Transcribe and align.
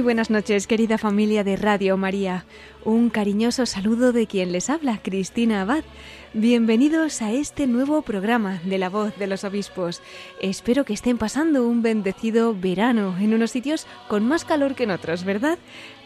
Muy 0.00 0.04
buenas 0.04 0.30
noches, 0.30 0.66
querida 0.66 0.96
familia 0.96 1.44
de 1.44 1.56
Radio 1.56 1.98
María. 1.98 2.46
Un 2.86 3.10
cariñoso 3.10 3.66
saludo 3.66 4.14
de 4.14 4.26
quien 4.26 4.50
les 4.50 4.70
habla, 4.70 4.98
Cristina 5.02 5.60
Abad. 5.60 5.84
Bienvenidos 6.32 7.22
a 7.22 7.32
este 7.32 7.66
nuevo 7.66 8.02
programa 8.02 8.60
de 8.64 8.78
La 8.78 8.88
Voz 8.88 9.16
de 9.16 9.26
los 9.26 9.42
Obispos. 9.42 10.00
Espero 10.40 10.84
que 10.84 10.92
estén 10.92 11.18
pasando 11.18 11.66
un 11.66 11.82
bendecido 11.82 12.54
verano 12.54 13.16
en 13.18 13.34
unos 13.34 13.50
sitios 13.50 13.84
con 14.06 14.28
más 14.28 14.44
calor 14.44 14.76
que 14.76 14.84
en 14.84 14.92
otros, 14.92 15.24
¿verdad? 15.24 15.58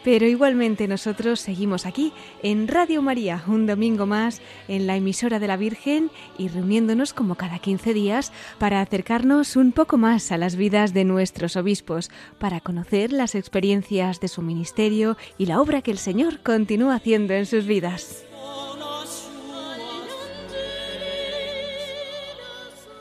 Pero 0.03 0.25
igualmente 0.25 0.87
nosotros 0.87 1.39
seguimos 1.39 1.85
aquí 1.85 2.11
en 2.41 2.67
Radio 2.67 3.03
María, 3.03 3.43
un 3.45 3.67
domingo 3.67 4.07
más 4.07 4.41
en 4.67 4.87
la 4.87 4.95
emisora 4.95 5.37
de 5.37 5.45
la 5.47 5.57
Virgen 5.57 6.09
y 6.39 6.47
reuniéndonos 6.47 7.13
como 7.13 7.35
cada 7.35 7.59
15 7.59 7.93
días 7.93 8.33
para 8.57 8.81
acercarnos 8.81 9.55
un 9.55 9.73
poco 9.73 9.99
más 9.99 10.31
a 10.31 10.39
las 10.39 10.55
vidas 10.55 10.95
de 10.95 11.05
nuestros 11.05 11.55
obispos, 11.55 12.09
para 12.39 12.61
conocer 12.61 13.13
las 13.13 13.35
experiencias 13.35 14.19
de 14.21 14.27
su 14.27 14.41
ministerio 14.41 15.17
y 15.37 15.45
la 15.45 15.61
obra 15.61 15.83
que 15.83 15.91
el 15.91 15.99
Señor 15.99 16.39
continúa 16.41 16.95
haciendo 16.95 17.35
en 17.35 17.45
sus 17.45 17.67
vidas. 17.67 18.25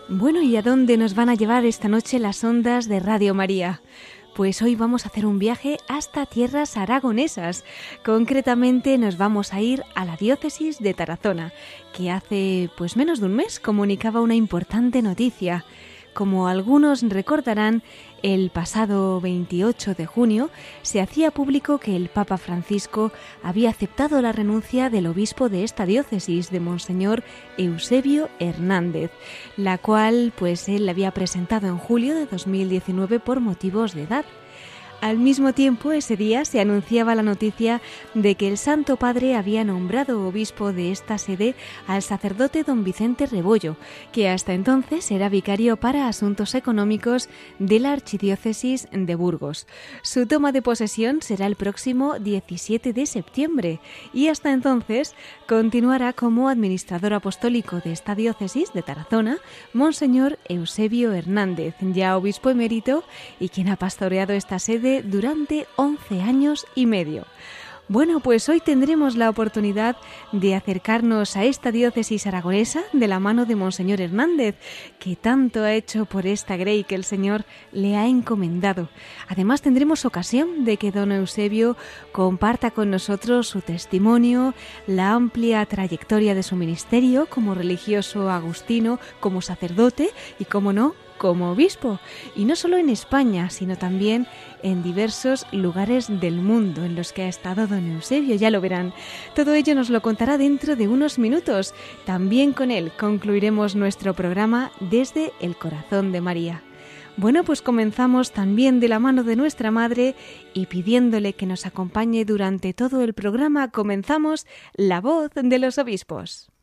Bueno, 0.09 0.43
¿y 0.43 0.55
a 0.57 0.63
dónde 0.63 0.99
nos 0.99 1.15
van 1.15 1.31
a 1.31 1.35
llevar 1.35 1.65
esta 1.65 1.89
noche 1.89 2.19
las 2.19 2.45
ondas 2.45 2.89
de 2.89 3.01
Radio 3.01 3.33
María? 3.33 3.81
Pues 4.35 4.61
hoy 4.61 4.77
vamos 4.77 5.05
a 5.05 5.09
hacer 5.09 5.25
un 5.25 5.39
viaje 5.39 5.79
hasta 5.89 6.27
tierras 6.27 6.77
aragonesas. 6.77 7.65
Concretamente 8.05 8.99
nos 8.99 9.17
vamos 9.17 9.55
a 9.55 9.63
ir 9.63 9.83
a 9.95 10.05
la 10.05 10.17
diócesis 10.17 10.79
de 10.79 10.93
Tarazona, 10.93 11.55
que 11.97 12.11
hace 12.11 12.69
pues 12.77 12.99
menos 12.99 13.21
de 13.21 13.27
un 13.27 13.37
mes 13.37 13.59
comunicaba 13.59 14.21
una 14.21 14.35
importante 14.35 15.01
noticia. 15.01 15.65
Como 16.15 16.47
algunos 16.47 17.03
recordarán, 17.03 17.83
el 18.23 18.51
pasado 18.51 19.20
28 19.20 19.95
de 19.95 20.07
junio 20.07 20.48
se 20.83 21.01
hacía 21.01 21.33
público 21.33 21.79
que 21.79 21.97
el 21.97 22.09
Papa 22.09 22.39
Francisco 22.39 23.11
había 23.43 23.70
aceptado 23.70 24.23
la 24.23 24.30
renuncia 24.30 24.91
del 24.91 25.08
obispo 25.08 25.48
de 25.48 25.64
esta 25.64 25.86
diócesis, 25.86 26.51
de 26.52 26.61
Monseñor 26.61 27.25
Eusebio 27.58 28.29
Hernández, 28.39 29.11
la 29.57 29.77
cual 29.77 30.33
pues 30.39 30.69
él 30.69 30.89
había 30.89 31.11
presentado 31.11 31.67
en 31.67 31.79
julio 31.79 32.14
de 32.14 32.27
2019 32.27 33.19
por 33.19 33.41
motivos 33.41 33.92
de 33.92 34.05
edad. 34.05 34.25
Al 35.01 35.19
mismo 35.19 35.53
tiempo, 35.53 35.93
ese 35.93 36.17
día 36.17 36.45
se 36.45 36.61
anunciaba 36.61 37.15
la 37.15 37.23
noticia 37.23 37.83
de 38.15 38.37
que 38.37 38.49
el 38.49 38.57
Santo 38.57 38.97
Padre 38.97 39.37
había 39.37 39.63
nombrado 39.63 40.27
obispo 40.27 40.73
de 40.73 40.93
esta 40.93 41.19
sede 41.19 41.55
al 41.87 42.03
sacerdote 42.03 42.63
don 42.63 42.85
Vicente 42.85 43.27
Rebollo, 43.27 43.77
que 44.13 44.31
hasta 44.31 44.55
entonces 44.55 45.11
era 45.11 45.29
vicario 45.29 45.77
para 45.77 46.09
asuntos 46.09 46.55
económicos 46.55 47.29
de 47.59 47.81
la 47.81 47.93
Archidiócesis 47.93 48.89
de 48.93 49.15
Burgos. 49.15 49.67
Su 50.03 50.27
toma 50.27 50.53
de 50.53 50.63
posesión 50.63 51.21
será 51.21 51.47
el 51.47 51.57
próximo 51.57 52.19
17 52.19 52.93
de 52.93 53.07
septiembre 53.07 53.81
y 54.13 54.29
hasta 54.29 54.53
entonces 54.53 55.15
continuará 55.47 56.13
como 56.13 56.49
administrador 56.49 57.13
apostólico 57.13 57.81
de 57.81 57.93
esta 57.93 58.15
diócesis 58.15 58.73
de 58.73 58.83
Tarazona, 58.83 59.39
Monseñor 59.75 60.39
Eusebio 60.49 61.13
Hernández, 61.13 61.75
ya 61.81 62.17
obispo 62.17 62.49
emérito 62.49 63.05
y 63.39 63.51
quien 63.51 63.69
ha 63.69 63.77
pastoreado 63.77 64.33
esta 64.33 64.59
sede 64.59 64.94
durante 65.03 65.67
11 65.77 66.23
años 66.23 66.67
y 66.75 66.87
medio. 66.87 67.25
Bueno, 67.87 68.21
pues 68.21 68.49
hoy 68.49 68.61
tendremos 68.61 69.15
la 69.15 69.29
oportunidad 69.29 69.97
de 70.33 70.55
acercarnos 70.55 71.37
a 71.37 71.45
esta 71.45 71.71
diócesis 71.71 72.27
aragonesa 72.27 72.81
de 72.95 73.07
la 73.09 73.21
mano 73.21 73.45
de 73.45 73.57
Monseñor 73.57 74.01
Hernández, 74.01 74.55
que 74.99 75.17
tanto 75.17 75.65
ha 75.65 75.75
hecho 75.75 76.07
por 76.07 76.27
esta 76.27 76.57
grey 76.57 76.85
que 76.85 76.95
el 76.95 77.05
Señor 77.05 77.45
le 77.73 77.97
ha 77.97 78.07
encomendado. 78.07 78.89
Además 79.29 79.61
tendremos 79.61 80.07
ocasión 80.07 80.65
de 80.65 80.79
que 80.79 80.93
don 80.93 81.13
Eusebio 81.13 81.77
comparta 82.11 82.71
con 82.71 82.91
nosotros 82.91 83.49
su 83.49 83.61
testimonio, 83.61 84.55
la 84.87 85.13
amplia 85.13 85.67
trayectoria 85.67 86.35
de 86.35 86.43
su 86.43 86.57
ministerio 86.57 87.27
como 87.27 87.55
religioso 87.55 88.31
agustino, 88.31 88.99
como 89.21 89.43
sacerdote 89.43 90.09
y, 90.39 90.47
como 90.47 90.73
no, 90.73 90.95
como 91.19 91.51
obispo, 91.51 92.01
y 92.35 92.45
no 92.45 92.57
solo 92.57 92.77
en 92.77 92.89
España, 92.89 93.51
sino 93.51 93.77
también 93.77 94.27
en 94.64 94.83
diversos 94.83 95.47
lugares 95.52 96.08
del 96.08 96.36
mundo 96.36 96.85
en 96.85 96.97
los 96.97 97.13
que 97.13 97.23
ha 97.23 97.29
estado 97.29 97.69
don 97.69 97.92
Eusebio, 97.92 98.35
ya 98.35 98.51
lo 98.51 98.61
verán. 98.61 98.92
Todo 99.36 99.55
ello 99.55 99.77
nos 99.77 99.91
lo 99.91 100.02
contará 100.02 100.39
dentro 100.39 100.75
de 100.75 100.89
unos 100.89 101.19
minutos. 101.19 101.75
También 102.05 102.52
con 102.52 102.73
él 102.73 102.91
concluiremos 102.98 103.77
nuestro 103.77 104.14
programa 104.14 104.73
desde 104.80 105.33
el 105.41 105.55
corazón 105.55 106.11
de 106.11 106.20
María. 106.20 106.63
Bueno, 107.17 107.45
pues 107.45 107.63
comenzamos 107.63 108.33
también 108.33 108.80
de 108.80 108.89
la 108.89 108.98
mano 108.98 109.23
de 109.23 109.36
nuestra 109.36 109.70
Madre 109.70 110.17
y 110.52 110.67
pidiéndole 110.67 111.35
que 111.35 111.46
nos 111.46 111.64
acompañe 111.64 112.25
durante 112.25 112.75
todo 112.75 113.02
el 113.02 113.14
programa, 113.14 113.70
comenzamos 113.70 114.46
La 114.73 115.01
voz 115.01 115.31
de 115.35 115.58
los 115.61 115.79
obispos. 115.79 116.54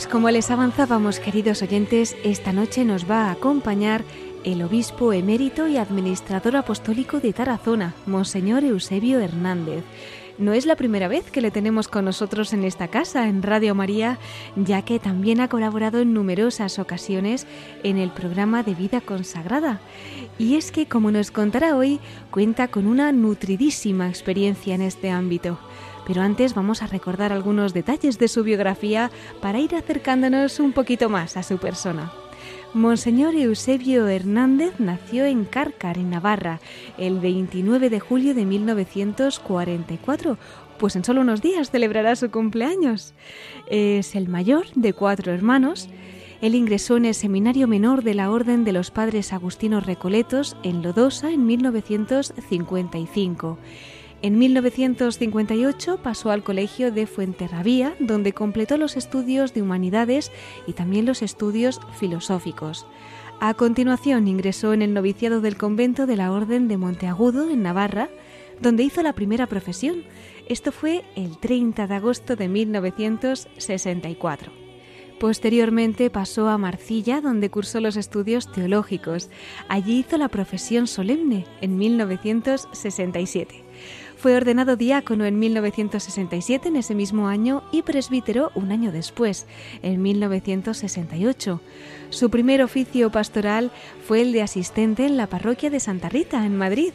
Pues 0.00 0.10
como 0.10 0.30
les 0.30 0.50
avanzábamos, 0.50 1.20
queridos 1.20 1.60
oyentes, 1.60 2.16
esta 2.24 2.54
noche 2.54 2.86
nos 2.86 3.04
va 3.04 3.26
a 3.26 3.32
acompañar 3.32 4.02
el 4.44 4.62
obispo 4.62 5.12
emérito 5.12 5.68
y 5.68 5.76
administrador 5.76 6.56
apostólico 6.56 7.20
de 7.20 7.34
Tarazona, 7.34 7.92
Monseñor 8.06 8.64
Eusebio 8.64 9.20
Hernández. 9.20 9.84
No 10.38 10.54
es 10.54 10.64
la 10.64 10.76
primera 10.76 11.06
vez 11.06 11.30
que 11.30 11.42
le 11.42 11.50
tenemos 11.50 11.86
con 11.86 12.06
nosotros 12.06 12.54
en 12.54 12.64
esta 12.64 12.88
casa, 12.88 13.28
en 13.28 13.42
Radio 13.42 13.74
María, 13.74 14.18
ya 14.56 14.80
que 14.80 14.98
también 14.98 15.38
ha 15.38 15.48
colaborado 15.48 15.98
en 15.98 16.14
numerosas 16.14 16.78
ocasiones 16.78 17.46
en 17.82 17.98
el 17.98 18.10
programa 18.10 18.62
de 18.62 18.74
vida 18.74 19.02
consagrada. 19.02 19.82
Y 20.38 20.56
es 20.56 20.72
que, 20.72 20.86
como 20.86 21.10
nos 21.10 21.30
contará 21.30 21.76
hoy, 21.76 22.00
cuenta 22.30 22.68
con 22.68 22.86
una 22.86 23.12
nutridísima 23.12 24.08
experiencia 24.08 24.74
en 24.74 24.80
este 24.80 25.10
ámbito. 25.10 25.58
Pero 26.10 26.22
antes 26.22 26.54
vamos 26.54 26.82
a 26.82 26.88
recordar 26.88 27.32
algunos 27.32 27.72
detalles 27.72 28.18
de 28.18 28.26
su 28.26 28.42
biografía 28.42 29.12
para 29.40 29.60
ir 29.60 29.76
acercándonos 29.76 30.58
un 30.58 30.72
poquito 30.72 31.08
más 31.08 31.36
a 31.36 31.44
su 31.44 31.58
persona. 31.58 32.10
Monseñor 32.74 33.36
Eusebio 33.36 34.08
Hernández 34.08 34.72
nació 34.80 35.24
en 35.24 35.44
Cárcar, 35.44 35.98
en 35.98 36.10
Navarra, 36.10 36.58
el 36.98 37.20
29 37.20 37.90
de 37.90 38.00
julio 38.00 38.34
de 38.34 38.44
1944, 38.44 40.36
pues 40.80 40.96
en 40.96 41.04
solo 41.04 41.20
unos 41.20 41.42
días 41.42 41.70
celebrará 41.70 42.16
su 42.16 42.28
cumpleaños. 42.32 43.14
Es 43.68 44.16
el 44.16 44.28
mayor 44.28 44.66
de 44.74 44.92
cuatro 44.92 45.32
hermanos. 45.32 45.88
Él 46.40 46.56
ingresó 46.56 46.96
en 46.96 47.04
el 47.04 47.14
Seminario 47.14 47.68
Menor 47.68 48.02
de 48.02 48.14
la 48.14 48.32
Orden 48.32 48.64
de 48.64 48.72
los 48.72 48.90
Padres 48.90 49.32
Agustinos 49.32 49.86
Recoletos 49.86 50.56
en 50.64 50.82
Lodosa 50.82 51.30
en 51.30 51.46
1955 51.46 53.58
en 54.22 54.38
1958 54.38 56.02
pasó 56.02 56.30
al 56.30 56.42
Colegio 56.42 56.92
de 56.92 57.06
Fuenterrabía, 57.06 57.94
donde 58.00 58.34
completó 58.34 58.76
los 58.76 58.96
estudios 58.96 59.54
de 59.54 59.62
humanidades 59.62 60.30
y 60.66 60.74
también 60.74 61.06
los 61.06 61.22
estudios 61.22 61.80
filosóficos. 61.98 62.86
A 63.40 63.54
continuación 63.54 64.28
ingresó 64.28 64.74
en 64.74 64.82
el 64.82 64.92
noviciado 64.92 65.40
del 65.40 65.56
convento 65.56 66.06
de 66.06 66.16
la 66.16 66.32
Orden 66.32 66.68
de 66.68 66.76
Monteagudo, 66.76 67.48
en 67.48 67.62
Navarra, 67.62 68.10
donde 68.60 68.82
hizo 68.82 69.02
la 69.02 69.14
primera 69.14 69.46
profesión. 69.46 70.04
Esto 70.46 70.72
fue 70.72 71.04
el 71.16 71.38
30 71.38 71.86
de 71.86 71.94
agosto 71.94 72.36
de 72.36 72.48
1964. 72.48 74.52
Posteriormente 75.18 76.10
pasó 76.10 76.48
a 76.48 76.58
Marcilla, 76.58 77.20
donde 77.20 77.50
cursó 77.50 77.80
los 77.80 77.96
estudios 77.96 78.50
teológicos. 78.52 79.28
Allí 79.68 79.98
hizo 80.00 80.16
la 80.16 80.28
profesión 80.28 80.86
solemne 80.86 81.44
en 81.60 81.76
1967. 81.76 83.64
Fue 84.20 84.36
ordenado 84.36 84.76
diácono 84.76 85.24
en 85.24 85.38
1967, 85.38 86.68
en 86.68 86.76
ese 86.76 86.94
mismo 86.94 87.28
año, 87.28 87.62
y 87.72 87.80
presbítero 87.80 88.52
un 88.54 88.70
año 88.70 88.92
después, 88.92 89.46
en 89.80 90.02
1968. 90.02 91.62
Su 92.10 92.28
primer 92.28 92.62
oficio 92.62 93.10
pastoral 93.10 93.70
fue 94.06 94.20
el 94.20 94.32
de 94.32 94.42
asistente 94.42 95.06
en 95.06 95.16
la 95.16 95.26
parroquia 95.26 95.70
de 95.70 95.80
Santa 95.80 96.10
Rita, 96.10 96.44
en 96.44 96.54
Madrid. 96.54 96.92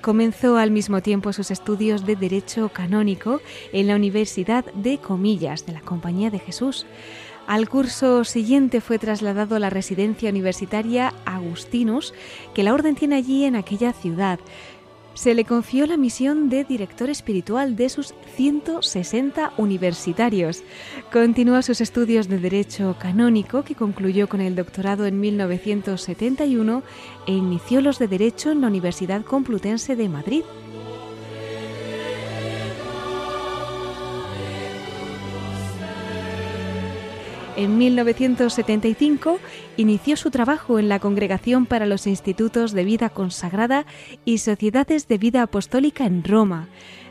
Comenzó 0.00 0.56
al 0.56 0.70
mismo 0.70 1.02
tiempo 1.02 1.34
sus 1.34 1.50
estudios 1.50 2.06
de 2.06 2.16
Derecho 2.16 2.70
Canónico 2.70 3.42
en 3.74 3.86
la 3.86 3.96
Universidad 3.96 4.64
de 4.72 4.96
Comillas 4.96 5.66
de 5.66 5.74
la 5.74 5.82
Compañía 5.82 6.30
de 6.30 6.38
Jesús. 6.38 6.86
Al 7.46 7.68
curso 7.68 8.24
siguiente 8.24 8.80
fue 8.80 8.98
trasladado 8.98 9.56
a 9.56 9.58
la 9.58 9.68
residencia 9.68 10.30
universitaria 10.30 11.12
Agustinus, 11.26 12.14
que 12.54 12.62
la 12.62 12.72
orden 12.72 12.94
tiene 12.94 13.16
allí 13.16 13.44
en 13.44 13.54
aquella 13.54 13.92
ciudad 13.92 14.40
se 15.14 15.34
le 15.34 15.44
confió 15.44 15.86
la 15.86 15.96
misión 15.96 16.48
de 16.48 16.64
director 16.64 17.08
espiritual 17.08 17.76
de 17.76 17.88
sus 17.88 18.14
160 18.36 19.52
universitarios. 19.56 20.62
Continuó 21.12 21.62
sus 21.62 21.80
estudios 21.80 22.28
de 22.28 22.38
Derecho 22.38 22.96
Canónico, 22.98 23.62
que 23.62 23.74
concluyó 23.74 24.28
con 24.28 24.40
el 24.40 24.56
doctorado 24.56 25.06
en 25.06 25.20
1971, 25.20 26.82
e 27.26 27.32
inició 27.32 27.80
los 27.80 27.98
de 27.98 28.08
Derecho 28.08 28.50
en 28.50 28.60
la 28.60 28.66
Universidad 28.66 29.24
Complutense 29.24 29.96
de 29.96 30.08
Madrid. 30.08 30.42
En 37.56 37.78
1975 37.78 39.38
inició 39.76 40.16
su 40.16 40.32
trabajo 40.32 40.80
en 40.80 40.88
la 40.88 40.98
Congregación 40.98 41.66
para 41.66 41.86
los 41.86 42.08
Institutos 42.08 42.72
de 42.72 42.84
Vida 42.84 43.10
Consagrada 43.10 43.86
y 44.24 44.38
Sociedades 44.38 45.06
de 45.06 45.18
Vida 45.18 45.42
Apostólica 45.42 46.04
en 46.04 46.24
Roma. 46.24 46.66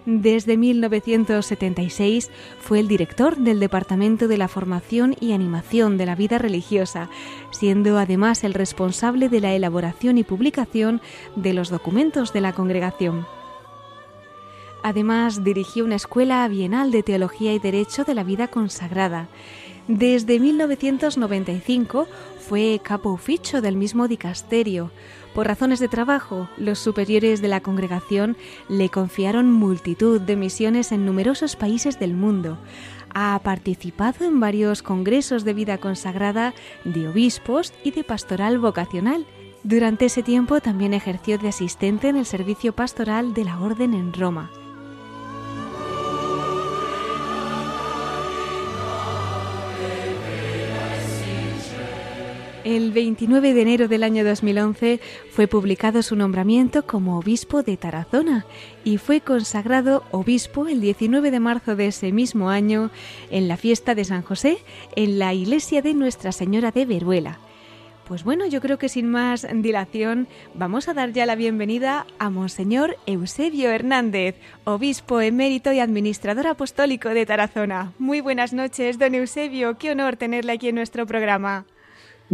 Desde 0.05 0.57
1976 0.57 2.29
fue 2.59 2.81
el 2.81 2.89
director 2.89 3.37
del 3.37 3.61
Departamento 3.61 4.27
de 4.27 4.37
la 4.37 4.49
Formación 4.49 5.15
y 5.21 5.31
Animación 5.31 5.97
de 5.97 6.07
la 6.07 6.15
Vida 6.15 6.39
Religiosa, 6.39 7.09
siendo 7.51 7.97
además 7.97 8.43
el 8.43 8.53
responsable 8.53 9.29
de 9.29 9.39
la 9.39 9.53
elaboración 9.53 10.17
y 10.17 10.25
publicación 10.25 10.99
de 11.37 11.53
los 11.53 11.69
documentos 11.69 12.33
de 12.33 12.41
la 12.41 12.51
congregación. 12.51 13.25
Además, 14.85 15.45
dirigió 15.45 15.85
una 15.85 15.95
escuela 15.95 16.45
bienal 16.49 16.91
de 16.91 17.03
Teología 17.03 17.53
y 17.53 17.59
Derecho 17.59 18.03
de 18.03 18.13
la 18.13 18.25
Vida 18.25 18.49
Consagrada 18.49 19.29
desde 19.87 20.39
1995 20.39 22.07
fue 22.39 22.79
capo 22.81 23.11
ufficio 23.11 23.61
del 23.61 23.75
mismo 23.75 24.07
dicasterio. 24.07 24.91
Por 25.33 25.47
razones 25.47 25.79
de 25.79 25.87
trabajo, 25.87 26.47
los 26.57 26.79
superiores 26.79 27.41
de 27.41 27.47
la 27.47 27.61
congregación 27.61 28.37
le 28.69 28.89
confiaron 28.89 29.51
multitud 29.51 30.21
de 30.21 30.35
misiones 30.35 30.91
en 30.91 31.05
numerosos 31.05 31.55
países 31.55 31.99
del 31.99 32.13
mundo. 32.13 32.57
Ha 33.13 33.39
participado 33.43 34.25
en 34.25 34.39
varios 34.39 34.83
congresos 34.83 35.43
de 35.43 35.53
vida 35.53 35.77
consagrada, 35.77 36.53
de 36.85 37.07
obispos 37.07 37.73
y 37.83 37.91
de 37.91 38.03
pastoral 38.03 38.59
vocacional. 38.59 39.25
Durante 39.63 40.05
ese 40.05 40.23
tiempo 40.23 40.61
también 40.61 40.93
ejerció 40.93 41.37
de 41.37 41.49
asistente 41.49 42.09
en 42.09 42.17
el 42.17 42.25
servicio 42.25 42.73
pastoral 42.73 43.33
de 43.33 43.45
la 43.45 43.59
Orden 43.59 43.93
en 43.93 44.13
Roma. 44.13 44.51
El 52.73 52.91
29 52.91 53.53
de 53.53 53.61
enero 53.61 53.87
del 53.87 54.01
año 54.01 54.25
2011 54.25 54.99
fue 55.29 55.47
publicado 55.47 56.01
su 56.01 56.15
nombramiento 56.15 56.87
como 56.87 57.19
obispo 57.19 57.61
de 57.61 57.77
Tarazona 57.77 58.47
y 58.83 58.97
fue 58.97 59.21
consagrado 59.21 60.03
obispo 60.09 60.67
el 60.67 60.81
19 60.81 61.29
de 61.29 61.39
marzo 61.39 61.75
de 61.75 61.85
ese 61.85 62.11
mismo 62.11 62.49
año 62.49 62.89
en 63.29 63.47
la 63.47 63.57
fiesta 63.57 63.93
de 63.93 64.05
San 64.05 64.23
José 64.23 64.57
en 64.95 65.19
la 65.19 65.35
iglesia 65.35 65.83
de 65.83 65.93
Nuestra 65.93 66.31
Señora 66.31 66.71
de 66.71 66.87
Veruela. 66.87 67.37
Pues 68.07 68.23
bueno, 68.23 68.47
yo 68.47 68.59
creo 68.59 68.79
que 68.79 68.89
sin 68.89 69.07
más 69.07 69.45
dilación 69.53 70.27
vamos 70.55 70.87
a 70.87 70.95
dar 70.95 71.11
ya 71.11 71.27
la 71.27 71.35
bienvenida 71.35 72.07
a 72.17 72.31
Monseñor 72.31 72.97
Eusebio 73.05 73.69
Hernández, 73.69 74.35
obispo 74.63 75.21
emérito 75.21 75.71
y 75.73 75.79
administrador 75.79 76.47
apostólico 76.47 77.09
de 77.09 77.27
Tarazona. 77.27 77.93
Muy 77.99 78.19
buenas 78.19 78.51
noches, 78.51 78.97
don 78.97 79.13
Eusebio, 79.13 79.77
qué 79.77 79.91
honor 79.91 80.17
tenerle 80.17 80.53
aquí 80.53 80.69
en 80.69 80.75
nuestro 80.75 81.05
programa. 81.05 81.67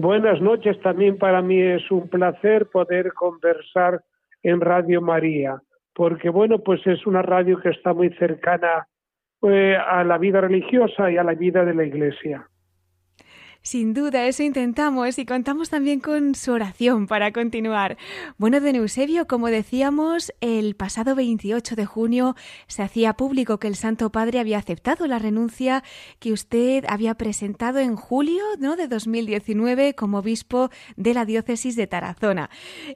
Buenas 0.01 0.39
noches, 0.39 0.79
también 0.79 1.17
para 1.17 1.41
mí 1.41 1.61
es 1.61 1.91
un 1.91 2.07
placer 2.07 2.67
poder 2.67 3.11
conversar 3.11 4.01
en 4.43 4.61
Radio 4.61 5.01
María, 5.01 5.61
porque 5.93 6.29
bueno, 6.29 6.59
pues 6.59 6.79
es 6.87 7.05
una 7.05 7.21
radio 7.21 7.59
que 7.59 7.67
está 7.67 7.93
muy 7.93 8.09
cercana 8.11 8.87
eh, 9.41 9.75
a 9.75 10.05
la 10.05 10.17
vida 10.17 10.39
religiosa 10.39 11.11
y 11.11 11.17
a 11.17 11.23
la 11.25 11.33
vida 11.33 11.65
de 11.65 11.73
la 11.73 11.83
Iglesia. 11.83 12.47
Sin 13.69 13.93
duda, 13.93 14.25
eso 14.25 14.41
intentamos 14.41 15.19
y 15.19 15.27
contamos 15.27 15.69
también 15.69 15.99
con 15.99 16.33
su 16.33 16.51
oración 16.53 17.05
para 17.05 17.31
continuar. 17.31 17.99
Bueno, 18.39 18.59
don 18.59 18.73
Eusebio, 18.73 19.27
como 19.27 19.45
decíamos, 19.49 20.33
el 20.41 20.75
pasado 20.75 21.13
28 21.13 21.75
de 21.75 21.85
junio 21.85 22.35
se 22.65 22.81
hacía 22.81 23.13
público 23.13 23.59
que 23.59 23.67
el 23.67 23.75
Santo 23.75 24.11
Padre 24.11 24.39
había 24.39 24.57
aceptado 24.57 25.05
la 25.05 25.19
renuncia 25.19 25.83
que 26.17 26.33
usted 26.33 26.83
había 26.89 27.13
presentado 27.13 27.77
en 27.77 27.95
julio 27.95 28.43
¿no? 28.57 28.75
de 28.75 28.87
2019 28.87 29.93
como 29.93 30.17
obispo 30.17 30.71
de 30.95 31.13
la 31.13 31.25
diócesis 31.25 31.75
de 31.75 31.85
Tarazona. 31.85 32.49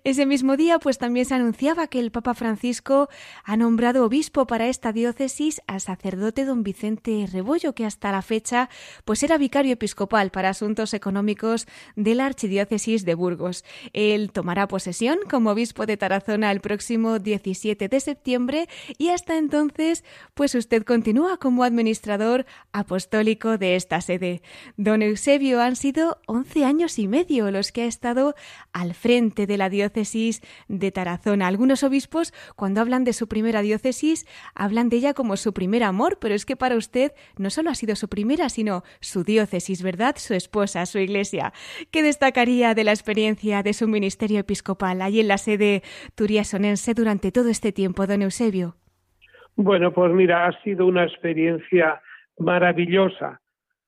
Ese 0.04 0.26
mismo 0.26 0.58
día, 0.58 0.80
pues 0.80 0.98
también 0.98 1.28
se 1.28 1.36
anunciaba 1.36 1.86
que 1.86 2.00
el 2.00 2.10
Papa 2.10 2.34
Francisco 2.34 3.10
ha 3.44 3.58
nombrado 3.58 4.06
obispo 4.06 4.48
para 4.48 4.66
esta 4.66 4.92
diócesis 4.92 5.62
al 5.68 5.82
sacerdote 5.82 6.46
don 6.46 6.64
Vicente 6.64 7.30
Rebollo, 7.32 7.76
que 7.76 7.86
hasta 7.86 8.12
la 8.12 8.24
fecha 8.24 8.70
pues 9.06 9.22
era 9.22 9.38
vicario 9.38 9.74
episcopal 9.74 10.32
para 10.32 10.56
su 10.56 10.63
Asuntos 10.64 10.94
Económicos 10.94 11.68
de 11.98 12.16
la 12.16 12.26
Archidiócesis 12.26 13.04
de 13.04 13.16
Burgos. 13.16 13.66
Él 13.92 14.32
tomará 14.32 14.70
posesión 14.70 15.20
como 15.30 15.50
obispo 15.50 15.86
de 15.86 15.98
Tarazona 15.98 16.52
el 16.52 16.62
próximo 16.62 17.20
17 17.20 17.90
de 17.90 18.00
septiembre 18.00 18.70
y 18.98 19.10
hasta 19.10 19.38
entonces, 19.38 20.06
pues 20.34 20.56
usted 20.56 20.84
continúa 20.84 21.36
como 21.36 21.66
administrador 21.66 22.46
apostólico 22.72 23.58
de 23.58 23.76
esta 23.76 24.00
sede. 24.00 24.42
Don 24.78 25.02
Eusebio, 25.02 25.62
han 25.62 25.76
sido 25.76 26.22
11 26.28 26.64
años 26.64 26.98
y 26.98 27.10
medio 27.10 27.52
los 27.52 27.74
que 27.74 27.82
ha 27.82 27.86
estado 27.86 28.34
al 28.72 28.94
frente 28.94 29.48
de 29.48 29.58
la 29.58 29.68
diócesis 29.68 30.40
de 30.70 30.94
Tarazona. 30.94 31.48
Algunos 31.48 31.84
obispos, 31.84 32.34
cuando 32.56 32.80
hablan 32.80 33.04
de 33.04 33.12
su 33.12 33.28
primera 33.28 33.62
diócesis, 33.62 34.26
hablan 34.56 34.88
de 34.88 34.96
ella 34.96 35.14
como 35.14 35.36
su 35.36 35.52
primer 35.52 35.84
amor, 35.84 36.20
pero 36.22 36.34
es 36.34 36.46
que 36.46 36.56
para 36.56 36.78
usted 36.78 37.12
no 37.36 37.50
solo 37.50 37.70
ha 37.70 37.76
sido 37.76 37.98
su 37.98 38.08
primera, 38.08 38.48
sino 38.48 38.86
su 39.02 39.26
diócesis, 39.26 39.82
¿verdad? 39.82 40.16
Su 40.18 40.34
esposa, 40.44 40.86
su 40.86 41.00
iglesia. 41.00 41.54
¿Qué 41.92 42.02
destacaría 42.04 42.74
de 42.74 42.84
la 42.84 42.92
experiencia 42.92 43.64
de 43.64 43.74
su 43.74 43.88
ministerio 43.88 44.40
episcopal 44.40 45.02
allí 45.02 45.20
en 45.20 45.28
la 45.28 45.38
sede 45.38 45.82
turiasonense 46.16 46.94
durante 46.94 47.32
todo 47.32 47.50
este 47.50 47.72
tiempo, 47.72 48.06
don 48.06 48.22
Eusebio? 48.22 48.76
Bueno, 49.56 49.92
pues 49.92 50.12
mira, 50.14 50.48
ha 50.48 50.64
sido 50.64 50.86
una 50.86 51.04
experiencia 51.04 52.02
maravillosa. 52.38 53.40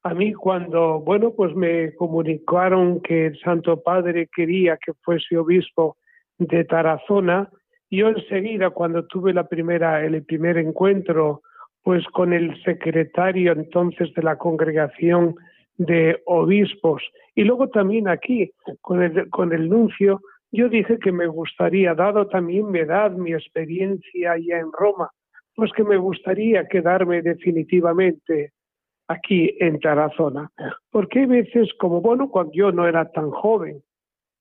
A 0.03 0.13
mí 0.13 0.33
cuando, 0.33 0.99
bueno, 0.99 1.31
pues 1.31 1.55
me 1.55 1.93
comunicaron 1.95 3.01
que 3.01 3.27
el 3.27 3.39
Santo 3.39 3.81
Padre 3.81 4.29
quería 4.35 4.77
que 4.77 4.93
fuese 5.03 5.37
obispo 5.37 5.97
de 6.37 6.63
Tarazona, 6.63 7.49
yo 7.89 8.09
enseguida 8.09 8.69
cuando 8.71 9.05
tuve 9.05 9.33
la 9.33 9.47
primera, 9.47 10.03
el 10.05 10.23
primer 10.23 10.57
encuentro, 10.57 11.41
pues 11.81 12.03
con 12.07 12.33
el 12.33 12.61
secretario 12.63 13.53
entonces 13.53 14.13
de 14.13 14.23
la 14.23 14.37
congregación 14.37 15.35
de 15.77 16.21
obispos 16.25 17.03
y 17.35 17.43
luego 17.43 17.69
también 17.69 18.07
aquí 18.07 18.51
con 18.81 19.03
el, 19.03 19.29
con 19.29 19.51
el 19.51 19.69
nuncio, 19.69 20.21
yo 20.51 20.69
dije 20.69 20.97
que 20.99 21.11
me 21.11 21.27
gustaría, 21.27 21.93
dado 21.93 22.27
también 22.27 22.71
mi 22.71 22.79
edad, 22.79 23.11
mi 23.11 23.33
experiencia 23.33 24.37
ya 24.37 24.57
en 24.57 24.71
Roma, 24.71 25.09
pues 25.55 25.71
que 25.73 25.83
me 25.83 25.97
gustaría 25.97 26.67
quedarme 26.67 27.21
definitivamente 27.21 28.53
aquí 29.07 29.55
en 29.59 29.79
Tarazona. 29.79 30.49
Porque 30.91 31.19
hay 31.19 31.25
veces, 31.25 31.69
como 31.79 32.01
bueno, 32.01 32.29
cuando 32.29 32.53
yo 32.53 32.71
no 32.71 32.87
era 32.87 33.11
tan 33.11 33.31
joven, 33.31 33.81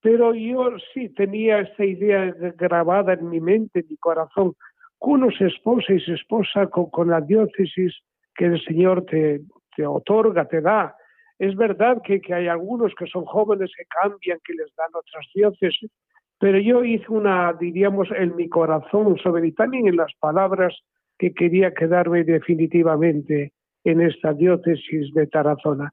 pero 0.01 0.33
yo 0.33 0.69
sí 0.93 1.09
tenía 1.09 1.59
esa 1.59 1.83
idea 1.83 2.33
grabada 2.57 3.13
en 3.13 3.29
mi 3.29 3.41
mente, 3.41 3.79
en 3.79 3.87
mi 3.89 3.97
corazón, 3.97 4.53
que 4.53 5.09
uno 5.09 5.31
se 5.31 5.47
esposa 5.47 5.93
y 5.93 5.99
se 5.99 6.13
esposa 6.13 6.67
con, 6.67 7.09
la 7.09 7.21
diócesis 7.21 7.93
que 8.35 8.45
el 8.45 8.63
Señor 8.63 9.05
te, 9.05 9.41
te 9.75 9.85
otorga, 9.85 10.45
te 10.45 10.61
da. 10.61 10.95
Es 11.37 11.55
verdad 11.55 12.01
que, 12.03 12.21
hay 12.33 12.47
algunos 12.47 12.93
que 12.95 13.07
son 13.07 13.25
jóvenes 13.25 13.71
que 13.77 13.85
cambian, 13.85 14.39
que 14.45 14.53
les 14.53 14.73
dan 14.75 14.89
otras 14.93 15.25
diócesis, 15.33 15.91
pero 16.39 16.59
yo 16.59 16.83
hice 16.83 17.05
una, 17.09 17.53
diríamos, 17.53 18.09
en 18.11 18.35
mi 18.35 18.49
corazón, 18.49 19.17
sobre 19.17 19.51
también 19.51 19.87
en 19.87 19.97
las 19.97 20.13
palabras 20.19 20.77
que 21.17 21.33
quería 21.33 21.73
quedarme 21.73 22.23
definitivamente 22.23 23.53
en 23.83 24.01
esta 24.01 24.33
diócesis 24.33 25.13
de 25.13 25.27
Tarazona. 25.27 25.91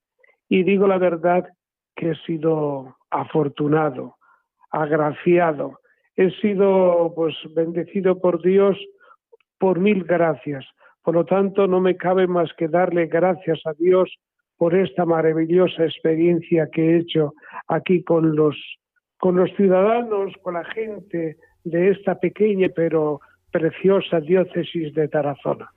Y 0.48 0.64
digo 0.64 0.86
la 0.86 0.98
verdad 0.98 1.46
que 1.94 2.10
he 2.10 2.16
sido 2.26 2.96
afortunado, 3.10 4.16
agraciado, 4.70 5.78
he 6.16 6.30
sido 6.40 7.12
pues 7.14 7.34
bendecido 7.54 8.20
por 8.20 8.42
Dios 8.42 8.78
por 9.58 9.78
mil 9.78 10.04
gracias. 10.04 10.64
Por 11.02 11.14
lo 11.14 11.24
tanto, 11.24 11.66
no 11.66 11.80
me 11.80 11.96
cabe 11.96 12.26
más 12.26 12.52
que 12.54 12.68
darle 12.68 13.06
gracias 13.06 13.60
a 13.64 13.72
Dios 13.74 14.12
por 14.62 14.76
esta 14.76 15.04
maravillosa 15.04 15.82
experiencia 15.84 16.68
que 16.72 16.82
he 16.82 16.98
hecho 16.98 17.34
aquí 17.66 18.04
con 18.04 18.36
los 18.36 18.54
con 19.18 19.34
los 19.34 19.50
ciudadanos, 19.56 20.32
con 20.40 20.54
la 20.54 20.64
gente 20.66 21.36
de 21.64 21.90
esta 21.90 22.20
pequeña 22.20 22.68
pero 22.72 23.20
preciosa 23.50 24.20
diócesis 24.20 24.94
de 24.94 25.08
Tarazona. 25.08 25.68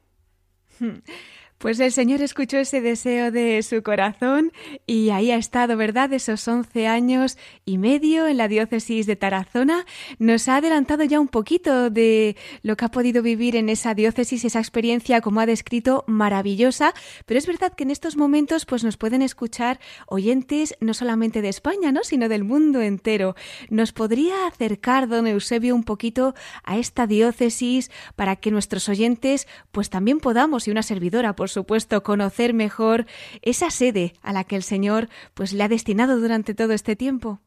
Pues 1.57 1.79
el 1.79 1.93
Señor 1.93 2.21
escuchó 2.21 2.57
ese 2.57 2.81
deseo 2.81 3.31
de 3.31 3.63
su 3.63 3.81
corazón 3.81 4.51
y 4.85 5.09
ahí 5.11 5.31
ha 5.31 5.37
estado, 5.37 5.77
¿verdad? 5.77 6.11
Esos 6.11 6.45
once 6.47 6.85
años 6.85 7.37
y 7.63 7.77
medio 7.77 8.27
en 8.27 8.37
la 8.37 8.49
diócesis 8.49 9.05
de 9.05 9.15
Tarazona. 9.15 9.85
Nos 10.19 10.49
ha 10.49 10.57
adelantado 10.57 11.05
ya 11.05 11.19
un 11.19 11.29
poquito 11.29 11.89
de 11.89 12.35
lo 12.61 12.75
que 12.75 12.85
ha 12.85 12.91
podido 12.91 13.23
vivir 13.23 13.55
en 13.55 13.69
esa 13.69 13.93
diócesis, 13.93 14.43
esa 14.43 14.59
experiencia, 14.59 15.21
como 15.21 15.39
ha 15.39 15.45
descrito, 15.45 16.03
maravillosa. 16.07 16.93
Pero 17.25 17.37
es 17.37 17.47
verdad 17.47 17.73
que 17.73 17.83
en 17.83 17.91
estos 17.91 18.17
momentos 18.17 18.65
pues 18.65 18.83
nos 18.83 18.97
pueden 18.97 19.21
escuchar 19.21 19.79
oyentes 20.07 20.75
no 20.81 20.93
solamente 20.93 21.41
de 21.41 21.49
España, 21.49 21.91
¿no? 21.93 22.03
Sino 22.03 22.27
del 22.27 22.43
mundo 22.43 22.81
entero. 22.81 23.35
¿Nos 23.69 23.93
podría 23.93 24.45
acercar, 24.45 25.07
don 25.07 25.25
Eusebio, 25.25 25.73
un 25.73 25.83
poquito 25.83 26.35
a 26.63 26.77
esta 26.77 27.07
diócesis 27.07 27.89
para 28.17 28.35
que 28.35 28.51
nuestros 28.51 28.89
oyentes 28.89 29.47
pues 29.71 29.89
también 29.89 30.19
podamos, 30.19 30.67
y 30.67 30.71
una 30.71 30.83
servidora, 30.83 31.35
por 31.35 31.49
supuesto, 31.57 32.03
conocer 32.03 32.53
mejor 32.53 33.05
esa 33.41 33.69
sede 33.69 34.13
a 34.21 34.31
la 34.31 34.43
que 34.43 34.55
el 34.55 34.61
Señor 34.61 35.07
pues 35.33 35.53
le 35.53 35.63
ha 35.63 35.67
destinado 35.67 36.19
durante 36.19 36.53
todo 36.53 36.73
este 36.73 36.95
tiempo? 36.95 37.39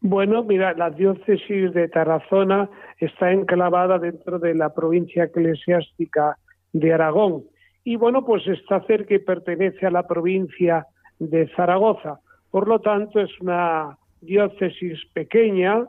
Bueno, 0.00 0.42
mira, 0.44 0.72
la 0.74 0.88
diócesis 0.90 1.74
de 1.74 1.88
Tarazona 1.88 2.70
está 2.98 3.32
enclavada 3.32 3.98
dentro 3.98 4.38
de 4.38 4.54
la 4.54 4.68
provincia 4.72 5.24
eclesiástica 5.24 6.38
de 6.72 6.94
Aragón 6.94 7.44
y 7.84 7.96
bueno, 7.96 8.24
pues 8.24 8.46
está 8.46 8.80
cerca 8.86 9.14
y 9.14 9.18
pertenece 9.18 9.86
a 9.86 9.90
la 9.90 10.06
provincia 10.06 10.86
de 11.18 11.48
Zaragoza. 11.56 12.20
Por 12.50 12.68
lo 12.68 12.78
tanto, 12.80 13.20
es 13.20 13.30
una 13.40 13.96
diócesis 14.20 14.98
pequeña, 15.14 15.86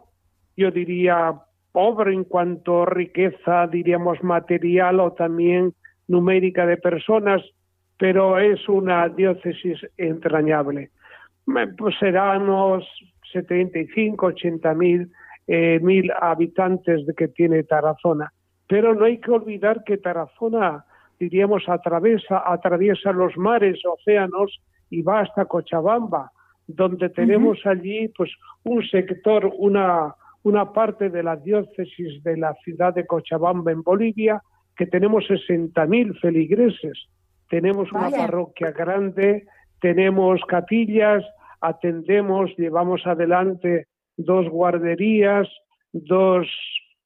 yo 0.55 0.71
diría 0.71 1.33
pobre 1.71 2.13
en 2.13 2.23
cuanto 2.25 2.83
a 2.83 2.85
riqueza, 2.85 3.67
diríamos 3.67 4.21
material 4.23 4.99
o 4.99 5.13
también 5.13 5.73
numérica 6.11 6.65
de 6.65 6.77
personas, 6.77 7.41
pero 7.97 8.37
es 8.37 8.67
una 8.67 9.07
diócesis 9.09 9.79
entrañable. 9.97 10.91
Pues 11.77 11.95
serán 11.99 12.43
unos 12.43 12.85
75, 13.31 14.25
80 14.27 14.73
mil, 14.75 15.11
eh, 15.47 15.79
mil 15.81 16.11
habitantes 16.19 17.05
de 17.05 17.13
que 17.13 17.29
tiene 17.29 17.63
Tarazona. 17.63 18.31
Pero 18.67 18.93
no 18.93 19.05
hay 19.05 19.19
que 19.19 19.31
olvidar 19.31 19.83
que 19.83 19.97
Tarazona, 19.97 20.85
diríamos, 21.19 21.67
atraviesa, 21.67 22.43
atraviesa 22.45 23.11
los 23.11 23.37
mares, 23.37 23.79
océanos 23.85 24.61
y 24.89 25.01
va 25.01 25.21
hasta 25.21 25.45
Cochabamba, 25.45 26.31
donde 26.67 27.09
tenemos 27.09 27.59
allí 27.65 28.09
pues 28.09 28.31
un 28.63 28.83
sector, 28.83 29.51
una, 29.57 30.15
una 30.43 30.71
parte 30.71 31.09
de 31.09 31.23
la 31.23 31.35
diócesis 31.35 32.23
de 32.23 32.37
la 32.37 32.53
ciudad 32.63 32.93
de 32.93 33.05
Cochabamba 33.05 33.71
en 33.71 33.83
Bolivia, 33.83 34.41
que 34.75 34.85
tenemos 34.85 35.25
60.000 35.25 36.19
feligreses, 36.19 37.07
tenemos 37.49 37.91
una 37.91 38.09
parroquia 38.09 38.71
grande, 38.71 39.45
tenemos 39.81 40.41
capillas, 40.47 41.23
atendemos, 41.59 42.55
llevamos 42.57 43.05
adelante 43.05 43.87
dos 44.17 44.47
guarderías, 44.49 45.47
dos 45.91 46.47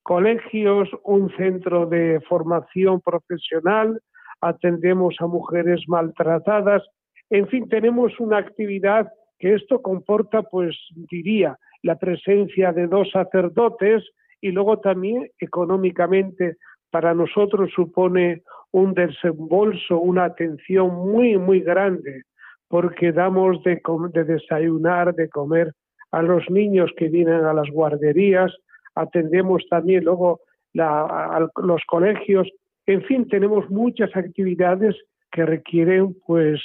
colegios, 0.03 0.89
un 1.03 1.35
centro 1.35 1.87
de 1.87 2.21
formación 2.29 3.01
profesional, 3.01 4.01
atendemos 4.41 5.15
a 5.19 5.27
mujeres 5.27 5.81
maltratadas, 5.87 6.83
en 7.29 7.47
fin, 7.47 7.67
tenemos 7.69 8.19
una 8.19 8.37
actividad 8.37 9.11
que 9.39 9.55
esto 9.55 9.81
comporta, 9.81 10.43
pues 10.43 10.77
diría, 11.09 11.57
la 11.81 11.97
presencia 11.97 12.71
de 12.71 12.87
dos 12.87 13.09
sacerdotes 13.11 14.03
y 14.41 14.51
luego 14.51 14.79
también 14.79 15.29
económicamente 15.39 16.57
para 16.95 17.13
nosotros 17.13 17.71
supone 17.75 18.41
un 18.71 18.93
desembolso, 18.93 19.99
una 19.99 20.23
atención 20.23 20.95
muy, 20.95 21.37
muy 21.37 21.59
grande, 21.59 22.23
porque 22.69 23.11
damos 23.11 23.61
de, 23.65 23.81
desayunar, 24.23 25.13
de 25.13 25.27
comer 25.27 25.73
a 26.11 26.21
los 26.21 26.49
niños 26.49 26.89
que 26.95 27.09
vienen 27.09 27.43
a 27.43 27.51
las 27.51 27.69
guarderías, 27.69 28.55
atendemos 28.95 29.65
también 29.69 30.05
luego 30.05 30.39
los 30.71 31.81
colegios, 31.85 32.49
en 32.85 33.01
fin, 33.01 33.27
tenemos 33.27 33.69
muchas 33.69 34.15
actividades 34.15 34.95
que 35.33 35.45
requieren 35.45 36.15
pues 36.25 36.61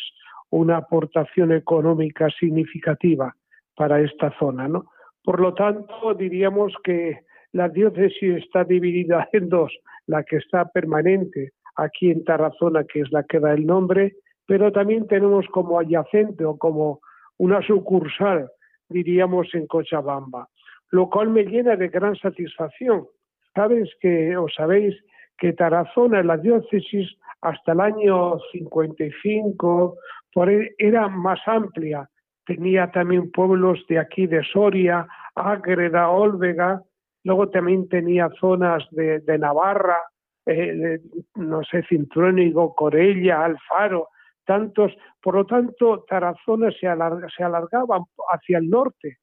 una 0.50 0.76
aportación 0.76 1.50
económica 1.50 2.28
significativa 2.38 3.34
para 3.74 4.00
esta 4.00 4.32
zona, 4.38 4.68
¿no? 4.68 4.84
Por 5.24 5.40
lo 5.40 5.54
tanto, 5.54 6.14
diríamos 6.14 6.72
que 6.84 7.18
la 7.52 7.68
diócesis 7.68 8.36
está 8.44 8.64
dividida 8.64 9.28
en 9.32 9.48
dos, 9.48 9.72
la 10.06 10.22
que 10.22 10.36
está 10.36 10.66
permanente 10.66 11.52
aquí 11.76 12.10
en 12.10 12.24
Tarazona, 12.24 12.84
que 12.84 13.00
es 13.00 13.12
la 13.12 13.22
que 13.24 13.40
da 13.40 13.52
el 13.54 13.66
nombre, 13.66 14.14
pero 14.46 14.72
también 14.72 15.06
tenemos 15.06 15.46
como 15.48 15.78
adyacente 15.78 16.44
o 16.44 16.58
como 16.58 17.00
una 17.38 17.62
sucursal, 17.62 18.50
diríamos, 18.88 19.54
en 19.54 19.66
Cochabamba, 19.66 20.48
lo 20.90 21.08
cual 21.08 21.30
me 21.30 21.44
llena 21.44 21.76
de 21.76 21.88
gran 21.88 22.16
satisfacción. 22.16 23.06
Sabes 23.54 23.88
que, 24.00 24.36
o 24.36 24.48
sabéis, 24.48 24.94
que 25.38 25.52
Tarazona, 25.52 26.22
la 26.22 26.36
diócesis, 26.36 27.08
hasta 27.40 27.72
el 27.72 27.80
año 27.80 28.38
55, 28.52 29.96
por 30.34 30.50
era 30.78 31.08
más 31.08 31.40
amplia, 31.46 32.08
tenía 32.44 32.90
también 32.90 33.30
pueblos 33.30 33.78
de 33.88 33.98
aquí 33.98 34.26
de 34.26 34.44
Soria, 34.44 35.06
Ágreda, 35.34 36.10
Olvega, 36.10 36.82
luego 37.24 37.48
también 37.50 37.88
tenía 37.88 38.28
zonas 38.40 38.86
de, 38.90 39.38
Navarra, 39.38 39.98
eh, 40.46 41.00
no 41.36 41.62
sé, 41.64 41.82
Cintruénigo, 41.88 42.74
Corella, 42.74 43.44
Alfaro, 43.44 44.08
tantos, 44.44 44.92
por 45.22 45.34
lo 45.34 45.46
tanto, 45.46 46.04
Tarazona 46.08 46.70
se, 46.72 46.88
se 47.36 47.44
alargaba 47.44 47.98
hacia 48.32 48.58
el 48.58 48.68
norte 48.68 49.18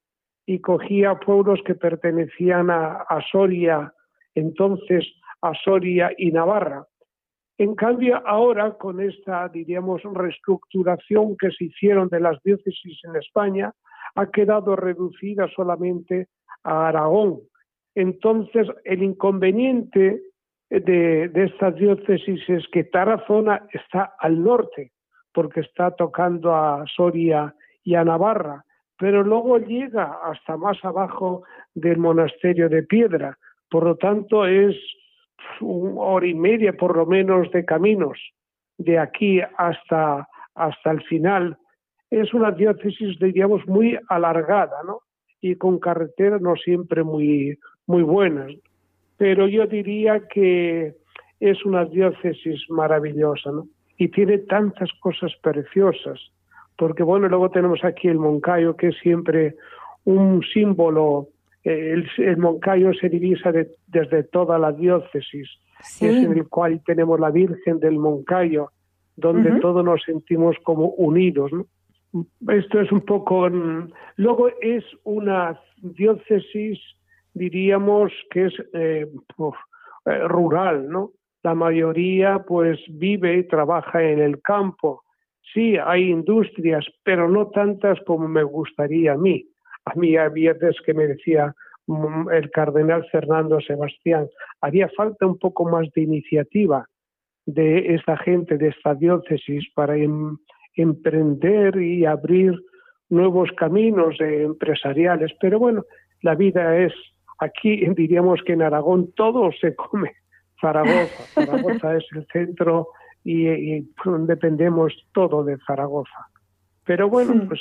y 0.46 0.60
cogía 0.60 1.16
pueblos 1.16 1.60
que 1.66 1.74
pertenecían 1.74 2.70
a, 2.70 3.04
Soria, 3.30 3.92
entonces 4.34 5.06
a 5.42 5.52
Soria 5.52 6.10
y 6.16 6.32
Navarra. 6.32 6.86
En 7.58 7.74
cambio, 7.74 8.22
ahora 8.26 8.72
con 8.78 8.98
esta, 9.00 9.46
diríamos, 9.50 10.00
reestructuración 10.04 11.36
que 11.36 11.50
se 11.50 11.64
hicieron 11.64 12.08
de 12.08 12.20
las 12.20 12.42
diócesis 12.42 12.98
en 13.04 13.16
España, 13.16 13.72
ha 14.14 14.30
quedado 14.30 14.74
reducida 14.74 15.48
solamente 15.54 16.28
a 16.62 16.88
Aragón. 16.88 17.40
Entonces, 17.98 18.68
el 18.84 19.02
inconveniente 19.02 20.22
de, 20.70 21.28
de 21.28 21.44
esta 21.44 21.72
diócesis 21.72 22.48
es 22.48 22.64
que 22.68 22.84
Tarazona 22.84 23.66
está 23.72 24.14
al 24.20 24.40
norte, 24.40 24.92
porque 25.32 25.60
está 25.60 25.90
tocando 25.96 26.54
a 26.54 26.84
Soria 26.86 27.52
y 27.82 27.96
a 27.96 28.04
Navarra, 28.04 28.64
pero 28.96 29.24
luego 29.24 29.58
llega 29.58 30.16
hasta 30.22 30.56
más 30.56 30.78
abajo 30.84 31.42
del 31.74 31.98
monasterio 31.98 32.68
de 32.68 32.84
Piedra. 32.84 33.36
Por 33.68 33.82
lo 33.82 33.96
tanto, 33.96 34.46
es 34.46 34.76
una 35.60 36.00
hora 36.00 36.26
y 36.28 36.34
media 36.34 36.74
por 36.74 36.96
lo 36.96 37.04
menos 37.04 37.50
de 37.50 37.64
caminos 37.64 38.16
de 38.76 38.96
aquí 39.00 39.40
hasta, 39.56 40.28
hasta 40.54 40.90
el 40.92 41.02
final. 41.02 41.58
Es 42.10 42.32
una 42.32 42.52
diócesis, 42.52 43.18
diríamos, 43.18 43.66
muy 43.66 43.98
alargada, 44.08 44.84
¿no? 44.86 45.00
Y 45.40 45.56
con 45.56 45.80
carreteras 45.80 46.40
no 46.40 46.54
siempre 46.54 47.02
muy, 47.02 47.58
muy 47.88 48.02
buenas. 48.02 48.52
Pero 49.16 49.48
yo 49.48 49.66
diría 49.66 50.28
que 50.28 50.94
es 51.40 51.64
una 51.64 51.84
diócesis 51.84 52.60
maravillosa, 52.68 53.50
¿no? 53.50 53.66
Y 53.96 54.08
tiene 54.08 54.38
tantas 54.38 54.90
cosas 55.00 55.32
preciosas 55.42 56.20
porque 56.78 57.02
bueno, 57.02 57.28
luego 57.28 57.50
tenemos 57.50 57.84
aquí 57.84 58.06
el 58.06 58.18
Moncayo, 58.18 58.76
que 58.76 58.88
es 58.88 58.96
siempre 59.02 59.56
un 60.04 60.42
símbolo. 60.54 61.28
El, 61.64 62.06
Moncayo 62.38 62.94
se 62.94 63.08
divisa 63.08 63.52
desde 63.88 64.22
toda 64.22 64.58
la 64.58 64.72
diócesis, 64.72 65.50
es 65.80 66.02
en 66.02 66.32
el 66.32 66.48
cual 66.48 66.80
tenemos 66.86 67.18
la 67.18 67.30
Virgen 67.30 67.80
del 67.80 67.98
Moncayo, 67.98 68.70
donde 69.16 69.58
todos 69.60 69.84
nos 69.84 70.00
sentimos 70.02 70.56
como 70.62 70.90
unidos. 70.90 71.50
Esto 72.48 72.80
es 72.80 72.92
un 72.92 73.00
poco. 73.00 73.50
Mm, 73.50 73.90
luego 74.16 74.48
es 74.62 74.84
una 75.02 75.60
diócesis, 75.82 76.78
diríamos, 77.38 78.12
que 78.30 78.46
es 78.46 78.54
eh, 78.74 79.06
eh, 80.06 80.18
rural, 80.28 80.88
¿no? 80.88 81.12
La 81.42 81.54
mayoría, 81.54 82.40
pues, 82.46 82.78
vive 82.88 83.38
y 83.38 83.44
trabaja 83.44 84.02
en 84.02 84.18
el 84.18 84.42
campo 84.42 85.02
Sí, 85.54 85.76
hay 85.78 86.10
industrias, 86.10 86.84
pero 87.04 87.28
no 87.28 87.48
tantas 87.48 87.98
como 88.06 88.28
me 88.28 88.42
gustaría 88.42 89.12
a 89.12 89.16
mí. 89.16 89.46
A 89.84 89.94
mí 89.94 90.16
había 90.16 90.52
veces 90.52 90.76
que 90.84 90.92
me 90.92 91.06
decía 91.06 91.54
mm, 91.86 92.30
el 92.30 92.50
cardenal 92.50 93.06
Fernando 93.10 93.60
Sebastián, 93.60 94.28
haría 94.60 94.88
falta 94.94 95.26
un 95.26 95.38
poco 95.38 95.64
más 95.64 95.90
de 95.94 96.02
iniciativa 96.02 96.86
de 97.46 97.94
esta 97.94 98.18
gente, 98.18 98.58
de 98.58 98.68
esta 98.68 98.94
diócesis, 98.94 99.66
para 99.74 99.96
em, 99.96 100.36
emprender 100.74 101.76
y 101.80 102.04
abrir 102.04 102.52
nuevos 103.08 103.50
caminos 103.52 104.16
empresariales. 104.20 105.32
Pero 105.40 105.58
bueno, 105.58 105.84
la 106.20 106.34
vida 106.34 106.76
es, 106.76 106.92
aquí 107.38 107.86
diríamos 107.94 108.40
que 108.44 108.52
en 108.52 108.62
Aragón 108.62 109.12
todo 109.12 109.50
se 109.60 109.74
come 109.74 110.12
Zaragoza. 110.60 111.24
Zaragoza 111.34 111.96
es 111.96 112.04
el 112.12 112.26
centro 112.32 112.88
y, 113.24 113.84
dependemos 114.20 114.92
todo 115.12 115.44
de 115.44 115.56
Zaragoza. 115.66 116.28
Pero 116.84 117.08
bueno, 117.08 117.46
pues 117.46 117.60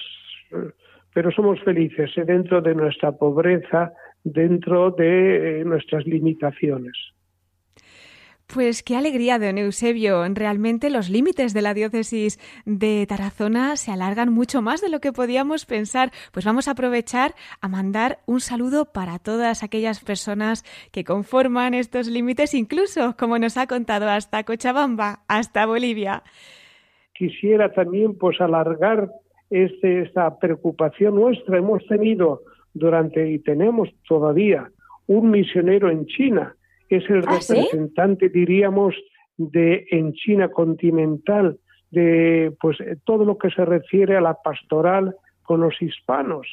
pero 1.14 1.32
somos 1.32 1.60
felices 1.64 2.12
¿eh? 2.16 2.26
dentro 2.26 2.62
de 2.62 2.76
nuestra 2.76 3.12
pobreza, 3.12 3.92
dentro 4.24 4.92
de 4.92 5.62
eh, 5.62 5.66
nuestras 5.66 6.06
limitaciones. 6.06 6.94
Pues 8.54 8.82
qué 8.82 8.96
alegría, 8.96 9.40
don 9.40 9.58
Eusebio. 9.58 10.24
Realmente 10.34 10.90
los 10.90 11.10
límites 11.10 11.54
de 11.54 11.62
la 11.62 11.74
diócesis 11.74 12.40
de 12.66 13.06
Tarazona 13.06 13.76
se 13.76 13.92
alargan 13.92 14.32
mucho 14.32 14.62
más 14.62 14.80
de 14.80 14.88
lo 14.88 15.02
que 15.02 15.12
podíamos 15.12 15.66
pensar. 15.66 16.12
Pues 16.32 16.46
vamos 16.46 16.70
a 16.70 16.72
aprovechar 16.72 17.34
a 17.60 17.68
mandar 17.68 18.20
un 18.26 18.40
saludo 18.40 18.86
para 18.86 19.20
todas 19.20 19.64
aquellas 19.64 20.02
personas 20.02 20.64
que 20.94 21.04
conforman 21.04 21.74
estos 21.74 22.08
límites, 22.08 22.54
incluso, 22.54 23.18
como 23.20 23.38
nos 23.38 23.58
ha 23.58 23.68
contado, 23.68 24.08
hasta 24.08 24.46
Cochabamba, 24.46 25.20
hasta 25.28 25.66
Bolivia. 25.66 26.24
Quisiera 27.16 27.74
también 27.74 28.18
pues 28.18 28.40
alargar 28.40 29.10
este, 29.50 30.04
esta 30.04 30.40
preocupación 30.40 31.16
nuestra. 31.16 31.58
Hemos 31.58 31.86
tenido 31.86 32.44
durante 32.74 33.30
y 33.30 33.40
tenemos 33.40 33.90
todavía 34.08 34.72
un 35.08 35.32
misionero 35.32 35.92
en 35.92 36.06
China 36.06 36.56
es 36.90 37.10
el 37.10 37.24
¿Ah, 37.28 37.40
representante, 37.40 38.30
diríamos, 38.30 38.96
de 39.38 39.86
en 39.92 40.14
China 40.14 40.50
continental, 40.50 41.58
de 41.92 42.54
pues 42.60 42.78
todo 43.06 43.24
lo 43.24 43.38
que 43.38 43.50
se 43.52 43.64
refiere 43.66 44.18
a 44.18 44.22
la 44.22 44.36
pastoral 44.36 45.16
con 45.44 45.62
los 45.62 45.82
hispanos. 45.82 46.48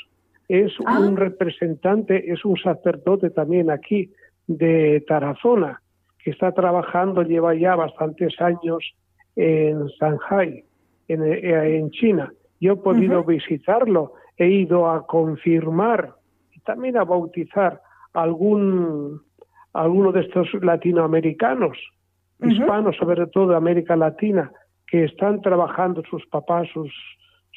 Es 0.48 0.72
ah. 0.86 1.00
un 1.00 1.16
representante, 1.16 2.30
es 2.30 2.44
un 2.44 2.56
sacerdote 2.56 3.30
también 3.30 3.70
aquí 3.70 4.12
de 4.46 5.02
Tarazona, 5.06 5.80
que 6.22 6.30
está 6.30 6.52
trabajando, 6.52 7.22
lleva 7.22 7.54
ya 7.54 7.74
bastantes 7.76 8.40
años 8.40 8.94
en 9.36 9.86
Shanghai, 9.86 10.64
en, 11.08 11.22
eh, 11.22 11.78
en 11.78 11.90
China. 11.90 12.32
Yo 12.60 12.74
he 12.74 12.76
podido 12.76 13.24
visitarlo, 13.24 14.14
he 14.36 14.48
ido 14.48 14.90
a 14.90 15.06
confirmar 15.06 16.14
y 16.52 16.60
también 16.60 16.96
a 16.96 17.04
bautizar 17.04 17.80
algún 18.12 19.20
algunos 19.74 20.14
de 20.14 20.20
estos 20.20 20.48
latinoamericanos, 20.62 21.76
hispanos, 22.40 22.96
sobre 22.96 23.26
todo 23.26 23.48
de 23.48 23.56
América 23.56 23.96
Latina, 23.96 24.50
que 24.86 25.04
están 25.04 25.40
trabajando, 25.40 26.02
sus 26.08 26.24
papás, 26.26 26.68
sus, 26.72 26.92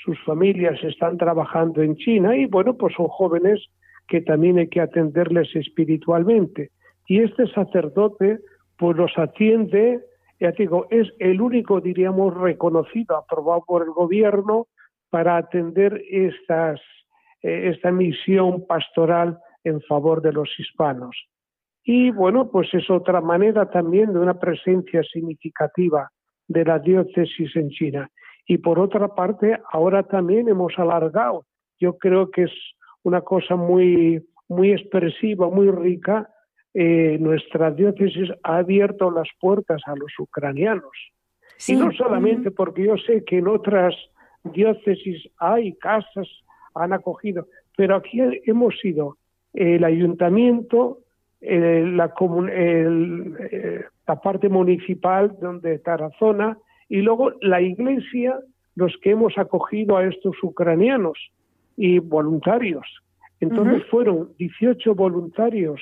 sus 0.03 0.19
familias 0.25 0.83
están 0.83 1.17
trabajando 1.17 1.81
en 1.81 1.95
China 1.95 2.35
y 2.35 2.45
bueno, 2.45 2.75
pues 2.75 2.95
son 2.95 3.07
jóvenes 3.07 3.65
que 4.07 4.21
también 4.21 4.57
hay 4.57 4.67
que 4.67 4.81
atenderles 4.81 5.55
espiritualmente. 5.55 6.71
Y 7.07 7.21
este 7.21 7.47
sacerdote 7.47 8.39
pues 8.77 8.95
los 8.95 9.11
atiende, 9.17 10.01
ya 10.39 10.51
digo, 10.51 10.87
es 10.89 11.07
el 11.19 11.41
único, 11.41 11.81
diríamos, 11.81 12.35
reconocido, 12.35 13.17
aprobado 13.17 13.63
por 13.65 13.83
el 13.83 13.89
gobierno 13.89 14.67
para 15.09 15.37
atender 15.37 16.01
estas, 16.09 16.79
eh, 17.41 17.71
esta 17.73 17.91
misión 17.91 18.65
pastoral 18.67 19.39
en 19.63 19.81
favor 19.81 20.21
de 20.21 20.33
los 20.33 20.49
hispanos. 20.59 21.15
Y 21.89 22.11
bueno, 22.11 22.51
pues 22.51 22.67
es 22.73 22.89
otra 22.89 23.21
manera 23.21 23.69
también 23.69 24.11
de 24.11 24.19
una 24.19 24.37
presencia 24.37 25.01
significativa 25.03 26.11
de 26.45 26.65
la 26.65 26.79
diócesis 26.79 27.55
en 27.55 27.69
China. 27.69 28.11
Y 28.45 28.57
por 28.57 28.77
otra 28.77 29.15
parte, 29.15 29.57
ahora 29.71 30.03
también 30.03 30.49
hemos 30.49 30.77
alargado. 30.77 31.45
Yo 31.79 31.97
creo 31.97 32.29
que 32.29 32.43
es 32.43 32.51
una 33.03 33.21
cosa 33.21 33.55
muy, 33.55 34.21
muy 34.49 34.73
expresiva, 34.73 35.49
muy 35.49 35.71
rica. 35.71 36.29
Eh, 36.73 37.19
nuestra 37.21 37.71
diócesis 37.71 38.31
ha 38.43 38.57
abierto 38.57 39.09
las 39.09 39.29
puertas 39.39 39.81
a 39.85 39.95
los 39.95 40.11
ucranianos. 40.19 40.91
Y 41.69 41.77
no 41.77 41.93
solamente 41.93 42.51
porque 42.51 42.83
yo 42.83 42.97
sé 42.97 43.23
que 43.23 43.37
en 43.37 43.47
otras 43.47 43.95
diócesis 44.43 45.29
hay 45.37 45.73
casas, 45.75 46.27
han 46.75 46.91
acogido, 46.91 47.47
pero 47.77 47.95
aquí 47.95 48.19
hemos 48.45 48.77
sido 48.81 49.17
el 49.53 49.85
ayuntamiento, 49.85 50.99
eh, 51.49 51.83
la, 51.85 52.13
eh, 52.51 53.83
la 54.05 54.21
parte 54.21 54.49
municipal 54.49 55.33
donde 55.39 55.79
Tarazona 55.79 56.57
y 56.89 56.97
luego 56.97 57.31
la 57.41 57.61
iglesia, 57.61 58.37
los 58.75 58.93
que 59.01 59.11
hemos 59.11 59.37
acogido 59.37 59.95
a 59.95 60.05
estos 60.05 60.35
ucranianos 60.43 61.17
y 61.77 61.99
voluntarios. 61.99 62.85
Entonces 63.39 63.85
fueron 63.89 64.33
18 64.37 64.93
voluntarios 64.93 65.79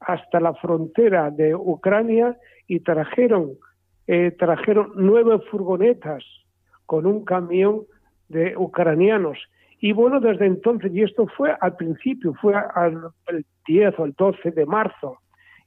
hasta 0.00 0.38
la 0.38 0.52
frontera 0.54 1.30
de 1.30 1.54
Ucrania 1.54 2.36
y 2.66 2.80
trajeron, 2.80 3.52
eh, 4.06 4.32
trajeron 4.38 4.92
nueve 4.96 5.38
furgonetas 5.50 6.24
con 6.84 7.06
un 7.06 7.24
camión 7.24 7.84
de 8.28 8.54
ucranianos 8.54 9.38
y 9.86 9.92
bueno, 9.92 10.18
desde 10.18 10.46
entonces, 10.46 10.92
y 10.92 11.04
esto 11.04 11.28
fue 11.36 11.56
al 11.60 11.76
principio, 11.76 12.34
fue 12.42 12.56
al, 12.56 13.02
el 13.28 13.46
10 13.68 13.96
o 14.00 14.04
el 14.06 14.14
12 14.18 14.50
de 14.50 14.66
marzo, 14.66 15.18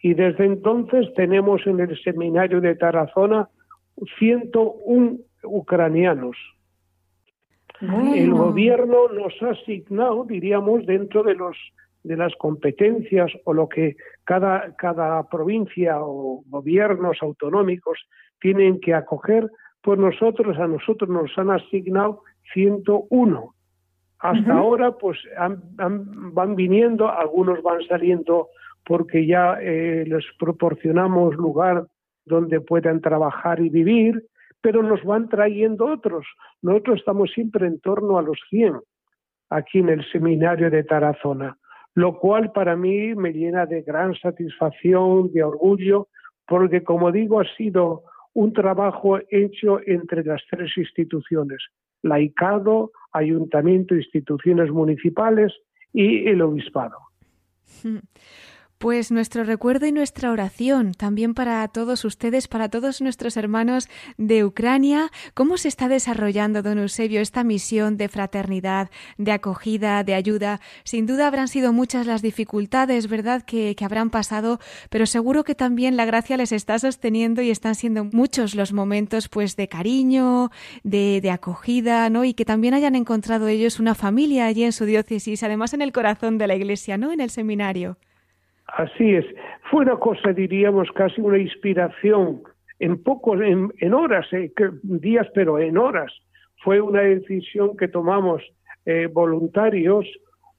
y 0.02 0.14
desde 0.14 0.44
entonces 0.44 1.08
tenemos 1.16 1.66
en 1.66 1.80
el 1.80 1.98
seminario 2.04 2.60
de 2.60 2.76
Tarazona 2.76 3.48
101 4.18 5.20
ucranianos. 5.44 6.36
El 7.80 8.34
gobierno 8.34 9.08
nos 9.08 9.42
ha 9.42 9.52
asignado, 9.52 10.26
diríamos, 10.26 10.86
dentro 10.86 11.24
de 11.24 11.36
los 11.36 11.56
de 12.04 12.18
las 12.18 12.36
competencias 12.36 13.32
o 13.46 13.54
lo 13.54 13.70
que 13.70 13.96
cada, 14.26 14.76
cada 14.76 15.30
provincia 15.30 16.02
o 16.02 16.44
gobiernos 16.48 17.20
autonómicos 17.22 18.00
tienen 18.42 18.82
que 18.82 18.94
acoger, 18.94 19.50
pues 19.82 19.98
nosotros, 19.98 20.58
a 20.58 20.68
nosotros 20.68 21.10
nos 21.10 21.32
han 21.38 21.52
asignado 21.52 22.24
101. 22.54 23.54
Hasta 24.20 24.54
ahora, 24.54 24.92
pues 24.92 25.18
van 25.38 26.56
viniendo, 26.56 27.10
algunos 27.10 27.62
van 27.64 27.82
saliendo 27.88 28.50
porque 28.86 29.26
ya 29.26 29.58
eh, 29.62 30.04
les 30.08 30.26
proporcionamos 30.38 31.36
lugar 31.36 31.86
donde 32.26 32.60
puedan 32.60 33.02
trabajar 33.02 33.60
y 33.62 33.70
vivir, 33.70 34.26
pero 34.62 34.84
nos 34.84 35.04
van 35.04 35.30
trayendo 35.30 35.86
otros. 35.86 36.26
Nosotros 36.62 37.00
estamos 37.00 37.32
siempre 37.32 37.68
en 37.68 37.80
torno 37.80 38.18
a 38.18 38.22
los 38.22 38.40
100 38.50 38.80
aquí 39.50 39.80
en 39.80 39.90
el 39.90 40.06
seminario 40.12 40.70
de 40.70 40.84
Tarazona, 40.84 41.58
lo 41.96 42.20
cual 42.20 42.52
para 42.52 42.76
mí 42.76 43.16
me 43.16 43.32
llena 43.32 43.66
de 43.66 43.82
gran 43.82 44.14
satisfacción, 44.16 45.32
de 45.32 45.44
orgullo, 45.44 46.08
porque 46.46 46.84
como 46.84 47.12
digo, 47.12 47.40
ha 47.40 47.46
sido 47.56 48.04
un 48.34 48.54
trabajo 48.54 49.20
hecho 49.30 49.80
entre 49.86 50.24
las 50.24 50.42
tres 50.50 50.78
instituciones, 50.78 51.64
laicado, 52.02 52.92
ayuntamiento, 53.12 53.96
instituciones 53.96 54.72
municipales 54.72 55.54
y 55.94 56.28
el 56.28 56.42
obispado. 56.42 56.98
Pues 58.80 59.12
nuestro 59.12 59.44
recuerdo 59.44 59.88
y 59.88 59.92
nuestra 59.92 60.32
oración 60.32 60.94
también 60.94 61.34
para 61.34 61.68
todos 61.68 62.06
ustedes, 62.06 62.48
para 62.48 62.70
todos 62.70 63.02
nuestros 63.02 63.36
hermanos 63.36 63.90
de 64.18 64.46
Ucrania. 64.46 65.12
¿Cómo 65.34 65.58
se 65.58 65.68
está 65.68 65.90
desarrollando, 65.90 66.62
don 66.62 66.80
Eusebio, 66.80 67.20
esta 67.20 67.44
misión 67.44 67.98
de 67.98 68.08
fraternidad, 68.08 68.90
de 69.18 69.34
acogida, 69.34 70.06
de 70.06 70.14
ayuda? 70.14 70.62
Sin 70.86 71.08
duda 71.08 71.28
habrán 71.28 71.50
sido 71.50 71.74
muchas 71.74 72.08
las 72.08 72.22
dificultades, 72.22 73.10
¿verdad?, 73.10 73.44
que, 73.44 73.76
habrán 73.82 74.12
pasado, 74.12 74.62
pero 74.90 75.06
seguro 75.06 75.44
que 75.44 75.56
también 75.56 75.98
la 75.98 76.06
gracia 76.06 76.38
les 76.38 76.54
está 76.54 76.80
sosteniendo 76.80 77.42
y 77.42 77.50
están 77.50 77.76
siendo 77.76 78.06
muchos 78.06 78.56
los 78.56 78.72
momentos, 78.72 79.28
pues, 79.28 79.58
de 79.58 79.68
cariño, 79.68 80.52
de, 80.86 81.20
de 81.22 81.32
acogida, 81.32 82.10
¿no? 82.10 82.24
Y 82.24 82.34
que 82.34 82.46
también 82.46 82.74
hayan 82.74 82.96
encontrado 82.96 83.50
ellos 83.50 83.82
una 83.82 83.94
familia 83.94 84.46
allí 84.46 84.64
en 84.64 84.72
su 84.72 84.86
diócesis, 84.86 85.44
además 85.44 85.74
en 85.74 85.82
el 85.82 85.92
corazón 85.92 86.38
de 86.38 86.48
la 86.48 86.56
iglesia, 86.56 86.98
¿no?, 86.98 87.12
en 87.12 87.20
el 87.20 87.30
seminario. 87.30 87.98
Así 88.78 89.16
es. 89.16 89.26
Fue 89.70 89.82
una 89.82 89.98
cosa, 89.98 90.34
diríamos, 90.34 90.90
casi 90.94 91.22
una 91.22 91.38
inspiración 91.38 92.44
en 92.80 93.02
pocos, 93.04 93.40
en, 93.42 93.94
horas, 93.94 94.28
eh, 94.32 94.52
días, 94.84 95.28
pero 95.34 95.60
en 95.60 95.78
horas. 95.78 96.14
Fue 96.64 96.80
una 96.82 97.02
decisión 97.02 97.76
que 97.78 97.88
tomamos 97.88 98.42
eh, 98.86 99.08
voluntarios, 99.08 100.06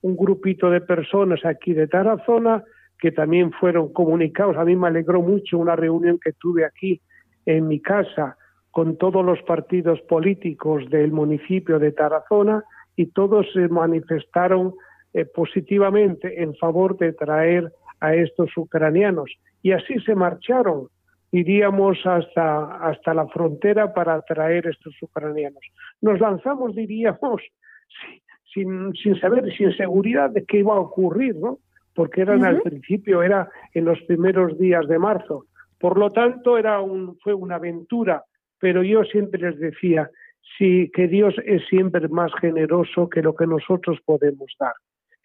un 0.02 0.16
grupito 0.16 0.70
de 0.70 0.80
personas 0.80 1.44
aquí 1.44 1.72
de 1.72 1.86
Tarazona, 1.86 2.62
que 2.98 3.12
también 3.12 3.52
fueron 3.52 3.92
comunicados. 3.92 4.56
A 4.56 4.64
mí 4.64 4.76
me 4.76 4.88
alegró 4.88 5.22
mucho 5.22 5.58
una 5.58 5.76
reunión 5.76 6.18
que 6.22 6.32
tuve 6.32 6.64
aquí 6.64 7.00
en 7.46 7.68
mi 7.68 7.80
casa 7.80 8.36
con 8.70 8.96
todos 8.98 9.24
los 9.24 9.42
partidos 9.42 10.00
políticos 10.02 10.88
del 10.90 11.10
municipio 11.10 11.78
de 11.78 11.92
Tarazona 11.92 12.64
y 12.96 13.06
todos 13.06 13.46
se 13.52 13.68
manifestaron 13.68 14.74
eh, 15.12 15.24
positivamente 15.24 16.42
en 16.42 16.54
favor 16.56 16.96
de 16.98 17.12
traer 17.12 17.72
a 18.00 18.14
estos 18.14 18.50
ucranianos. 18.56 19.30
Y 19.62 19.72
así 19.72 19.98
se 20.00 20.14
marcharon, 20.14 20.88
iríamos 21.32 21.98
hasta, 22.04 22.76
hasta 22.76 23.14
la 23.14 23.26
frontera 23.28 23.92
para 23.92 24.20
traer 24.22 24.66
estos 24.66 24.94
ucranianos. 25.02 25.62
Nos 26.00 26.18
lanzamos, 26.20 26.74
diríamos, 26.74 27.42
sin, 28.52 28.92
sin 28.94 29.18
saber, 29.20 29.52
sin 29.56 29.72
seguridad 29.76 30.30
de 30.30 30.44
qué 30.44 30.58
iba 30.58 30.74
a 30.74 30.80
ocurrir, 30.80 31.36
¿no? 31.36 31.58
Porque 31.94 32.22
eran 32.22 32.44
al 32.44 32.62
principio, 32.62 33.22
era 33.22 33.48
en 33.74 33.84
los 33.84 34.00
primeros 34.02 34.58
días 34.58 34.86
de 34.88 34.98
marzo. 34.98 35.46
Por 35.78 35.98
lo 35.98 36.10
tanto, 36.10 36.56
era 36.56 36.80
un, 36.80 37.18
fue 37.18 37.34
una 37.34 37.56
aventura, 37.56 38.24
pero 38.58 38.82
yo 38.82 39.02
siempre 39.04 39.40
les 39.40 39.58
decía, 39.58 40.08
sí, 40.56 40.90
que 40.94 41.08
Dios 41.08 41.34
es 41.44 41.62
siempre 41.68 42.06
más 42.08 42.32
generoso 42.40 43.08
que 43.08 43.22
lo 43.22 43.34
que 43.34 43.46
nosotros 43.46 43.98
podemos 44.04 44.54
dar. 44.58 44.74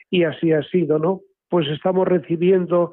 Y 0.10 0.24
así 0.24 0.52
ha 0.54 0.64
sido, 0.64 0.98
¿no? 1.00 1.22
Pues 1.50 1.68
estamos 1.68 2.08
recibiendo 2.08 2.92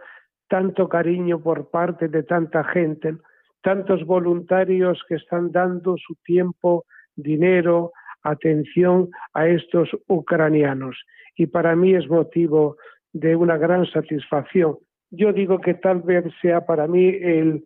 tanto 0.49 0.89
cariño 0.89 1.43
por 1.43 1.71
parte 1.71 2.09
de 2.09 2.23
tanta 2.23 2.63
gente, 2.65 3.17
tantos 3.63 4.05
voluntarios 4.05 5.03
que 5.09 5.15
están 5.15 5.51
dando 5.51 5.97
su 5.97 6.15
tiempo, 6.25 6.85
dinero, 7.17 7.93
atención 8.23 9.09
a 9.33 9.49
estos 9.49 9.89
ucranianos. 10.09 10.97
Y 11.37 11.47
para 11.47 11.75
mí 11.75 11.95
es 11.95 12.09
motivo 12.09 12.77
de 13.13 13.35
una 13.35 13.57
gran 13.57 13.87
satisfacción. 13.87 14.77
Yo 15.11 15.33
digo 15.33 15.59
que 15.59 15.75
tal 15.75 16.03
vez 16.03 16.25
sea 16.41 16.67
para 16.67 16.87
mí 16.87 17.09
el, 17.09 17.65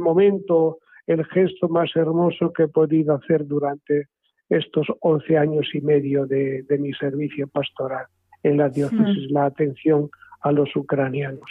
momento, 0.00 0.78
el 1.06 1.24
gesto 1.26 1.68
más 1.68 1.94
hermoso 1.94 2.52
que 2.52 2.64
he 2.64 2.68
podido 2.68 3.14
hacer 3.14 3.46
durante 3.46 4.06
estos 4.48 4.86
once 5.00 5.36
años 5.36 5.68
y 5.72 5.80
medio 5.80 6.26
de 6.26 6.64
mi 6.80 6.92
servicio 6.94 7.46
pastoral 7.48 8.06
en 8.42 8.56
la 8.56 8.68
diócesis 8.68 9.30
la 9.30 9.46
atención 9.46 10.10
a 10.40 10.52
los 10.52 10.74
ucranianos. 10.76 11.50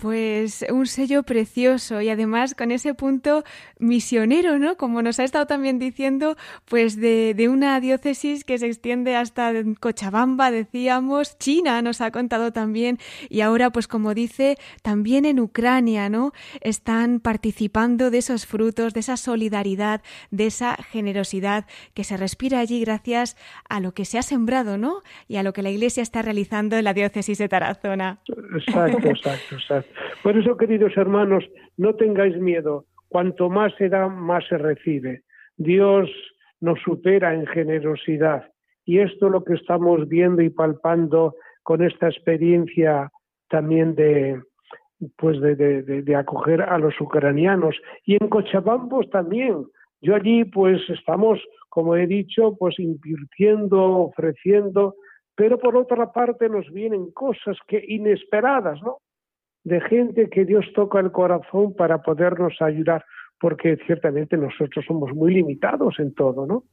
Pues 0.00 0.64
un 0.70 0.86
sello 0.86 1.24
precioso 1.24 2.00
y 2.00 2.08
además 2.08 2.54
con 2.54 2.70
ese 2.70 2.94
punto 2.94 3.44
misionero, 3.78 4.58
¿no? 4.58 4.78
Como 4.78 5.02
nos 5.02 5.20
ha 5.20 5.24
estado 5.24 5.46
también 5.46 5.78
diciendo, 5.78 6.38
pues 6.64 6.98
de, 6.98 7.34
una 7.50 7.78
diócesis 7.80 8.44
que 8.44 8.56
se 8.56 8.66
extiende 8.66 9.14
hasta 9.14 9.52
Cochabamba, 9.78 10.50
decíamos, 10.50 11.36
China 11.36 11.82
nos 11.82 12.00
ha 12.00 12.10
contado 12.12 12.50
también 12.50 12.96
y 13.28 13.42
ahora, 13.42 13.72
pues 13.72 13.88
como 13.88 14.14
dice, 14.14 14.56
también 14.80 15.26
en 15.26 15.38
Ucrania, 15.38 16.08
¿no? 16.08 16.32
Están 16.62 17.20
participando 17.20 18.10
de 18.10 18.18
esos 18.18 18.46
frutos, 18.46 18.94
de 18.94 19.00
esa 19.00 19.18
solidaridad, 19.18 20.00
de 20.30 20.46
esa 20.46 20.76
generosidad 20.76 21.66
que 21.92 22.04
se 22.04 22.16
respira 22.16 22.60
allí 22.60 22.80
gracias 22.80 23.36
a 23.68 23.80
lo 23.80 23.92
que 23.92 24.06
se 24.06 24.16
ha 24.16 24.22
sembrado, 24.22 24.78
¿no? 24.78 25.02
Y 25.28 25.36
a 25.36 25.42
lo 25.42 25.52
que 25.52 25.62
la 25.62 25.68
Iglesia 25.68 26.02
está 26.02 26.22
realizando 26.22 26.78
en 26.78 26.84
la 26.84 26.94
diócesis 26.94 27.36
de 27.36 27.50
Tarazona. 27.50 28.20
Exacto, 28.54 29.06
exacto, 29.06 29.56
exacto. 29.56 29.89
Por 30.22 30.36
eso, 30.36 30.56
queridos 30.56 30.96
hermanos, 30.96 31.44
no 31.76 31.94
tengáis 31.94 32.36
miedo. 32.38 32.84
Cuanto 33.08 33.50
más 33.50 33.74
se 33.76 33.88
da, 33.88 34.08
más 34.08 34.46
se 34.48 34.58
recibe. 34.58 35.22
Dios 35.56 36.08
nos 36.60 36.80
supera 36.80 37.34
en 37.34 37.46
generosidad. 37.46 38.50
Y 38.84 38.98
esto 38.98 39.26
es 39.26 39.32
lo 39.32 39.44
que 39.44 39.54
estamos 39.54 40.08
viendo 40.08 40.42
y 40.42 40.50
palpando 40.50 41.34
con 41.62 41.82
esta 41.82 42.08
experiencia 42.08 43.10
también 43.48 43.94
de, 43.94 44.40
pues 45.16 45.40
de, 45.40 45.54
de, 45.56 46.16
acoger 46.16 46.62
a 46.62 46.78
los 46.78 46.98
ucranianos. 47.00 47.76
Y 48.04 48.14
en 48.14 48.28
Cochabamba 48.28 49.00
también. 49.10 49.66
Yo 50.00 50.14
allí 50.14 50.44
pues 50.44 50.80
estamos, 50.88 51.38
como 51.68 51.96
he 51.96 52.06
dicho, 52.06 52.56
pues 52.58 52.78
invirtiendo, 52.78 53.82
ofreciendo, 53.82 54.94
pero 55.34 55.58
por 55.58 55.76
otra 55.76 56.12
parte 56.12 56.48
nos 56.48 56.70
vienen 56.72 57.10
cosas 57.12 57.56
que 57.66 57.84
inesperadas, 57.86 58.80
¿no? 58.82 58.98
De 59.64 59.80
gente 59.80 60.30
que 60.30 60.44
Dios 60.44 60.64
toca 60.74 61.00
el 61.00 61.12
corazón 61.12 61.74
para 61.74 62.02
podernos 62.02 62.60
ayudar, 62.60 63.04
porque 63.38 63.76
ciertamente 63.86 64.36
nosotros 64.36 64.84
somos 64.86 65.14
muy 65.14 65.34
limitados 65.34 65.98
en 65.98 66.14
todo, 66.14 66.46
¿no? 66.46 66.64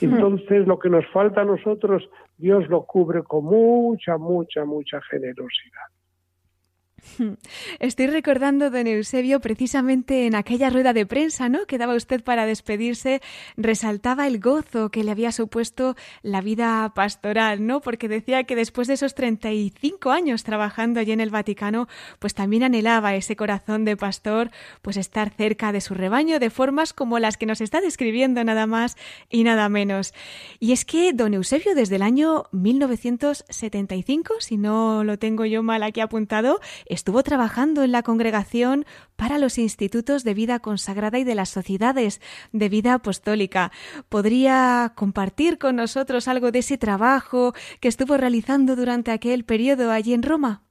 Entonces 0.00 0.66
lo 0.66 0.78
que 0.78 0.88
nos 0.88 1.06
falta 1.12 1.42
a 1.42 1.44
nosotros, 1.44 2.08
Dios 2.38 2.68
lo 2.68 2.84
cubre 2.86 3.22
con 3.22 3.44
mucha, 3.44 4.16
mucha, 4.16 4.64
mucha 4.64 5.00
generosidad. 5.02 5.91
Estoy 7.80 8.06
recordando, 8.06 8.70
don 8.70 8.86
Eusebio, 8.86 9.40
precisamente 9.40 10.26
en 10.26 10.34
aquella 10.34 10.70
rueda 10.70 10.92
de 10.92 11.06
prensa, 11.06 11.48
¿no? 11.48 11.66
Que 11.66 11.78
daba 11.78 11.94
usted 11.94 12.22
para 12.22 12.46
despedirse, 12.46 13.20
resaltaba 13.56 14.26
el 14.26 14.38
gozo 14.40 14.90
que 14.90 15.04
le 15.04 15.10
había 15.10 15.32
supuesto 15.32 15.96
la 16.22 16.40
vida 16.40 16.92
pastoral, 16.94 17.66
¿no? 17.66 17.80
Porque 17.80 18.08
decía 18.08 18.44
que 18.44 18.56
después 18.56 18.88
de 18.88 18.94
esos 18.94 19.14
35 19.14 20.10
años 20.10 20.44
trabajando 20.44 21.00
allí 21.00 21.12
en 21.12 21.20
el 21.20 21.30
Vaticano, 21.30 21.88
pues 22.18 22.34
también 22.34 22.62
anhelaba 22.62 23.14
ese 23.14 23.36
corazón 23.36 23.84
de 23.84 23.96
pastor, 23.96 24.50
pues 24.80 24.96
estar 24.96 25.30
cerca 25.30 25.72
de 25.72 25.80
su 25.80 25.94
rebaño 25.94 26.38
de 26.38 26.50
formas 26.50 26.92
como 26.92 27.18
las 27.18 27.36
que 27.36 27.46
nos 27.46 27.60
está 27.60 27.80
describiendo 27.80 28.42
nada 28.44 28.66
más 28.66 28.96
y 29.28 29.44
nada 29.44 29.68
menos. 29.68 30.14
Y 30.60 30.72
es 30.72 30.84
que 30.84 31.12
don 31.12 31.34
Eusebio 31.34 31.74
desde 31.74 31.96
el 31.96 32.02
año 32.02 32.44
1975, 32.52 34.34
si 34.40 34.56
no 34.56 35.04
lo 35.04 35.18
tengo 35.18 35.44
yo 35.44 35.62
mal 35.62 35.82
aquí 35.82 36.00
apuntado, 36.00 36.60
Estuvo 36.92 37.22
trabajando 37.22 37.84
en 37.84 37.90
la 37.90 38.02
congregación 38.02 38.84
para 39.16 39.38
los 39.38 39.56
institutos 39.56 40.24
de 40.24 40.34
vida 40.34 40.58
consagrada 40.58 41.18
y 41.18 41.24
de 41.24 41.34
las 41.34 41.48
sociedades 41.48 42.20
de 42.52 42.68
vida 42.68 42.92
apostólica. 42.92 43.70
¿Podría 44.10 44.92
compartir 44.94 45.56
con 45.56 45.76
nosotros 45.76 46.28
algo 46.28 46.52
de 46.52 46.58
ese 46.58 46.76
trabajo 46.76 47.54
que 47.80 47.88
estuvo 47.88 48.18
realizando 48.18 48.76
durante 48.76 49.10
aquel 49.10 49.46
periodo 49.46 49.90
allí 49.90 50.12
en 50.12 50.22
Roma? 50.22 50.64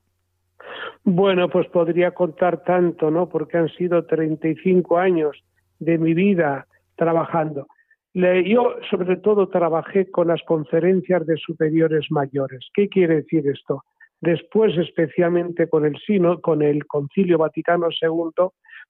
Bueno, 1.04 1.50
pues 1.50 1.68
podría 1.70 2.12
contar 2.12 2.64
tanto, 2.66 3.10
¿no? 3.10 3.28
Porque 3.28 3.58
han 3.58 3.70
sido 3.70 4.06
35 4.06 5.00
años 5.00 5.44
de 5.80 5.98
mi 5.98 6.14
vida 6.14 6.68
trabajando. 6.98 7.66
yo 8.14 8.76
sobre 8.92 9.16
todo 9.16 9.50
trabajé 9.50 10.12
con 10.12 10.28
las 10.28 10.44
conferencias 10.44 11.26
de 11.26 11.38
superiores 11.38 12.12
mayores. 12.12 12.70
¿Qué 12.76 12.90
quiere 12.90 13.16
decir 13.16 13.48
esto? 13.48 13.84
Después, 14.22 14.78
especialmente 14.78 15.68
con 15.68 15.86
el 15.86 15.98
Sino, 16.06 16.40
con 16.42 16.62
el 16.62 16.86
Concilio 16.86 17.40
Vaticano 17.40 17.88
II, 17.90 18.48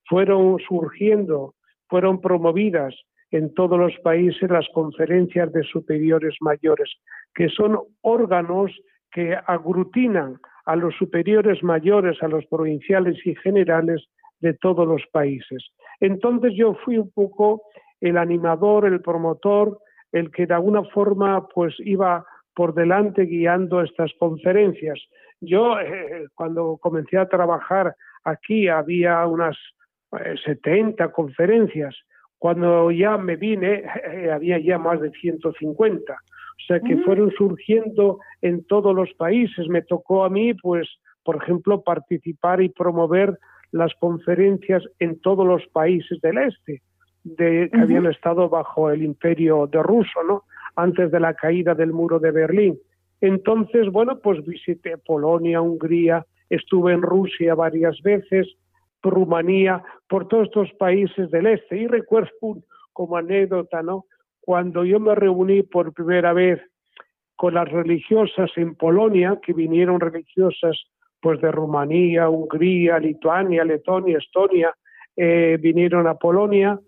fueron 0.08 0.60
surgiendo, 0.68 1.56
fueron 1.88 2.20
promovidas 2.20 2.94
en 3.32 3.54
todos 3.54 3.80
los 3.80 3.98
países 4.04 4.50
las 4.50 4.68
conferencias 4.74 5.52
de 5.54 5.64
superiores 5.64 6.36
mayores, 6.42 6.92
que 7.34 7.48
son 7.48 7.80
órganos 8.02 8.72
que 9.10 9.38
aglutinan 9.48 10.38
a 10.66 10.76
los 10.76 10.96
superiores 10.96 11.64
mayores, 11.64 12.22
a 12.22 12.28
los 12.28 12.46
provinciales 12.48 13.18
y 13.26 13.34
generales 13.36 14.06
de 14.42 14.54
todos 14.54 14.86
los 14.86 15.02
países. 15.14 15.64
Entonces 16.02 16.54
yo 16.56 16.76
fui 16.84 16.98
un 16.98 17.10
poco 17.12 17.64
el 18.02 18.18
animador, 18.18 18.86
el 18.86 19.02
promotor, 19.02 19.80
el 20.12 20.30
que 20.32 20.46
de 20.46 20.54
alguna 20.54 20.84
forma 20.86 21.48
pues 21.48 21.74
iba 21.80 22.26
por 22.54 22.74
delante 22.74 23.24
guiando 23.24 23.82
estas 23.82 24.12
conferencias. 24.20 25.00
Yo 25.40 25.80
eh, 25.80 26.28
cuando 26.36 26.78
comencé 26.78 27.18
a 27.18 27.28
trabajar 27.28 27.96
aquí 28.24 28.68
había 28.68 29.26
unas 29.26 29.58
70 30.46 31.04
eh, 31.04 31.12
conferencias. 31.12 31.96
Cuando 32.38 32.92
ya 32.92 33.18
me 33.18 33.36
vine 33.36 33.84
eh, 34.12 34.32
había 34.32 34.60
ya 34.60 34.78
más 34.78 35.00
de 35.02 35.12
150. 35.12 36.14
O 36.14 36.64
sea 36.68 36.80
que 36.80 36.96
mm. 36.96 37.04
fueron 37.04 37.32
surgiendo 37.32 38.20
en 38.42 38.64
todos 38.66 38.96
los 38.96 39.14
países. 39.14 39.68
Me 39.68 39.82
tocó 39.82 40.24
a 40.24 40.30
mí, 40.30 40.54
pues, 40.54 40.88
por 41.24 41.38
ejemplo, 41.38 41.82
participar 41.82 42.62
y 42.62 42.70
promover 42.70 43.38
las 43.72 43.94
conferencias 43.96 44.84
en 45.00 45.20
todos 45.22 45.46
los 45.48 45.66
países 45.68 46.20
del 46.22 46.38
este, 46.40 46.82
de, 47.24 47.70
que 47.72 47.80
habían 47.80 48.06
estado 48.06 48.50
bajo 48.50 48.92
el 48.92 49.02
imperio 49.02 49.66
de 49.68 49.82
ruso, 49.82 50.24
¿no? 50.28 50.44
Antes 50.76 51.12
de 51.12 51.20
la 51.20 51.34
caída 51.34 51.76
del 51.76 51.94
muro 51.94 52.20
de 52.20 52.32
Berlín. 52.32 52.80
Entonces, 53.20 53.92
bueno, 53.92 54.20
pues 54.20 54.44
visité 54.46 54.98
Polonia, 54.98 55.62
Hungría, 55.62 56.26
estuve 56.50 56.94
en 56.94 57.02
Rusia 57.02 57.56
varias 57.56 58.02
veces, 58.02 58.48
Rumanía, 59.04 59.84
por 60.08 60.28
todos 60.28 60.48
estos 60.48 60.72
países 60.74 61.30
del 61.32 61.48
este. 61.48 61.78
Y 61.78 61.88
recuerdo 61.88 62.32
como 62.94 63.18
anécdota, 63.18 63.82
¿no? 63.82 64.06
Cuando 64.40 64.84
yo 64.84 65.00
me 65.00 65.16
reuní 65.16 65.64
por 65.64 65.94
primera 65.94 66.34
vez 66.34 66.60
con 67.36 67.54
las 67.54 67.70
religiosas 67.70 68.52
en 68.56 68.76
Polonia, 68.76 69.40
que 69.42 69.54
vinieron 69.54 70.00
religiosas 70.00 70.78
pues 71.22 71.40
de 71.42 71.52
Rumanía, 71.52 72.30
Hungría, 72.30 73.00
Lituania, 73.00 73.64
Letonia, 73.64 74.18
Estonia, 74.18 74.74
eh, 75.16 75.58
vinieron 75.62 76.08
a 76.08 76.16
Polonia, 76.16 76.80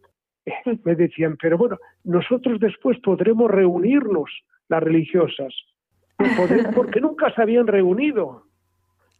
me 0.83 0.95
decían, 0.95 1.37
pero 1.41 1.57
bueno, 1.57 1.77
nosotros 2.03 2.59
después 2.59 2.99
podremos 2.99 3.49
reunirnos, 3.49 4.29
las 4.69 4.81
religiosas, 4.81 5.53
porque 6.75 7.01
nunca 7.01 7.33
se 7.33 7.41
habían 7.41 7.67
reunido. 7.67 8.43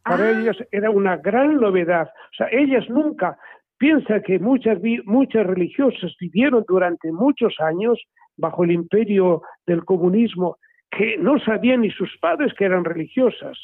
Para 0.03 0.25
ah. 0.25 0.31
ellas 0.31 0.57
era 0.71 0.89
una 0.89 1.17
gran 1.17 1.55
novedad. 1.57 2.07
O 2.07 2.35
sea, 2.35 2.47
ellas 2.51 2.89
nunca, 2.89 3.37
piensa 3.77 4.21
que 4.21 4.39
muchas, 4.39 4.79
muchas 5.05 5.45
religiosas 5.45 6.15
vivieron 6.19 6.63
durante 6.67 7.11
muchos 7.11 7.55
años 7.59 8.01
bajo 8.37 8.63
el 8.63 8.71
imperio 8.71 9.41
del 9.65 9.85
comunismo 9.85 10.57
que 10.89 11.17
no 11.17 11.39
sabían 11.39 11.81
ni 11.81 11.89
sus 11.91 12.09
padres 12.19 12.53
que 12.53 12.65
eran 12.65 12.85
religiosas. 12.85 13.57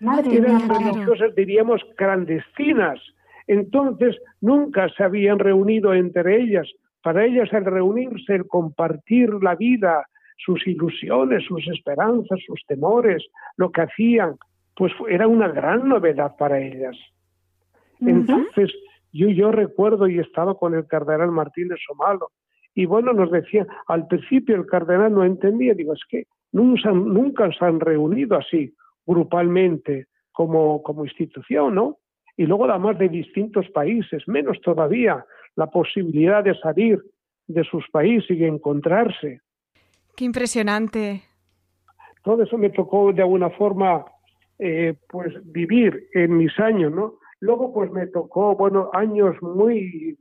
eran 0.00 0.68
religiosas, 0.68 1.34
diríamos, 1.34 1.82
clandestinas. 1.96 3.00
Entonces, 3.46 4.16
nunca 4.40 4.88
se 4.96 5.04
habían 5.04 5.38
reunido 5.38 5.94
entre 5.94 6.40
ellas. 6.40 6.68
Para 7.02 7.24
ellas 7.24 7.52
el 7.52 7.64
reunirse, 7.64 8.34
el 8.34 8.46
compartir 8.46 9.32
la 9.42 9.54
vida, 9.54 10.04
sus 10.38 10.66
ilusiones, 10.66 11.44
sus 11.44 11.66
esperanzas, 11.68 12.40
sus 12.44 12.62
temores, 12.66 13.24
lo 13.56 13.70
que 13.70 13.82
hacían, 13.82 14.36
pues 14.74 14.92
era 15.08 15.26
una 15.26 15.48
gran 15.48 15.88
novedad 15.88 16.36
para 16.36 16.60
ellas. 16.60 16.96
Entonces, 18.00 18.72
yo, 19.12 19.28
yo 19.28 19.50
recuerdo 19.50 20.06
y 20.08 20.18
he 20.18 20.22
estado 20.22 20.58
con 20.58 20.74
el 20.74 20.86
cardenal 20.86 21.30
Martínez 21.30 21.78
Somalo, 21.86 22.30
y 22.74 22.84
bueno, 22.84 23.14
nos 23.14 23.30
decía, 23.30 23.66
al 23.86 24.06
principio 24.06 24.54
el 24.54 24.66
cardenal 24.66 25.14
no 25.14 25.24
entendía, 25.24 25.72
digo, 25.72 25.94
es 25.94 26.02
que 26.10 26.26
nunca, 26.52 26.92
nunca 26.92 27.50
se 27.50 27.64
han 27.64 27.80
reunido 27.80 28.36
así, 28.36 28.74
grupalmente, 29.06 30.08
como, 30.30 30.82
como 30.82 31.06
institución, 31.06 31.74
¿no? 31.74 31.96
Y 32.36 32.46
luego 32.46 32.66
además 32.66 32.98
de 32.98 33.08
distintos 33.08 33.68
países, 33.70 34.26
menos 34.26 34.60
todavía 34.60 35.24
la 35.56 35.66
posibilidad 35.66 36.44
de 36.44 36.54
salir 36.58 37.02
de 37.46 37.64
sus 37.64 37.88
países 37.90 38.36
y 38.36 38.44
encontrarse. 38.44 39.40
Qué 40.16 40.24
impresionante. 40.24 41.22
Todo 42.22 42.42
eso 42.42 42.58
me 42.58 42.70
tocó 42.70 43.12
de 43.12 43.22
alguna 43.22 43.50
forma 43.50 44.04
eh, 44.58 44.94
pues 45.08 45.32
vivir 45.44 46.08
en 46.12 46.36
mis 46.36 46.58
años, 46.58 46.92
¿no? 46.92 47.14
Luego 47.40 47.72
pues 47.72 47.90
me 47.90 48.06
tocó, 48.06 48.56
bueno, 48.56 48.90
años 48.92 49.36
muy 49.42 50.18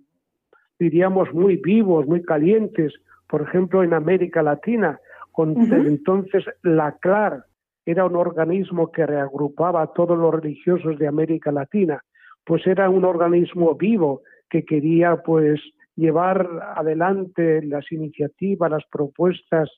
diríamos, 0.80 1.34
muy 1.34 1.58
vivos, 1.58 2.06
muy 2.06 2.22
calientes, 2.24 2.94
por 3.28 3.42
ejemplo, 3.42 3.84
en 3.84 3.94
América 3.94 4.44
Latina, 4.44 5.00
con 5.32 5.56
entonces 5.72 6.46
la 6.64 6.98
CLAR 7.00 7.46
era 7.86 8.06
un 8.06 8.16
organismo 8.16 8.92
que 8.92 9.06
reagrupaba 9.06 9.82
a 9.84 9.94
todos 9.94 10.18
los 10.18 10.34
religiosos 10.34 10.98
de 10.98 11.08
América 11.08 11.52
Latina, 11.52 12.02
pues 12.44 12.66
era 12.68 12.90
un 12.90 13.06
organismo 13.06 13.76
vivo 13.76 14.22
que 14.50 14.66
quería 14.66 15.18
pues 15.18 15.62
llevar 15.96 16.48
adelante 16.76 17.62
las 17.64 17.92
iniciativas, 17.92 18.72
las 18.72 18.84
propuestas 18.92 19.70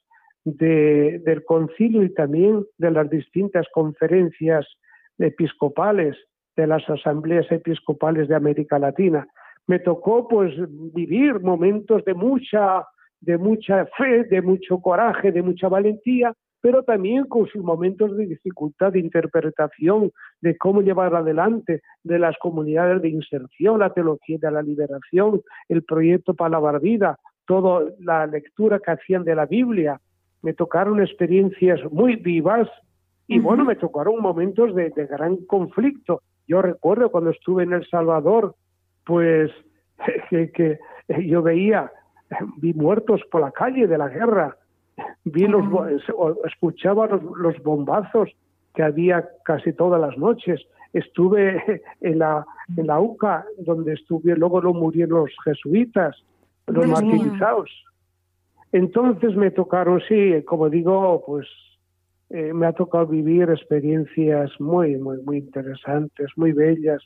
de, 0.44 1.22
del 1.26 1.44
concilio 1.44 2.04
y 2.04 2.14
también 2.14 2.66
de 2.78 2.92
las 2.92 3.10
distintas 3.10 3.68
conferencias 3.74 4.66
episcopales, 5.18 6.16
de 6.56 6.68
las 6.68 6.90
asambleas 6.90 7.52
episcopales 7.52 8.28
de 8.28 8.36
América 8.36 8.80
Latina. 8.80 9.28
Me 9.68 9.80
tocó 9.80 10.28
pues 10.28 10.54
vivir 10.94 11.40
momentos 11.42 12.04
de 12.06 12.14
mucha 12.14 12.86
de 13.20 13.38
mucha 13.38 13.86
fe, 13.98 14.26
de 14.26 14.42
mucho 14.42 14.80
coraje, 14.80 15.32
de 15.32 15.42
mucha 15.42 15.68
valentía, 15.68 16.34
pero 16.62 16.84
también 16.84 17.26
con 17.26 17.48
sus 17.48 17.64
momentos 17.64 18.16
de 18.18 18.26
dificultad 18.26 18.94
de 18.94 19.00
interpretación 19.00 20.12
de 20.42 20.58
cómo 20.58 20.82
llevar 20.82 21.16
adelante 21.16 21.82
de 22.04 22.20
las 22.20 22.38
comunidades 22.40 23.02
de 23.02 23.10
inserción, 23.10 23.80
la 23.80 23.94
teología 23.94 24.38
de 24.40 24.52
la 24.52 24.62
liberación, 24.62 25.42
el 25.70 25.84
proyecto 25.84 26.34
Palabra 26.34 26.80
Vida, 26.80 27.20
toda 27.46 27.90
la 28.00 28.28
lectura 28.28 28.80
que 28.80 28.92
hacían 28.92 29.24
de 29.24 29.36
la 29.36 29.46
Biblia. 29.46 30.00
Me 30.42 30.54
tocaron 30.54 31.02
experiencias 31.02 31.80
muy 31.92 32.16
vivas 32.16 32.68
y 33.28 33.40
bueno, 33.40 33.66
me 33.66 33.76
tocaron 33.76 34.22
momentos 34.22 34.74
de 34.74 34.90
gran 35.10 35.38
conflicto. 35.46 36.22
Yo 36.48 36.62
recuerdo 36.62 37.12
cuando 37.12 37.32
estuve 37.32 37.64
en 37.64 37.74
El 37.74 37.86
Salvador, 37.88 38.56
pues 39.06 39.52
que, 40.30 40.80
yo 41.26 41.42
veía, 41.42 41.92
vi 42.58 42.74
muertos 42.74 43.22
por 43.32 43.42
la 43.42 43.52
calle 43.52 43.88
de 43.88 43.98
la 43.98 44.10
guerra, 44.10 44.58
vi 45.32 45.48
los, 45.48 45.66
escuchaba 46.46 47.08
los, 47.08 47.62
bombazos 47.64 48.30
que 48.74 48.84
había 48.84 49.28
casi 49.44 49.74
todas 49.74 50.00
las 50.00 50.18
noches. 50.18 50.62
Estuve 50.94 51.82
en 52.02 52.20
la, 52.20 52.46
en 52.76 52.88
la 52.88 53.00
UCA, 53.00 53.46
donde 53.60 53.94
estuve, 53.94 54.36
luego 54.36 54.62
lo 54.62 54.74
murieron 54.74 55.22
los 55.22 55.32
jesuitas, 55.44 56.16
los 56.68 56.88
martirizados. 56.88 57.70
Entonces 58.72 59.36
me 59.36 59.52
tocaron, 59.52 60.02
sí, 60.08 60.44
como 60.46 60.70
digo, 60.70 61.24
pues 61.26 61.48
eh, 62.30 62.52
me 62.54 62.66
ha 62.66 62.74
tocado 62.74 63.08
vivir 63.08 63.50
experiencias 63.50 64.52
muy, 64.60 64.98
muy, 64.98 65.22
muy 65.24 65.38
interesantes, 65.38 66.28
muy 66.36 66.52
bellas 66.52 67.02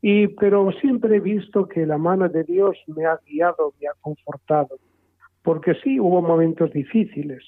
y, 0.00 0.26
pero 0.26 0.70
siempre 0.80 1.16
he 1.16 1.20
visto 1.20 1.68
que 1.68 1.86
la 1.86 1.96
mano 1.96 2.28
de 2.28 2.42
Dios 2.42 2.76
me 2.88 3.06
ha 3.06 3.18
guiado, 3.24 3.72
me 3.80 3.86
ha 3.86 3.92
confortado, 4.00 4.76
porque 5.42 5.74
sí 5.82 5.98
hubo 5.98 6.22
momentos 6.22 6.72
difíciles, 6.72 7.42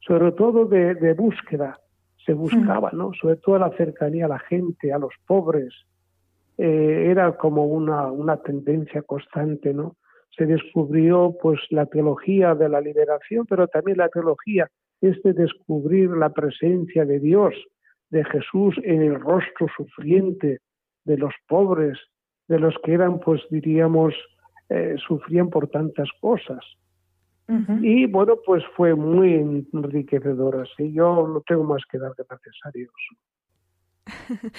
sobre 0.00 0.32
todo 0.32 0.64
de, 0.66 1.14
búsqueda, 1.14 1.78
se 2.24 2.32
buscaba, 2.32 2.90
¿no? 2.92 3.12
Sobre 3.14 3.36
todo 3.36 3.58
la 3.58 3.70
cercanía 3.76 4.26
a 4.26 4.28
la 4.28 4.38
gente, 4.38 4.92
a 4.92 4.98
los 4.98 5.14
pobres, 5.26 5.74
eh, 6.58 7.06
era 7.10 7.36
como 7.36 7.64
una, 7.64 8.10
una 8.10 8.36
tendencia 8.36 9.02
constante, 9.02 9.72
¿no? 9.72 9.96
Se 10.36 10.44
descubrió 10.46 11.36
pues 11.40 11.60
la 11.70 11.86
teología 11.86 12.54
de 12.54 12.68
la 12.68 12.80
liberación, 12.80 13.46
pero 13.46 13.66
también 13.68 13.98
la 13.98 14.08
teología 14.08 14.68
es 15.00 15.20
de 15.22 15.32
descubrir 15.32 16.10
la 16.10 16.30
presencia 16.30 17.04
de 17.04 17.20
Dios, 17.20 17.54
de 18.10 18.24
Jesús 18.24 18.74
en 18.82 19.02
el 19.02 19.20
rostro 19.20 19.68
sufriente, 19.76 20.58
de 21.04 21.16
los 21.16 21.32
pobres, 21.46 21.98
de 22.48 22.58
los 22.58 22.74
que 22.82 22.94
eran, 22.94 23.20
pues 23.20 23.40
diríamos, 23.50 24.14
eh, 24.68 24.96
sufrían 25.06 25.50
por 25.50 25.68
tantas 25.68 26.08
cosas. 26.20 26.64
Y 27.80 28.04
bueno, 28.06 28.34
pues 28.44 28.62
fue 28.76 28.94
muy 28.94 29.34
enriquecedora. 29.72 30.64
Sí, 30.76 30.92
yo 30.92 31.26
no 31.26 31.40
tengo 31.40 31.64
más 31.64 31.82
que 31.90 31.98
dar 31.98 32.12
gracias 32.16 32.56
a 32.64 32.70
Dios. 32.70 32.92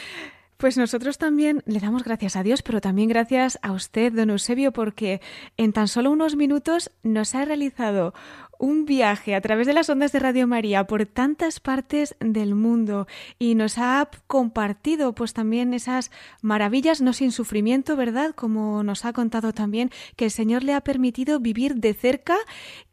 Pues 0.59 0.77
nosotros 0.77 1.17
también 1.17 1.63
le 1.67 1.79
damos 1.79 2.03
gracias 2.03 2.35
a 2.35 2.43
Dios, 2.43 2.63
pero 2.63 2.81
también 2.81 3.07
gracias 3.07 3.57
a 3.61 3.71
usted, 3.71 4.11
don 4.11 4.29
Eusebio, 4.29 4.73
porque 4.73 5.21
en 5.55 5.71
tan 5.71 5.87
solo 5.87 6.11
unos 6.11 6.35
minutos 6.35 6.91
nos 7.01 7.33
ha 7.33 7.45
realizado 7.45 8.13
un 8.59 8.85
viaje 8.85 9.33
a 9.33 9.41
través 9.41 9.65
de 9.65 9.73
las 9.73 9.89
ondas 9.89 10.11
de 10.11 10.19
Radio 10.19 10.45
María 10.45 10.85
por 10.85 11.05
tantas 11.05 11.59
partes 11.59 12.15
del 12.19 12.53
mundo 12.53 13.07
y 13.39 13.55
nos 13.55 13.77
ha 13.77 14.09
compartido 14.27 15.15
pues 15.15 15.33
también 15.33 15.73
esas 15.73 16.11
maravillas 16.41 17.01
no 17.01 17.13
sin 17.13 17.31
sufrimiento, 17.31 17.95
¿verdad? 17.95 18.35
Como 18.35 18.83
nos 18.83 19.05
ha 19.05 19.13
contado 19.13 19.53
también 19.53 19.89
que 20.17 20.25
el 20.25 20.31
Señor 20.31 20.63
le 20.63 20.73
ha 20.73 20.81
permitido 20.81 21.39
vivir 21.39 21.75
de 21.75 21.93
cerca, 21.93 22.35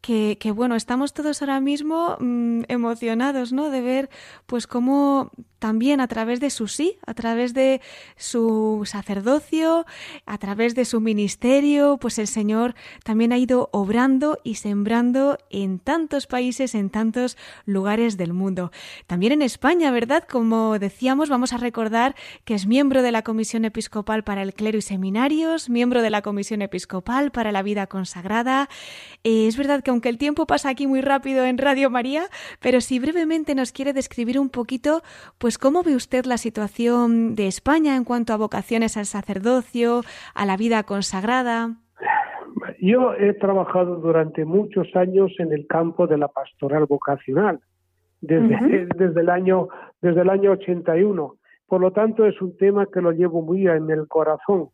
que, 0.00 0.38
que 0.40 0.52
bueno, 0.52 0.76
estamos 0.76 1.12
todos 1.12 1.42
ahora 1.42 1.60
mismo 1.60 2.16
mm, 2.20 2.62
emocionados, 2.68 3.52
¿no? 3.52 3.68
De 3.68 3.80
ver 3.80 4.08
pues 4.46 4.68
cómo 4.68 5.32
también 5.58 6.00
a 6.00 6.08
través 6.08 6.40
de 6.40 6.50
su 6.50 6.68
sí, 6.68 6.98
a 7.06 7.14
través 7.14 7.54
de 7.54 7.80
su 8.16 8.82
sacerdocio, 8.84 9.86
a 10.26 10.38
través 10.38 10.74
de 10.74 10.84
su 10.84 11.00
ministerio, 11.00 11.98
pues 11.98 12.18
el 12.18 12.26
Señor 12.26 12.74
también 13.04 13.32
ha 13.32 13.38
ido 13.38 13.68
obrando 13.72 14.38
y 14.44 14.56
sembrando 14.56 15.38
en 15.50 15.78
tantos 15.78 16.26
países, 16.26 16.74
en 16.74 16.90
tantos 16.90 17.36
lugares 17.64 18.16
del 18.16 18.32
mundo. 18.32 18.70
También 19.06 19.32
en 19.32 19.42
España, 19.42 19.90
¿verdad? 19.90 20.24
Como 20.28 20.78
decíamos, 20.78 21.28
vamos 21.28 21.52
a 21.52 21.58
recordar 21.58 22.14
que 22.44 22.54
es 22.54 22.66
miembro 22.66 23.02
de 23.02 23.12
la 23.12 23.22
Comisión 23.22 23.64
Episcopal 23.64 24.24
para 24.24 24.42
el 24.42 24.54
Clero 24.54 24.78
y 24.78 24.82
Seminarios, 24.82 25.70
miembro 25.70 26.02
de 26.02 26.10
la 26.10 26.22
Comisión 26.22 26.62
Episcopal 26.62 27.30
para 27.30 27.52
la 27.52 27.62
Vida 27.62 27.86
Consagrada. 27.86 28.68
Eh, 29.24 29.46
es 29.46 29.56
verdad 29.56 29.82
que 29.82 29.90
aunque 29.90 30.08
el 30.08 30.18
tiempo 30.18 30.46
pasa 30.46 30.68
aquí 30.68 30.86
muy 30.86 31.00
rápido 31.00 31.44
en 31.44 31.58
Radio 31.58 31.90
María, 31.90 32.28
pero 32.60 32.80
si 32.80 32.98
brevemente 32.98 33.54
nos 33.54 33.72
quiere 33.72 33.92
describir 33.92 34.38
un 34.38 34.50
poquito, 34.50 35.02
cómo 35.58 35.82
ve 35.82 35.94
usted 35.94 36.24
la 36.26 36.38
situación 36.38 37.34
de 37.36 37.46
España 37.46 37.96
en 37.96 38.04
cuanto 38.04 38.32
a 38.32 38.36
vocaciones 38.36 38.96
al 38.96 39.06
sacerdocio, 39.06 40.02
a 40.34 40.44
la 40.44 40.56
vida 40.56 40.82
consagrada. 40.82 41.76
Yo 42.80 43.14
he 43.14 43.32
trabajado 43.34 43.96
durante 43.96 44.44
muchos 44.44 44.94
años 44.96 45.32
en 45.38 45.52
el 45.52 45.66
campo 45.66 46.06
de 46.06 46.18
la 46.18 46.28
pastoral 46.28 46.86
vocacional, 46.86 47.60
desde, 48.20 48.86
desde, 48.98 49.20
el, 49.20 49.30
año, 49.30 49.68
desde 50.02 50.22
el 50.22 50.30
año 50.30 50.52
81. 50.52 51.36
Por 51.66 51.80
lo 51.80 51.92
tanto, 51.92 52.26
es 52.26 52.40
un 52.42 52.56
tema 52.56 52.86
que 52.92 53.00
lo 53.00 53.12
llevo 53.12 53.42
muy 53.42 53.66
en 53.68 53.90
el 53.90 54.06
corazón. 54.08 54.70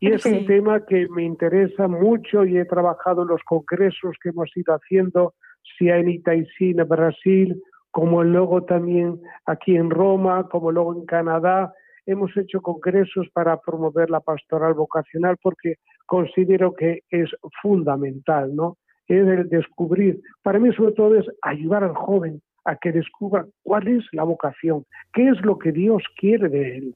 Y 0.00 0.08
es 0.08 0.26
un 0.26 0.46
tema 0.46 0.84
que 0.84 1.06
me 1.08 1.22
interesa 1.22 1.86
mucho 1.86 2.44
y 2.44 2.58
he 2.58 2.64
trabajado 2.64 3.22
en 3.22 3.28
los 3.28 3.40
congresos 3.44 4.16
que 4.20 4.30
hemos 4.30 4.50
ido 4.56 4.74
haciendo, 4.74 5.34
sea 5.78 5.98
en 5.98 6.08
Itaizí, 6.08 6.70
en 6.70 6.88
Brasil, 6.88 7.62
como 7.92 8.24
luego 8.24 8.64
también 8.64 9.20
aquí 9.46 9.76
en 9.76 9.90
Roma, 9.90 10.48
como 10.48 10.72
luego 10.72 10.94
en 10.94 11.04
Canadá. 11.04 11.72
Hemos 12.06 12.36
hecho 12.36 12.60
congresos 12.60 13.28
para 13.32 13.58
promover 13.60 14.10
la 14.10 14.20
pastoral 14.20 14.74
vocacional 14.74 15.36
porque 15.40 15.76
considero 16.06 16.74
que 16.74 17.02
es 17.10 17.30
fundamental, 17.62 18.56
¿no? 18.56 18.78
Es 19.06 19.26
el 19.26 19.48
descubrir, 19.48 20.20
para 20.42 20.58
mí 20.58 20.72
sobre 20.72 20.92
todo 20.92 21.14
es 21.16 21.26
ayudar 21.42 21.84
al 21.84 21.94
joven 21.94 22.40
a 22.64 22.76
que 22.76 22.92
descubra 22.92 23.44
cuál 23.62 23.86
es 23.88 24.04
la 24.12 24.24
vocación, 24.24 24.84
qué 25.12 25.28
es 25.28 25.40
lo 25.42 25.58
que 25.58 25.70
Dios 25.70 26.02
quiere 26.16 26.48
de 26.48 26.78
él. 26.78 26.94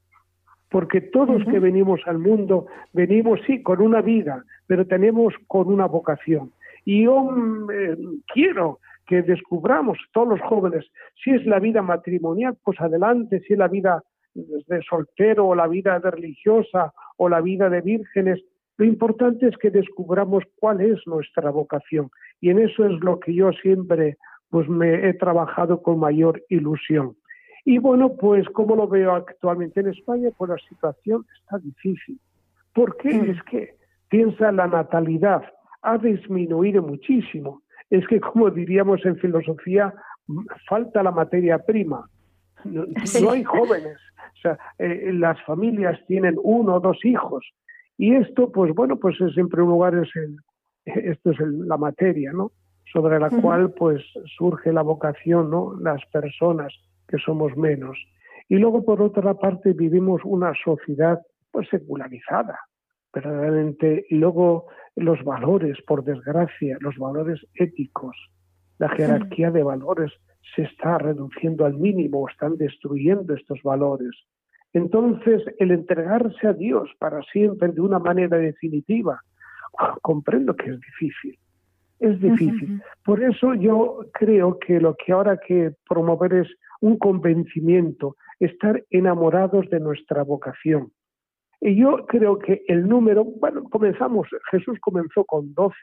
Porque 0.69 0.99
todos 0.99 1.43
que 1.45 1.59
venimos 1.59 2.01
al 2.07 2.17
mundo 2.17 2.65
venimos, 2.91 3.39
sí, 3.45 3.61
con 3.61 3.81
una 3.81 4.01
vida, 4.01 4.43
pero 4.65 4.85
tenemos 4.85 5.33
con 5.47 5.67
una 5.67 5.85
vocación. 5.85 6.51
Y 6.85 7.03
yo 7.03 7.23
mm, 7.23 7.71
eh, 7.71 7.97
quiero 8.33 8.79
que 9.07 9.21
descubramos 9.21 9.97
todos 10.13 10.27
los 10.27 10.41
jóvenes 10.41 10.85
si 11.23 11.31
es 11.31 11.45
la 11.45 11.59
vida 11.59 11.81
matrimonial, 11.81 12.57
pues 12.63 12.79
adelante, 12.79 13.41
si 13.41 13.53
es 13.53 13.59
la 13.59 13.67
vida 13.67 14.03
de 14.33 14.81
soltero 14.87 15.47
o 15.47 15.55
la 15.55 15.67
vida 15.67 15.99
de 15.99 16.11
religiosa 16.11 16.93
o 17.17 17.29
la 17.29 17.41
vida 17.41 17.69
de 17.69 17.81
vírgenes, 17.81 18.43
lo 18.77 18.85
importante 18.85 19.47
es 19.47 19.57
que 19.57 19.71
descubramos 19.71 20.43
cuál 20.59 20.81
es 20.81 20.99
nuestra 21.07 21.49
vocación 21.49 22.11
y 22.41 22.51
en 22.51 22.59
eso 22.59 22.85
es 22.85 22.99
lo 23.01 23.19
que 23.19 23.33
yo 23.33 23.51
siempre 23.53 24.17
pues 24.49 24.69
me 24.69 25.09
he 25.09 25.13
trabajado 25.13 25.81
con 25.81 25.99
mayor 25.99 26.41
ilusión. 26.49 27.15
Y 27.65 27.79
bueno, 27.79 28.15
pues 28.15 28.47
como 28.49 28.75
lo 28.75 28.87
veo 28.87 29.13
actualmente 29.13 29.81
en 29.81 29.87
España, 29.87 30.29
pues 30.37 30.49
la 30.49 30.57
situación 30.69 31.25
está 31.41 31.57
difícil. 31.57 32.19
¿Por 32.73 32.95
qué? 32.97 33.13
Mm. 33.13 33.29
Es 33.31 33.43
que 33.43 33.75
piensa 34.09 34.51
la 34.51 34.67
natalidad 34.67 35.43
ha 35.81 35.97
disminuido 35.97 36.81
muchísimo. 36.81 37.61
Es 37.89 38.05
que 38.07 38.19
como 38.19 38.49
diríamos 38.49 39.05
en 39.05 39.17
filosofía, 39.17 39.93
falta 40.67 41.03
la 41.03 41.11
materia 41.11 41.59
prima. 41.59 42.09
No, 42.65 43.31
hay 43.31 43.43
jóvenes. 43.43 43.97
O 44.17 44.39
sea, 44.41 44.57
eh, 44.79 45.11
las 45.13 45.41
familias 45.45 45.99
tienen 46.07 46.35
uno 46.41 46.75
o 46.75 46.79
dos 46.79 47.03
hijos 47.05 47.45
y 47.97 48.15
esto, 48.15 48.51
pues 48.51 48.73
bueno, 48.75 48.97
pues 48.97 49.19
es 49.19 49.37
en 49.37 49.49
primer 49.49 49.69
lugar 49.69 49.95
es 49.95 50.09
el, 50.15 50.37
esto 50.85 51.31
es 51.31 51.39
la 51.39 51.77
materia, 51.77 52.31
¿no? 52.31 52.51
Sobre 52.93 53.19
la 53.19 53.29
cual 53.29 53.73
pues 53.73 54.01
surge 54.37 54.71
la 54.71 54.81
vocación, 54.81 55.49
¿no? 55.49 55.75
Las 55.79 56.05
personas 56.11 56.73
que 57.07 57.17
somos 57.17 57.55
menos. 57.57 57.97
Y 58.47 58.55
luego 58.57 58.85
por 58.85 59.01
otra 59.01 59.33
parte 59.33 59.73
vivimos 59.73 60.21
una 60.23 60.53
sociedad 60.63 61.19
pues 61.51 61.67
secularizada, 61.69 62.57
verdaderamente. 63.13 64.05
Y 64.09 64.15
luego 64.15 64.67
los 64.97 65.23
valores, 65.23 65.77
por 65.83 66.03
desgracia, 66.03 66.77
los 66.81 66.97
valores 66.97 67.39
éticos, 67.53 68.17
la 68.79 68.89
jerarquía 68.89 69.51
de 69.51 69.63
valores 69.63 70.11
se 70.55 70.63
está 70.63 70.97
reduciendo 70.97 71.65
al 71.65 71.75
mínimo, 71.75 72.27
están 72.27 72.57
destruyendo 72.57 73.33
estos 73.33 73.61
valores. 73.63 74.11
Entonces, 74.73 75.43
el 75.59 75.71
entregarse 75.71 76.47
a 76.47 76.53
Dios 76.53 76.89
para 76.99 77.21
siempre 77.31 77.69
de 77.69 77.81
una 77.81 77.99
manera 77.99 78.37
definitiva, 78.37 79.21
comprendo 80.01 80.55
que 80.55 80.71
es 80.71 80.79
difícil. 80.79 81.37
Es 81.99 82.19
difícil. 82.19 82.81
Por 83.03 83.23
eso 83.23 83.53
yo 83.55 83.99
creo 84.13 84.59
que 84.59 84.79
lo 84.79 84.95
que 84.95 85.13
ahora 85.13 85.31
hay 85.31 85.37
que 85.47 85.71
promover 85.87 86.33
es 86.33 86.47
un 86.81 86.97
convencimiento, 86.97 88.15
estar 88.39 88.83
enamorados 88.91 89.67
de 89.69 89.79
nuestra 89.79 90.23
vocación. 90.23 90.91
Y 91.59 91.75
yo 91.75 92.05
creo 92.07 92.37
que 92.37 92.63
el 92.67 92.87
número, 92.87 93.23
bueno, 93.23 93.63
comenzamos, 93.63 94.27
Jesús 94.51 94.77
comenzó 94.79 95.25
con 95.25 95.53
doce, 95.53 95.75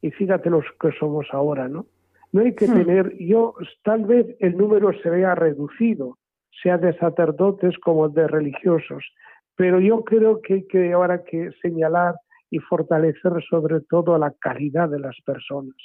y 0.00 0.10
fíjate 0.10 0.50
los 0.50 0.64
que 0.80 0.90
somos 0.98 1.26
ahora, 1.32 1.68
¿no? 1.68 1.86
No 2.32 2.40
hay 2.40 2.54
que 2.54 2.66
hmm. 2.66 2.74
tener, 2.74 3.16
yo, 3.18 3.54
tal 3.84 4.04
vez 4.04 4.26
el 4.40 4.56
número 4.56 4.92
se 5.02 5.10
vea 5.10 5.34
reducido, 5.34 6.18
sea 6.62 6.78
de 6.78 6.96
sacerdotes 6.98 7.78
como 7.78 8.08
de 8.08 8.26
religiosos. 8.26 9.04
Pero 9.56 9.80
yo 9.80 10.02
creo 10.04 10.40
que 10.40 10.54
hay 10.54 10.66
que 10.66 10.92
ahora 10.92 11.22
que 11.24 11.50
señalar 11.60 12.14
y 12.50 12.58
fortalecer 12.58 13.32
sobre 13.48 13.80
todo 13.80 14.18
la 14.18 14.32
calidad 14.40 14.88
de 14.88 14.98
las 14.98 15.16
personas, 15.24 15.76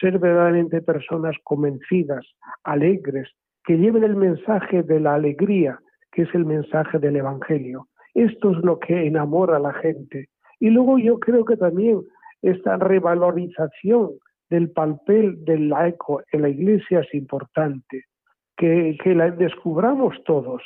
ser 0.00 0.18
verdaderamente 0.18 0.80
personas 0.80 1.36
convencidas, 1.44 2.26
alegres, 2.64 3.28
que 3.64 3.76
lleven 3.76 4.04
el 4.04 4.16
mensaje 4.16 4.82
de 4.82 5.00
la 5.00 5.14
alegría, 5.14 5.78
que 6.12 6.22
es 6.22 6.34
el 6.34 6.44
mensaje 6.44 6.98
del 6.98 7.16
Evangelio. 7.16 7.88
Esto 8.14 8.52
es 8.52 8.58
lo 8.58 8.78
que 8.78 9.06
enamora 9.06 9.56
a 9.56 9.60
la 9.60 9.72
gente. 9.72 10.28
Y 10.58 10.70
luego 10.70 10.98
yo 10.98 11.18
creo 11.18 11.44
que 11.44 11.56
también 11.56 12.00
esta 12.42 12.76
revalorización 12.76 14.10
del 14.50 14.70
papel 14.70 15.44
del 15.44 15.68
laico 15.68 16.22
en 16.32 16.42
la 16.42 16.48
Iglesia 16.48 17.00
es 17.00 17.14
importante 17.14 18.04
que, 18.56 19.14
la 19.14 19.30
descubramos 19.30 20.22
todos. 20.24 20.62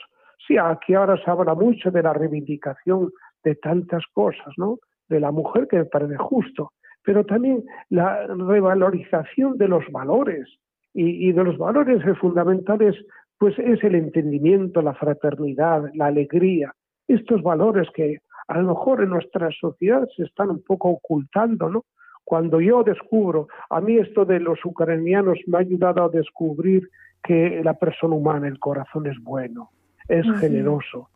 Sí, 0.46 0.57
aquí 0.59 0.94
ahora 0.94 1.16
se 1.22 1.30
habla 1.30 1.54
mucho 1.54 1.90
de 1.90 2.02
la 2.02 2.12
reivindicación 2.12 3.12
de 3.44 3.54
tantas 3.57 4.02
cosas, 4.12 4.52
¿no? 4.57 4.78
De 5.09 5.20
la 5.20 5.30
mujer 5.30 5.68
que 5.68 5.76
me 5.76 5.85
parece 5.85 6.16
justo, 6.16 6.72
pero 7.04 7.24
también 7.24 7.62
la 7.90 8.26
revalorización 8.26 9.59
de 9.59 9.68
los 9.68 9.84
valores 9.92 10.49
y, 10.92 11.32
de 11.32 11.45
los 11.45 11.59
valores 11.59 12.03
fundamentales, 12.18 12.97
pues 13.38 13.59
es 13.59 13.82
el 13.84 13.95
entendimiento, 13.95 14.80
la 14.80 14.95
fraternidad, 14.95 15.90
la 15.95 16.07
alegría, 16.07 16.72
estos 17.09 17.42
valores 17.42 17.88
que 17.94 18.18
a 18.48 18.59
lo 18.59 18.74
mejor 18.74 19.02
en 19.02 19.11
nuestra 19.11 19.50
sociedad 19.59 20.07
se 20.16 20.24
están 20.24 20.50
un 20.50 20.62
poco 20.62 20.90
ocultando, 20.90 21.68
¿no? 21.68 21.84
Cuando 22.24 22.61
yo 22.61 22.82
descubro, 22.82 23.48
a 23.68 23.80
mí 23.80 23.98
esto 23.98 24.24
de 24.24 24.40
los 24.40 24.59
ucranianos 24.64 25.38
me 25.46 25.59
ha 25.59 25.61
ayudado 25.61 26.05
a 26.05 26.09
descubrir 26.09 26.88
que 27.22 27.61
la 27.62 27.74
persona 27.74 28.14
humana, 28.14 28.48
el 28.48 28.59
corazón 28.59 29.07
es 29.07 29.16
bueno, 29.22 29.70
es 30.09 30.26
generoso. 30.40 31.11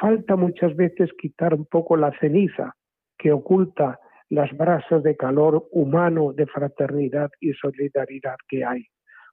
Falta 0.00 0.36
muchas 0.36 0.74
veces 0.74 1.10
quitar 1.18 1.54
un 1.54 1.66
poco 1.66 1.96
la 1.96 2.12
ceniza 2.18 2.74
que 3.18 3.32
oculta 3.32 3.98
las 4.30 4.50
brasas 4.56 5.02
de 5.02 5.16
calor 5.16 5.68
humano, 5.70 6.32
de 6.32 6.46
fraternidad 6.46 7.30
y 7.40 7.52
solidaridad 7.52 8.36
que 8.48 8.64
hay. 8.64 8.86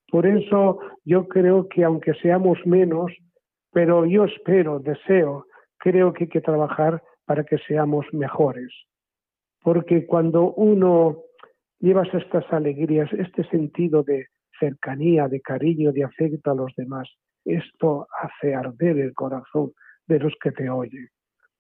Por 0.09 0.27
eso 0.27 0.79
yo 1.05 1.27
creo 1.27 1.67
que 1.69 1.83
aunque 1.83 2.13
seamos 2.15 2.59
menos, 2.65 3.11
pero 3.71 4.05
yo 4.05 4.25
espero, 4.25 4.79
deseo, 4.79 5.45
creo 5.81 6.13
que 6.13 6.25
hay 6.25 6.29
que 6.29 6.41
trabajar 6.41 7.03
para 7.25 7.43
que 7.43 7.57
seamos 7.67 8.05
mejores. 8.13 8.71
Porque 9.61 10.05
cuando 10.05 10.53
uno 10.53 11.23
lleva 11.79 12.03
estas 12.03 12.45
alegrías, 12.53 13.11
este 13.13 13.43
sentido 13.49 14.03
de 14.03 14.27
cercanía, 14.61 15.27
de 15.27 15.41
cariño, 15.41 15.91
de 15.91 16.03
afecto 16.03 16.51
a 16.51 16.55
los 16.55 16.73
demás. 16.77 17.09
Esto 17.43 18.07
hace 18.21 18.53
arder 18.53 18.99
el 18.99 19.13
corazón 19.13 19.73
de 20.07 20.19
los 20.19 20.33
que 20.41 20.51
te 20.51 20.69
oyen, 20.69 21.09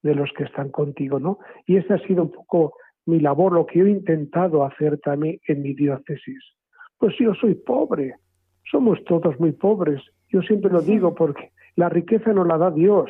de 0.03 0.15
los 0.15 0.31
que 0.37 0.43
están 0.43 0.69
contigo, 0.69 1.19
¿no? 1.19 1.39
Y 1.65 1.77
esa 1.77 1.95
ha 1.95 2.07
sido 2.07 2.23
un 2.23 2.31
poco 2.31 2.75
mi 3.07 3.19
labor, 3.19 3.53
lo 3.53 3.65
que 3.65 3.79
yo 3.79 3.85
he 3.87 3.89
intentado 3.89 4.63
hacer 4.63 4.99
también 4.99 5.39
en 5.47 5.63
mi 5.63 5.73
diócesis. 5.73 6.43
Pues 6.99 7.15
yo 7.19 7.33
soy 7.33 7.55
pobre, 7.55 8.13
somos 8.69 9.03
todos 9.05 9.39
muy 9.39 9.53
pobres, 9.53 10.01
yo 10.29 10.41
siempre 10.43 10.71
lo 10.71 10.81
digo 10.81 11.15
porque 11.15 11.51
la 11.75 11.89
riqueza 11.89 12.31
no 12.31 12.45
la 12.45 12.59
da 12.59 12.69
Dios, 12.69 13.09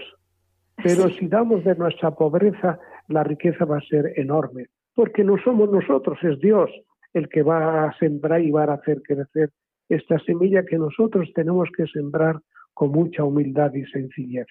pero 0.84 1.09
si 1.09 1.27
damos 1.27 1.63
de 1.63 1.75
nuestra 1.75 2.11
pobreza, 2.11 2.79
la 3.07 3.23
riqueza 3.23 3.65
va 3.65 3.77
a 3.77 3.82
ser 3.82 4.13
enorme, 4.15 4.67
porque 4.95 5.23
no 5.23 5.38
somos 5.43 5.69
nosotros, 5.69 6.17
es 6.23 6.39
Dios 6.39 6.69
el 7.13 7.27
que 7.27 7.43
va 7.43 7.86
a 7.86 7.97
sembrar 7.97 8.41
y 8.41 8.51
va 8.51 8.63
a 8.63 8.73
hacer 8.73 9.01
crecer 9.01 9.51
esta 9.89 10.17
semilla 10.19 10.65
que 10.65 10.77
nosotros 10.77 11.29
tenemos 11.36 11.69
que 11.75 11.86
sembrar 11.88 12.39
con 12.73 12.91
mucha 12.91 13.23
humildad 13.23 13.73
y 13.73 13.86
sencillez. 13.86 14.47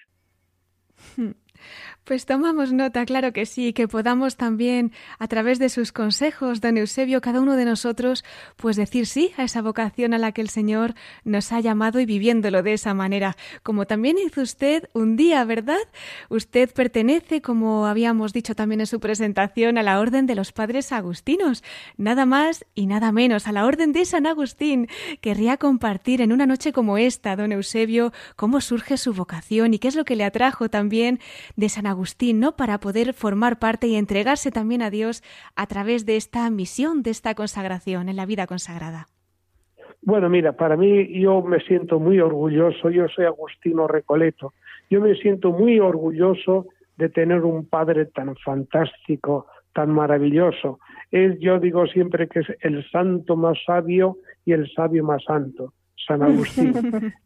Pues 2.03 2.25
tomamos 2.25 2.73
nota, 2.73 3.05
claro 3.05 3.31
que 3.31 3.45
sí, 3.45 3.73
que 3.73 3.87
podamos 3.87 4.35
también, 4.35 4.91
a 5.19 5.27
través 5.27 5.59
de 5.59 5.69
sus 5.69 5.91
consejos, 5.91 6.59
don 6.59 6.77
Eusebio, 6.77 7.21
cada 7.21 7.39
uno 7.39 7.55
de 7.55 7.65
nosotros, 7.65 8.25
pues 8.55 8.75
decir 8.75 9.05
sí 9.05 9.31
a 9.37 9.43
esa 9.43 9.61
vocación 9.61 10.13
a 10.13 10.17
la 10.17 10.31
que 10.31 10.41
el 10.41 10.49
Señor 10.49 10.95
nos 11.23 11.51
ha 11.51 11.59
llamado 11.59 11.99
y 11.99 12.05
viviéndolo 12.05 12.63
de 12.63 12.73
esa 12.73 12.93
manera, 12.93 13.37
como 13.63 13.85
también 13.85 14.17
hizo 14.17 14.41
usted 14.41 14.89
un 14.93 15.15
día, 15.15 15.43
¿verdad? 15.45 15.77
Usted 16.29 16.71
pertenece, 16.73 17.41
como 17.41 17.85
habíamos 17.85 18.33
dicho 18.33 18.55
también 18.55 18.81
en 18.81 18.87
su 18.87 18.99
presentación, 18.99 19.77
a 19.77 19.83
la 19.83 19.99
Orden 19.99 20.25
de 20.25 20.35
los 20.35 20.51
Padres 20.51 20.91
Agustinos, 20.91 21.63
nada 21.97 22.25
más 22.25 22.65
y 22.73 22.87
nada 22.87 23.11
menos, 23.11 23.47
a 23.47 23.51
la 23.51 23.65
Orden 23.65 23.93
de 23.93 24.05
San 24.05 24.25
Agustín. 24.25 24.87
Querría 25.21 25.57
compartir 25.57 26.21
en 26.21 26.31
una 26.31 26.45
noche 26.45 26.73
como 26.73 26.97
esta, 26.97 27.35
don 27.35 27.51
Eusebio, 27.51 28.11
cómo 28.35 28.59
surge 28.59 28.97
su 28.97 29.13
vocación 29.13 29.73
y 29.73 29.79
qué 29.79 29.87
es 29.87 29.95
lo 29.95 30.05
que 30.05 30.15
le 30.15 30.23
atrajo 30.23 30.69
también 30.69 31.19
de 31.55 31.69
San 31.69 31.85
Agustín, 31.87 32.39
¿no? 32.39 32.55
Para 32.55 32.79
poder 32.79 33.13
formar 33.13 33.59
parte 33.59 33.87
y 33.87 33.95
entregarse 33.95 34.51
también 34.51 34.81
a 34.81 34.89
Dios 34.89 35.23
a 35.55 35.67
través 35.67 36.05
de 36.05 36.17
esta 36.17 36.49
misión, 36.49 37.03
de 37.03 37.11
esta 37.11 37.35
consagración 37.35 38.09
en 38.09 38.15
la 38.15 38.25
vida 38.25 38.47
consagrada. 38.47 39.07
Bueno, 40.03 40.29
mira, 40.29 40.53
para 40.53 40.75
mí 40.77 41.19
yo 41.19 41.41
me 41.43 41.59
siento 41.59 41.99
muy 41.99 42.19
orgulloso, 42.19 42.89
yo 42.89 43.07
soy 43.07 43.25
Agustino 43.25 43.87
Recoleto, 43.87 44.53
yo 44.89 44.99
me 44.99 45.13
siento 45.15 45.51
muy 45.51 45.79
orgulloso 45.79 46.67
de 46.97 47.09
tener 47.09 47.43
un 47.43 47.67
padre 47.67 48.05
tan 48.07 48.35
fantástico, 48.37 49.45
tan 49.73 49.91
maravilloso. 49.91 50.79
Es, 51.11 51.39
yo 51.39 51.59
digo 51.59 51.85
siempre 51.87 52.27
que 52.27 52.39
es 52.39 52.47
el 52.61 52.89
santo 52.89 53.35
más 53.35 53.59
sabio 53.65 54.17
y 54.43 54.53
el 54.53 54.71
sabio 54.73 55.03
más 55.03 55.23
santo, 55.23 55.73
San 56.07 56.23
Agustín. 56.23 56.73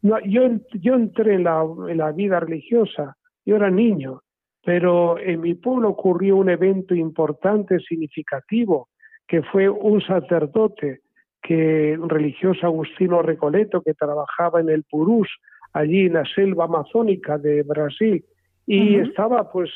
No, 0.02 0.20
yo, 0.20 0.42
yo 0.74 0.94
entré 0.94 1.34
en 1.34 1.44
la, 1.44 1.64
en 1.88 1.96
la 1.96 2.12
vida 2.12 2.40
religiosa 2.40 3.16
yo 3.46 3.56
era 3.56 3.70
niño, 3.70 4.22
pero 4.64 5.18
en 5.18 5.40
mi 5.40 5.54
pueblo 5.54 5.90
ocurrió 5.90 6.36
un 6.36 6.50
evento 6.50 6.94
importante, 6.94 7.78
significativo, 7.78 8.88
que 9.26 9.42
fue 9.42 9.68
un 9.68 10.00
sacerdote, 10.02 11.00
que 11.40 11.96
un 11.98 12.08
religioso 12.08 12.66
Agustino 12.66 13.22
Recoleto, 13.22 13.80
que 13.80 13.94
trabajaba 13.94 14.60
en 14.60 14.68
el 14.68 14.82
Purús, 14.82 15.28
allí 15.72 16.06
en 16.06 16.14
la 16.14 16.24
selva 16.24 16.64
amazónica 16.64 17.38
de 17.38 17.62
Brasil, 17.62 18.24
y 18.66 18.96
estaba 18.96 19.50
pues 19.52 19.70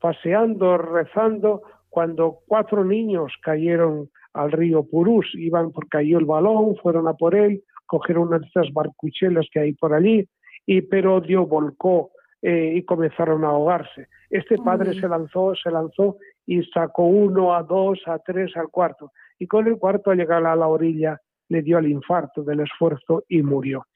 paseando, 0.00 0.76
rezando, 0.76 1.62
cuando 1.88 2.38
cuatro 2.48 2.84
niños 2.84 3.32
cayeron 3.42 4.10
al 4.32 4.50
río 4.50 4.82
Purús, 4.82 5.30
iban 5.34 5.70
por 5.70 5.88
cayó 5.88 6.18
el 6.18 6.24
balón, 6.24 6.74
fueron 6.82 7.06
a 7.06 7.14
por 7.14 7.36
él, 7.36 7.62
cogieron 7.86 8.28
una 8.28 8.40
de 8.40 8.46
esas 8.46 8.72
barcuchelas 8.72 9.46
que 9.52 9.60
hay 9.60 9.72
por 9.74 9.94
allí, 9.94 10.26
y 10.66 10.80
pero 10.82 11.20
Dios 11.20 11.48
volcó 11.48 12.10
eh, 12.42 12.72
y 12.74 12.82
comenzaron 12.82 13.44
a 13.44 13.48
ahogarse. 13.48 14.08
Este 14.28 14.56
padre 14.58 14.94
se 14.94 15.08
lanzó, 15.08 15.54
se 15.54 15.70
lanzó 15.70 16.16
y 16.44 16.60
sacó 16.64 17.04
uno, 17.04 17.54
a 17.54 17.62
dos, 17.62 18.00
a 18.06 18.18
tres, 18.18 18.56
al 18.56 18.68
cuarto. 18.68 19.12
Y 19.38 19.46
con 19.46 19.68
el 19.68 19.78
cuarto, 19.78 20.10
al 20.10 20.18
llegar 20.18 20.44
a 20.44 20.56
la 20.56 20.66
orilla, 20.66 21.20
le 21.48 21.62
dio 21.62 21.78
el 21.78 21.86
infarto 21.86 22.42
del 22.42 22.60
esfuerzo 22.60 23.24
y 23.28 23.42
murió. 23.42 23.86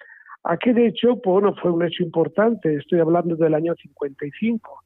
Aquel 0.44 0.78
hecho, 0.78 1.16
bueno, 1.24 1.54
fue 1.60 1.72
un 1.72 1.84
hecho 1.84 2.04
importante, 2.04 2.76
estoy 2.76 3.00
hablando 3.00 3.34
del 3.34 3.54
año 3.54 3.74
55. 3.74 4.82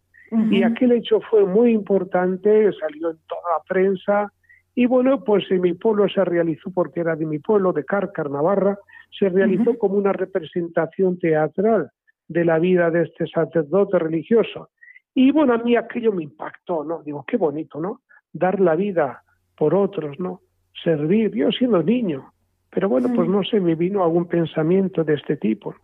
Y 0.51 0.63
aquel 0.63 0.93
hecho 0.93 1.21
fue 1.29 1.45
muy 1.45 1.73
importante, 1.73 2.73
salió 2.81 3.11
en 3.11 3.19
toda 3.27 3.59
la 3.59 3.63
prensa, 3.69 4.33
y 4.75 4.87
bueno, 4.87 5.23
pues 5.25 5.45
en 5.51 5.61
mi 5.61 5.75
pueblo 5.75 6.09
se 6.09 6.25
realizó, 6.25 6.71
porque 6.71 7.01
era 7.01 7.17
de 7.17 7.27
mi 7.27 7.41
pueblo, 7.41 7.73
de 7.73 7.85
Cárcar, 7.85 8.31
Navarra, 8.31 8.79
se 9.11 9.29
realizó 9.29 9.77
como 9.77 9.97
una 9.97 10.13
representación 10.13 11.19
teatral 11.19 11.91
de 12.31 12.45
la 12.45 12.61
vida 12.61 12.91
de 12.91 13.03
este 13.03 13.27
sacerdote 13.27 13.99
religioso. 13.99 14.71
Y 15.13 15.33
bueno, 15.33 15.53
a 15.53 15.59
mí 15.59 15.75
aquello 15.75 16.13
me 16.13 16.23
impactó, 16.23 16.85
¿no? 16.85 17.03
Digo, 17.03 17.25
qué 17.27 17.37
bonito, 17.37 17.81
¿no? 17.81 18.03
Dar 18.33 18.61
la 18.61 18.77
vida 18.77 19.25
por 19.59 19.75
otros, 19.75 20.21
¿no? 20.21 20.41
Servir, 20.85 21.35
yo 21.35 21.51
siendo 21.51 21.83
niño. 21.83 22.33
Pero 22.71 22.89
bueno, 22.89 23.09
pues 23.13 23.29
no 23.29 23.43
sé, 23.43 23.59
me 23.59 23.75
vino 23.75 24.05
algún 24.05 24.27
pensamiento 24.27 25.03
de 25.03 25.15
este 25.15 25.37
tipo. 25.37 25.75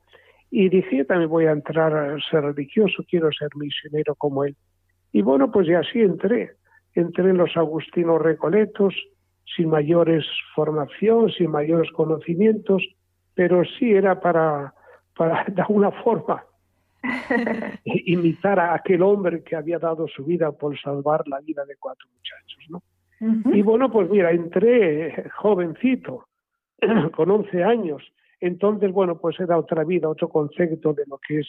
Y 0.48 0.68
dije, 0.68 1.04
también 1.04 1.28
voy 1.28 1.46
a 1.46 1.50
entrar 1.50 1.92
a 1.92 2.16
ser 2.30 2.44
religioso, 2.44 3.02
quiero 3.10 3.28
ser 3.32 3.48
misionero 3.56 4.14
como 4.14 4.44
él. 4.44 4.54
Y 5.10 5.22
bueno, 5.22 5.50
pues 5.50 5.66
ya 5.66 5.80
así 5.80 6.00
entré. 6.00 6.52
Entré 6.94 7.30
en 7.30 7.38
los 7.38 7.56
agustinos 7.56 8.22
recoletos, 8.22 8.94
sin 9.56 9.68
mayores 9.68 10.24
formación, 10.54 11.28
sin 11.32 11.50
mayores 11.50 11.90
conocimientos, 11.90 12.86
pero 13.34 13.64
sí 13.64 13.90
era 13.90 14.20
para 14.20 14.75
para 15.16 15.44
de 15.44 15.62
alguna 15.62 15.90
forma 15.90 16.44
imitar 17.84 18.58
a 18.58 18.74
aquel 18.74 19.02
hombre 19.02 19.42
que 19.42 19.56
había 19.56 19.78
dado 19.78 20.06
su 20.08 20.24
vida 20.24 20.52
por 20.52 20.78
salvar 20.78 21.26
la 21.26 21.40
vida 21.40 21.64
de 21.64 21.76
cuatro 21.76 22.06
muchachos, 22.14 22.64
¿no? 22.68 22.82
Y 23.52 23.62
bueno, 23.62 23.90
pues 23.90 24.10
mira, 24.10 24.30
entré 24.30 25.30
jovencito, 25.36 26.26
con 27.16 27.30
11 27.30 27.64
años, 27.64 28.02
entonces, 28.40 28.92
bueno, 28.92 29.18
pues 29.18 29.40
era 29.40 29.58
otra 29.58 29.84
vida, 29.84 30.08
otro 30.08 30.28
concepto 30.28 30.92
de 30.92 31.04
lo 31.06 31.18
que 31.18 31.40
es 31.40 31.48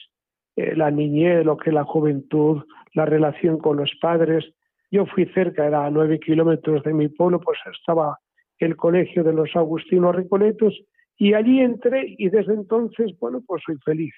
eh, 0.55 0.75
la 0.75 0.89
niñez, 0.89 1.45
lo 1.45 1.57
que 1.57 1.69
es 1.69 1.73
la 1.73 1.83
juventud, 1.83 2.63
la 2.93 3.05
relación 3.05 3.57
con 3.57 3.77
los 3.77 3.91
padres. 4.01 4.45
Yo 4.89 5.05
fui 5.05 5.25
cerca, 5.27 5.67
era 5.67 5.85
a 5.85 5.91
nueve 5.91 6.19
kilómetros 6.19 6.83
de 6.83 6.93
mi 6.93 7.09
pueblo, 7.09 7.41
pues 7.41 7.59
estaba 7.77 8.19
el 8.59 8.75
colegio 8.75 9.23
de 9.23 9.33
los 9.33 9.55
Agustinos 9.55 10.15
Recoletos 10.15 10.81
y 11.17 11.33
allí 11.33 11.59
entré 11.59 12.15
y 12.17 12.29
desde 12.29 12.53
entonces, 12.53 13.17
bueno, 13.19 13.41
pues 13.45 13.63
soy 13.65 13.77
feliz. 13.83 14.13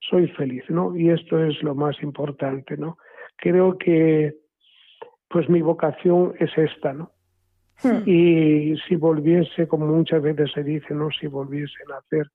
Soy 0.00 0.28
feliz, 0.28 0.62
¿no? 0.68 0.96
Y 0.96 1.10
esto 1.10 1.44
es 1.44 1.60
lo 1.62 1.74
más 1.74 2.00
importante, 2.02 2.76
¿no? 2.76 2.96
Creo 3.36 3.76
que 3.76 4.36
pues 5.28 5.48
mi 5.48 5.60
vocación 5.60 6.34
es 6.38 6.56
esta, 6.56 6.92
¿no? 6.92 7.10
Hmm. 7.82 8.08
Y 8.08 8.76
si 8.88 8.94
volviese, 8.94 9.66
como 9.66 9.86
muchas 9.86 10.22
veces 10.22 10.52
se 10.52 10.62
dice, 10.62 10.94
¿no? 10.94 11.10
Si 11.10 11.26
volviese 11.26 11.74
a 11.92 11.98
hacer, 11.98 12.28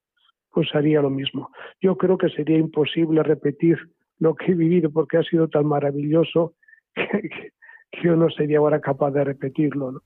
pues 0.51 0.67
haría 0.75 1.01
lo 1.01 1.09
mismo. 1.09 1.49
Yo 1.79 1.97
creo 1.97 2.17
que 2.17 2.29
sería 2.29 2.57
imposible 2.57 3.23
repetir 3.23 3.77
lo 4.19 4.35
que 4.35 4.51
he 4.51 4.55
vivido 4.55 4.91
porque 4.91 5.17
ha 5.17 5.23
sido 5.23 5.47
tan 5.47 5.65
maravilloso 5.65 6.55
que, 6.93 7.29
que 7.89 8.01
yo 8.03 8.17
no 8.17 8.29
sería 8.29 8.57
ahora 8.57 8.81
capaz 8.81 9.11
de 9.11 9.23
repetirlo, 9.23 9.93
¿no? 9.93 10.01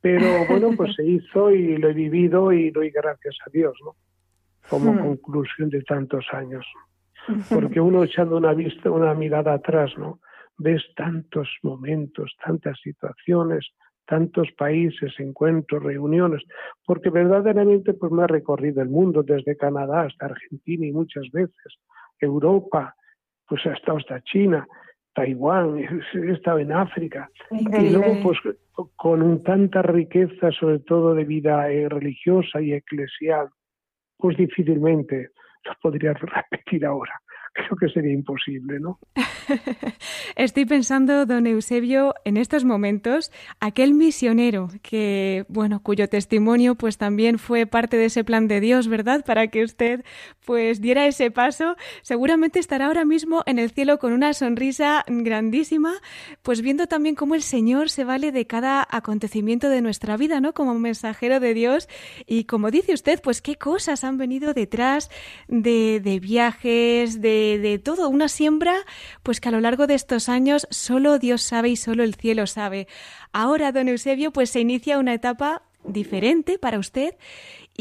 Pero 0.00 0.26
bueno, 0.48 0.70
pues 0.76 0.94
se 0.94 1.04
hizo 1.04 1.50
y 1.50 1.76
lo 1.76 1.90
he 1.90 1.92
vivido 1.92 2.52
y 2.52 2.70
doy 2.70 2.90
gracias 2.90 3.36
a 3.46 3.50
Dios, 3.50 3.76
¿no? 3.84 3.96
Como 4.68 4.92
hmm. 4.92 4.98
conclusión 4.98 5.70
de 5.70 5.82
tantos 5.82 6.26
años. 6.32 6.66
Porque 7.48 7.80
uno 7.80 8.04
echando 8.04 8.36
una 8.36 8.54
vista, 8.54 8.90
una 8.90 9.14
mirada 9.14 9.54
atrás, 9.54 9.92
¿no? 9.98 10.20
Ves 10.58 10.82
tantos 10.94 11.48
momentos, 11.62 12.34
tantas 12.44 12.78
situaciones, 12.80 13.66
tantos 14.10 14.48
países, 14.58 15.12
encuentros, 15.18 15.82
reuniones, 15.82 16.42
porque 16.84 17.10
verdaderamente 17.10 17.94
pues 17.94 18.10
me 18.10 18.24
ha 18.24 18.26
recorrido 18.26 18.82
el 18.82 18.88
mundo 18.88 19.22
desde 19.22 19.56
Canadá 19.56 20.02
hasta 20.02 20.26
Argentina 20.26 20.84
y 20.84 20.92
muchas 20.92 21.30
veces 21.32 21.78
Europa, 22.18 22.96
pues 23.48 23.64
hasta 23.66 23.92
hasta 23.92 24.20
China, 24.22 24.66
Taiwán, 25.14 25.78
he 26.14 26.32
estado 26.32 26.58
en 26.58 26.72
África. 26.72 27.30
Y 27.50 27.90
luego, 27.90 28.16
pues, 28.22 28.38
con 28.96 29.42
tanta 29.42 29.82
riqueza, 29.82 30.50
sobre 30.52 30.80
todo 30.80 31.14
de 31.14 31.24
vida 31.24 31.70
eh, 31.70 31.88
religiosa 31.88 32.60
y 32.60 32.72
eclesial, 32.72 33.48
pues 34.16 34.36
difícilmente 34.36 35.30
lo 35.64 35.72
podría 35.82 36.12
repetir 36.50 36.84
ahora. 36.84 37.12
Creo 37.52 37.76
que 37.76 37.88
sería 37.88 38.12
imposible, 38.12 38.78
¿no? 38.78 39.00
Estoy 40.36 40.66
pensando, 40.66 41.26
don 41.26 41.48
Eusebio, 41.48 42.14
en 42.24 42.36
estos 42.36 42.64
momentos, 42.64 43.32
aquel 43.58 43.92
misionero 43.92 44.68
que, 44.82 45.46
bueno, 45.48 45.82
cuyo 45.82 46.08
testimonio 46.08 46.76
pues 46.76 46.96
también 46.96 47.40
fue 47.40 47.66
parte 47.66 47.96
de 47.96 48.04
ese 48.04 48.22
plan 48.22 48.46
de 48.46 48.60
Dios, 48.60 48.86
¿verdad? 48.86 49.24
Para 49.24 49.48
que 49.48 49.64
usted 49.64 50.04
pues 50.44 50.80
diera 50.80 51.06
ese 51.06 51.32
paso, 51.32 51.74
seguramente 52.02 52.60
estará 52.60 52.86
ahora 52.86 53.04
mismo 53.04 53.42
en 53.46 53.58
el 53.58 53.70
cielo 53.70 53.98
con 53.98 54.12
una 54.12 54.32
sonrisa 54.32 55.04
grandísima, 55.08 55.94
pues 56.42 56.62
viendo 56.62 56.86
también 56.86 57.16
cómo 57.16 57.34
el 57.34 57.42
Señor 57.42 57.90
se 57.90 58.04
vale 58.04 58.30
de 58.30 58.46
cada 58.46 58.86
acontecimiento 58.88 59.68
de 59.68 59.82
nuestra 59.82 60.16
vida, 60.16 60.40
¿no? 60.40 60.52
Como 60.54 60.78
mensajero 60.78 61.40
de 61.40 61.54
Dios 61.54 61.88
y 62.26 62.44
como 62.44 62.70
dice 62.70 62.94
usted, 62.94 63.20
pues 63.20 63.42
qué 63.42 63.56
cosas 63.56 64.04
han 64.04 64.18
venido 64.18 64.54
detrás 64.54 65.10
de, 65.48 66.00
de 66.00 66.20
viajes, 66.20 67.20
de, 67.20 67.39
de 67.58 67.78
todo, 67.78 68.08
una 68.08 68.28
siembra, 68.28 68.74
pues 69.22 69.40
que 69.40 69.48
a 69.48 69.52
lo 69.52 69.60
largo 69.60 69.86
de 69.86 69.94
estos 69.94 70.28
años 70.28 70.66
solo 70.70 71.18
Dios 71.18 71.42
sabe 71.42 71.70
y 71.70 71.76
solo 71.76 72.02
el 72.02 72.14
cielo 72.14 72.46
sabe. 72.46 72.86
Ahora, 73.32 73.72
don 73.72 73.88
Eusebio, 73.88 74.32
pues 74.32 74.50
se 74.50 74.60
inicia 74.60 74.98
una 74.98 75.14
etapa 75.14 75.62
diferente 75.84 76.58
para 76.58 76.78
usted 76.78 77.14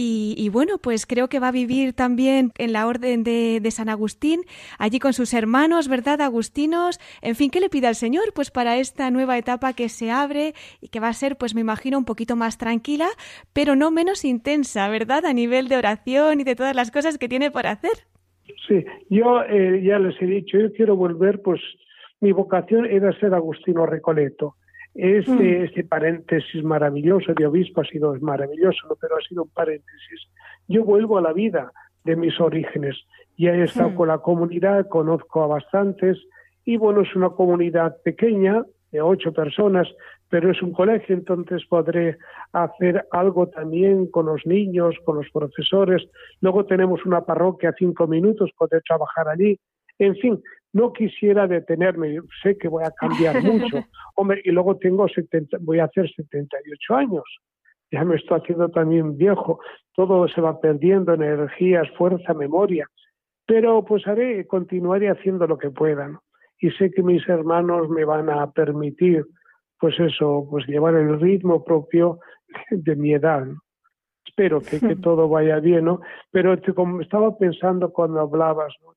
y, 0.02 0.48
bueno, 0.48 0.78
pues 0.78 1.06
creo 1.06 1.28
que 1.28 1.40
va 1.40 1.50
a 1.50 1.52
vivir 1.52 1.92
también 1.92 2.54
en 2.58 2.72
la 2.72 2.88
orden 2.88 3.26
de, 3.26 3.70
San 3.70 3.90
Agustín, 3.90 4.46
allí 4.78 4.98
con 4.98 5.12
sus 5.12 5.34
hermanos, 5.34 5.90
¿verdad? 5.90 6.22
Agustinos. 6.22 7.02
En 7.22 7.36
fin, 7.36 7.50
¿qué 7.50 7.60
le 7.60 7.70
pide 7.70 7.88
al 7.88 7.98
Señor? 7.98 8.32
Pues 8.34 8.50
para 8.50 8.78
esta 8.78 9.12
nueva 9.12 9.38
etapa 9.38 9.74
que 9.74 9.90
se 9.90 10.10
abre 10.10 10.56
y 10.80 10.88
que 10.88 11.02
va 11.02 11.10
a 11.10 11.14
ser, 11.14 11.38
pues 11.38 11.54
me 11.54 11.60
imagino, 11.60 11.98
un 11.98 12.06
poquito 12.06 12.38
más 12.38 12.58
tranquila, 12.58 13.10
pero 13.52 13.76
no 13.76 13.92
menos 13.92 14.24
intensa, 14.24 14.88
¿verdad? 14.88 15.26
A 15.26 15.34
nivel 15.34 15.68
de 15.68 15.76
oración 15.76 16.40
y 16.40 16.44
de 16.46 16.56
todas 16.56 16.78
las 16.78 16.92
cosas 16.92 17.18
que 17.18 17.28
tiene 17.28 17.52
por 17.52 17.68
hacer. 17.68 18.08
Sí, 18.68 18.86
yo 19.10 19.44
eh, 19.44 19.82
ya 19.84 20.00
les 20.00 20.20
he 20.22 20.26
dicho, 20.26 20.58
yo 20.58 20.72
quiero 20.74 20.96
volver, 20.96 21.42
pues 21.42 21.62
mi 22.22 22.32
vocación 22.32 22.86
era 22.86 23.18
ser 23.20 23.34
Agustino 23.34 23.86
Recoleto. 23.86 24.56
Este, 24.96 25.32
mm. 25.32 25.64
este 25.64 25.84
paréntesis 25.84 26.64
maravilloso 26.64 27.34
de 27.34 27.46
obispo 27.46 27.82
ha 27.82 27.86
sido 27.86 28.16
maravilloso, 28.20 28.98
pero 29.00 29.16
ha 29.16 29.22
sido 29.22 29.44
un 29.44 29.50
paréntesis. 29.50 30.28
Yo 30.68 30.84
vuelvo 30.84 31.18
a 31.18 31.22
la 31.22 31.34
vida 31.34 31.72
de 32.04 32.16
mis 32.16 32.40
orígenes. 32.40 32.98
Ya 33.38 33.54
he 33.54 33.64
estado 33.64 33.92
mm. 33.92 33.96
con 33.96 34.08
la 34.08 34.18
comunidad, 34.18 34.88
conozco 34.88 35.44
a 35.44 35.48
bastantes, 35.48 36.18
y 36.66 36.78
bueno, 36.78 37.02
es 37.02 37.16
una 37.16 37.30
comunidad 37.30 37.98
pequeña, 38.04 38.64
de 38.92 39.02
ocho 39.02 39.32
personas, 39.32 39.88
pero 40.30 40.52
es 40.52 40.62
un 40.62 40.72
colegio, 40.72 41.16
entonces 41.16 41.66
podré 41.68 42.18
hacer 42.54 43.06
algo 43.12 43.48
también 43.48 44.08
con 44.08 44.28
los 44.28 44.46
niños, 44.46 44.96
con 45.04 45.18
los 45.18 45.30
profesores. 45.32 46.08
Luego 46.42 46.66
tenemos 46.66 47.06
una 47.06 47.26
parroquia 47.26 47.70
a 47.70 47.76
cinco 47.78 48.08
minutos, 48.08 48.52
poder 48.58 48.82
trabajar 48.88 49.28
allí. 49.28 49.60
En 49.98 50.16
fin, 50.16 50.42
no 50.72 50.94
quisiera 50.94 51.48
detenerme, 51.48 52.20
sé 52.44 52.58
que 52.58 52.68
voy 52.68 52.84
a 52.84 52.92
cambiar 52.92 53.42
mucho. 53.44 53.84
Hombre, 54.16 54.42
y 54.44 54.52
luego 54.52 54.78
tengo 54.78 55.08
70, 55.08 55.58
voy 55.62 55.80
a 55.80 55.86
hacer 55.86 56.10
78 56.10 56.96
años. 56.96 57.24
Ya 57.92 58.04
me 58.06 58.16
estoy 58.16 58.40
haciendo 58.40 58.70
también 58.70 59.18
viejo. 59.18 59.60
Todo 59.96 60.28
se 60.28 60.42
va 60.42 60.60
perdiendo, 60.60 61.14
energías, 61.14 61.90
fuerza, 61.98 62.34
memoria. 62.36 62.88
Pero 63.48 63.84
pues 63.84 64.06
haré, 64.06 64.46
continuaré 64.46 65.10
haciendo 65.10 65.48
lo 65.48 65.58
que 65.58 65.72
pueda. 65.72 66.22
Y 66.60 66.70
sé 66.72 66.92
que 66.92 67.02
mis 67.02 67.28
hermanos 67.28 67.90
me 67.90 68.06
van 68.06 68.30
a 68.30 68.52
permitir, 68.52 69.26
pues 69.80 70.00
eso, 70.00 70.48
pues 70.50 70.68
llevar 70.68 70.96
el 70.96 71.20
ritmo 71.20 71.64
propio 71.64 72.20
de 72.72 72.96
mi 72.96 73.14
edad. 73.14 73.46
Espero 74.26 74.62
que, 74.62 74.80
que 74.80 74.96
todo 75.02 75.28
vaya 75.30 75.60
bien, 75.60 75.86
¿no? 75.86 76.02
Pero 76.32 76.56
como 76.76 77.02
estaba 77.02 77.38
pensando 77.38 77.92
cuando 77.92 78.20
hablabas, 78.20 78.74
¿no? 78.82 78.90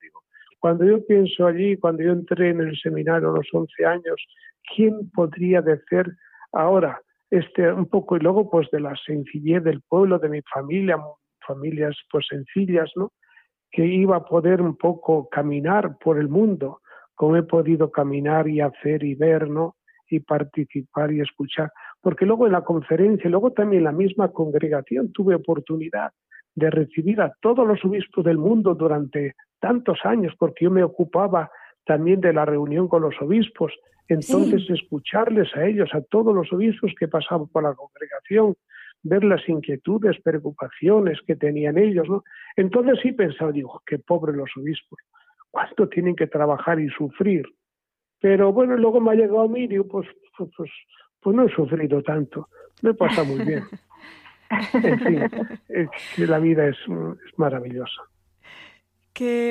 Cuando 0.62 0.85
yo 0.85 1.05
pienso 1.05 1.45
allí, 1.45 1.76
cuando 1.76 2.05
yo 2.05 2.12
entré 2.12 2.51
en 2.51 2.61
el 2.61 2.78
seminario 2.78 3.30
a 3.30 3.37
los 3.39 3.49
11 3.53 3.85
años, 3.85 4.14
¿quién 4.76 5.11
podría 5.11 5.61
decir 5.61 6.07
ahora 6.53 7.01
este 7.30 7.72
un 7.72 7.87
poco 7.87 8.16
y 8.16 8.20
luego 8.20 8.49
pues 8.49 8.70
de 8.70 8.78
la 8.78 8.95
sencillez 9.05 9.64
del 9.64 9.80
pueblo, 9.80 10.20
de 10.20 10.28
mi 10.28 10.41
familia, 10.43 10.99
familias 11.45 11.97
pues 12.12 12.26
sencillas, 12.28 12.93
¿no? 12.95 13.11
Que 13.72 13.85
iba 13.85 14.14
a 14.14 14.24
poder 14.24 14.62
un 14.62 14.76
poco 14.76 15.28
caminar 15.28 15.99
por 15.99 16.16
el 16.16 16.28
mundo, 16.28 16.80
como 17.16 17.37
he 17.37 17.43
podido 17.43 17.91
caminar 17.91 18.47
y 18.47 18.61
hacer 18.61 19.03
y 19.03 19.16
ver, 19.16 19.51
¿no? 19.51 19.74
Y 20.12 20.20
participar 20.20 21.10
y 21.10 21.20
escuchar. 21.20 21.72
Porque 22.02 22.26
luego 22.26 22.44
en 22.44 22.52
la 22.52 22.60
conferencia, 22.60 23.30
luego 23.30 23.52
también 23.52 23.80
en 23.80 23.84
la 23.84 23.92
misma 23.92 24.30
congregación 24.30 25.10
tuve 25.10 25.34
oportunidad 25.34 26.12
de 26.54 26.68
recibir 26.68 27.22
a 27.22 27.32
todos 27.40 27.66
los 27.66 27.82
obispos 27.82 28.22
del 28.22 28.36
mundo 28.36 28.74
durante 28.74 29.36
tantos 29.58 29.98
años, 30.04 30.34
porque 30.38 30.66
yo 30.66 30.70
me 30.70 30.84
ocupaba 30.84 31.50
también 31.86 32.20
de 32.20 32.34
la 32.34 32.44
reunión 32.44 32.88
con 32.88 33.00
los 33.00 33.14
obispos, 33.22 33.72
entonces 34.06 34.68
escucharles 34.68 35.48
a 35.56 35.64
ellos, 35.64 35.88
a 35.94 36.02
todos 36.02 36.34
los 36.34 36.52
obispos 36.52 36.92
que 36.98 37.08
pasaban 37.08 37.48
por 37.48 37.62
la 37.62 37.72
congregación, 37.72 38.54
ver 39.02 39.24
las 39.24 39.48
inquietudes, 39.48 40.20
preocupaciones 40.22 41.20
que 41.26 41.36
tenían 41.36 41.78
ellos, 41.78 42.06
¿no? 42.06 42.22
Entonces 42.56 42.98
sí 43.02 43.12
pensaba, 43.12 43.50
digo, 43.50 43.80
qué 43.86 43.98
pobres 43.98 44.36
los 44.36 44.50
obispos, 44.58 44.98
cuánto 45.50 45.88
tienen 45.88 46.14
que 46.14 46.26
trabajar 46.26 46.78
y 46.80 46.90
sufrir. 46.90 47.46
Pero 48.22 48.52
bueno, 48.52 48.76
luego 48.76 49.00
me 49.00 49.10
ha 49.10 49.14
llegado 49.14 49.42
a 49.42 49.48
mí 49.48 49.64
y 49.64 49.66
digo, 49.66 49.86
pues, 49.88 50.08
pues, 50.38 50.48
pues, 50.56 50.70
pues 51.20 51.36
no 51.36 51.44
he 51.44 51.52
sufrido 51.52 52.02
tanto, 52.02 52.48
me 52.80 52.94
pasa 52.94 53.24
muy 53.24 53.44
bien. 53.44 53.64
en 54.72 54.98
fin, 55.00 56.28
la 56.28 56.38
vida 56.38 56.68
es, 56.68 56.76
es 56.78 57.38
maravillosa. 57.38 58.02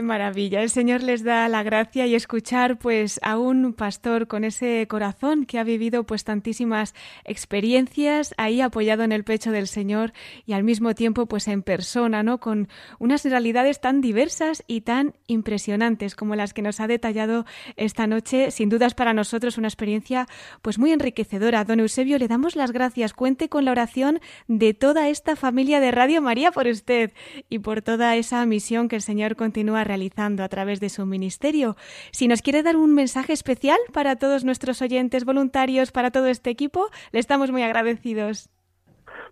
Maravilla. 0.03 0.61
El 0.61 0.69
Señor 0.69 1.01
les 1.03 1.24
da 1.24 1.47
la 1.47 1.63
gracia 1.63 2.05
y 2.05 2.15
escuchar 2.15 2.78
pues 2.78 3.19
a 3.24 3.38
un 3.38 3.74
pastor 3.74 4.28
con 4.28 4.43
ese 4.43 4.86
corazón 4.89 5.45
que 5.45 5.59
ha 5.59 5.63
vivido 5.63 6.03
pues 6.03 6.24
tantísimas 6.24 6.93
experiencias 7.24 8.34
ahí 8.38 8.59
apoyado 8.61 9.03
en 9.03 9.11
el 9.11 9.24
pecho 9.24 9.51
del 9.51 9.67
Señor 9.67 10.11
y 10.45 10.53
al 10.53 10.63
mismo 10.63 10.93
tiempo 10.95 11.26
pues 11.26 11.47
en 11.47 11.63
persona, 11.63 12.22
¿no? 12.22 12.39
Con 12.39 12.67
unas 12.99 13.24
realidades 13.24 13.80
tan 13.80 14.01
diversas 14.01 14.63
y 14.67 14.82
tan 14.82 15.13
impresionantes 15.28 16.15
como 16.15 16.36
las 16.36 16.53
que 16.53 16.61
nos 16.61 16.80
ha 16.80 16.88
detallado 16.88 17.45
esta 17.78 18.07
noche. 18.07 18.51
Sin 18.51 18.67
dudas 18.67 18.93
para 18.93 19.13
nosotros 19.13 19.57
una 19.57 19.69
experiencia 19.69 20.28
pues 20.61 20.80
muy 20.80 20.91
enriquecedora. 20.91 21.63
Don 21.63 21.80
Eusebio, 21.80 22.17
le 22.17 22.28
damos 22.28 22.55
las 22.55 22.72
gracias. 22.72 23.13
Cuente 23.13 23.47
con 23.47 23.63
la 23.65 23.72
oración 23.72 24.19
de 24.47 24.74
toda 24.74 25.07
esta 25.07 25.36
familia 25.36 25.80
de 25.80 25.91
Radio 25.91 26.22
María 26.22 26.51
por 26.51 26.67
usted 26.67 27.13
y 27.49 27.59
por 27.59 27.82
toda 27.82 28.17
esa 28.17 28.45
misión 28.45 28.89
que 28.89 28.97
el 28.97 29.01
Señor 29.01 29.36
continúa 29.36 29.61
realizando 29.84 30.43
a 30.43 30.49
través 30.49 30.80
de 30.80 30.89
su 30.89 31.05
ministerio. 31.05 31.76
Si 32.12 32.28
nos 32.28 32.41
quiere 32.41 32.64
dar 32.64 32.76
un 32.76 32.93
mensaje 32.93 33.34
especial 33.34 33.78
para 33.93 34.16
todos 34.16 34.43
nuestros 34.43 34.82
oyentes 34.82 35.26
voluntarios, 35.26 35.91
para 35.91 36.12
todo 36.12 36.28
este 36.28 36.49
equipo, 36.49 36.88
le 37.12 37.20
estamos 37.20 37.51
muy 37.51 37.64
agradecidos. 37.64 38.49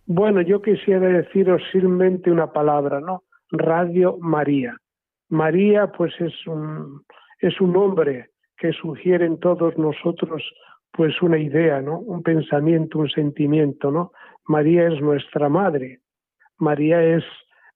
Bueno, 0.06 0.42
yo 0.42 0.62
quisiera 0.62 1.08
deciros 1.08 1.62
simplemente 1.72 2.32
una 2.32 2.52
palabra, 2.52 3.00
¿no? 3.00 3.24
Radio 3.52 4.18
María. 4.20 4.76
María, 5.30 5.88
pues 5.88 6.14
es 6.20 6.34
un, 6.48 7.04
es 7.40 7.60
un 7.62 7.74
nombre 7.74 8.30
que 8.58 8.72
sugiere 8.74 9.26
en 9.26 9.40
todos 9.40 9.78
nosotros, 9.78 10.44
pues 10.92 11.22
una 11.22 11.38
idea, 11.38 11.82
¿no? 11.82 12.00
Un 12.00 12.24
pensamiento, 12.24 13.00
un 13.00 13.10
sentimiento, 13.10 13.92
¿no? 13.92 14.12
María 14.46 14.88
es 14.88 15.00
nuestra 15.00 15.48
madre. 15.48 16.00
María 16.58 17.02
es 17.04 17.24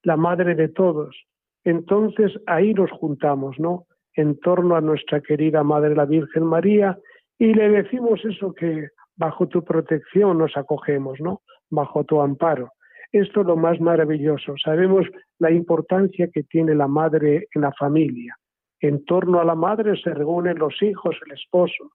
la 0.02 0.16
madre 0.16 0.54
de 0.54 0.68
todos. 0.68 1.16
Entonces 1.64 2.32
ahí 2.46 2.74
nos 2.74 2.90
juntamos, 2.92 3.58
¿no? 3.58 3.86
En 4.14 4.38
torno 4.38 4.76
a 4.76 4.80
nuestra 4.80 5.20
querida 5.20 5.64
Madre 5.64 5.94
la 5.94 6.04
Virgen 6.04 6.44
María 6.44 6.98
y 7.38 7.52
le 7.54 7.68
decimos 7.70 8.24
eso 8.24 8.52
que 8.52 8.88
bajo 9.16 9.48
tu 9.48 9.64
protección 9.64 10.38
nos 10.38 10.56
acogemos, 10.56 11.20
¿no? 11.20 11.42
Bajo 11.70 12.04
tu 12.04 12.20
amparo. 12.20 12.70
Esto 13.12 13.40
es 13.40 13.46
lo 13.46 13.56
más 13.56 13.80
maravilloso. 13.80 14.54
Sabemos 14.62 15.06
la 15.38 15.50
importancia 15.50 16.28
que 16.32 16.42
tiene 16.42 16.74
la 16.74 16.88
madre 16.88 17.48
en 17.54 17.62
la 17.62 17.72
familia. 17.72 18.36
En 18.80 19.04
torno 19.04 19.40
a 19.40 19.44
la 19.44 19.54
madre 19.54 19.96
se 20.02 20.12
reúnen 20.12 20.58
los 20.58 20.82
hijos, 20.82 21.16
el 21.24 21.32
esposo. 21.32 21.92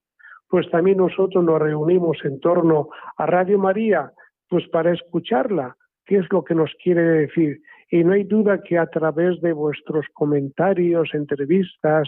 Pues 0.48 0.70
también 0.72 0.98
nosotros 0.98 1.44
nos 1.44 1.60
reunimos 1.60 2.18
en 2.24 2.40
torno 2.40 2.90
a 3.18 3.26
Radio 3.26 3.60
María, 3.60 4.12
pues 4.48 4.68
para 4.70 4.94
escucharla, 4.94 5.76
qué 6.06 6.18
es 6.18 6.26
lo 6.32 6.44
que 6.44 6.56
nos 6.56 6.74
quiere 6.82 7.02
decir 7.02 7.62
y 7.90 8.04
no 8.04 8.14
hay 8.14 8.24
duda 8.24 8.62
que 8.62 8.78
a 8.78 8.88
través 8.88 9.42
de 9.42 9.54
vuestros 9.54 10.06
comentarios, 10.14 11.10
entrevistas, 11.14 12.08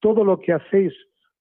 todo 0.00 0.24
lo 0.24 0.40
que 0.40 0.52
hacéis, 0.52 0.92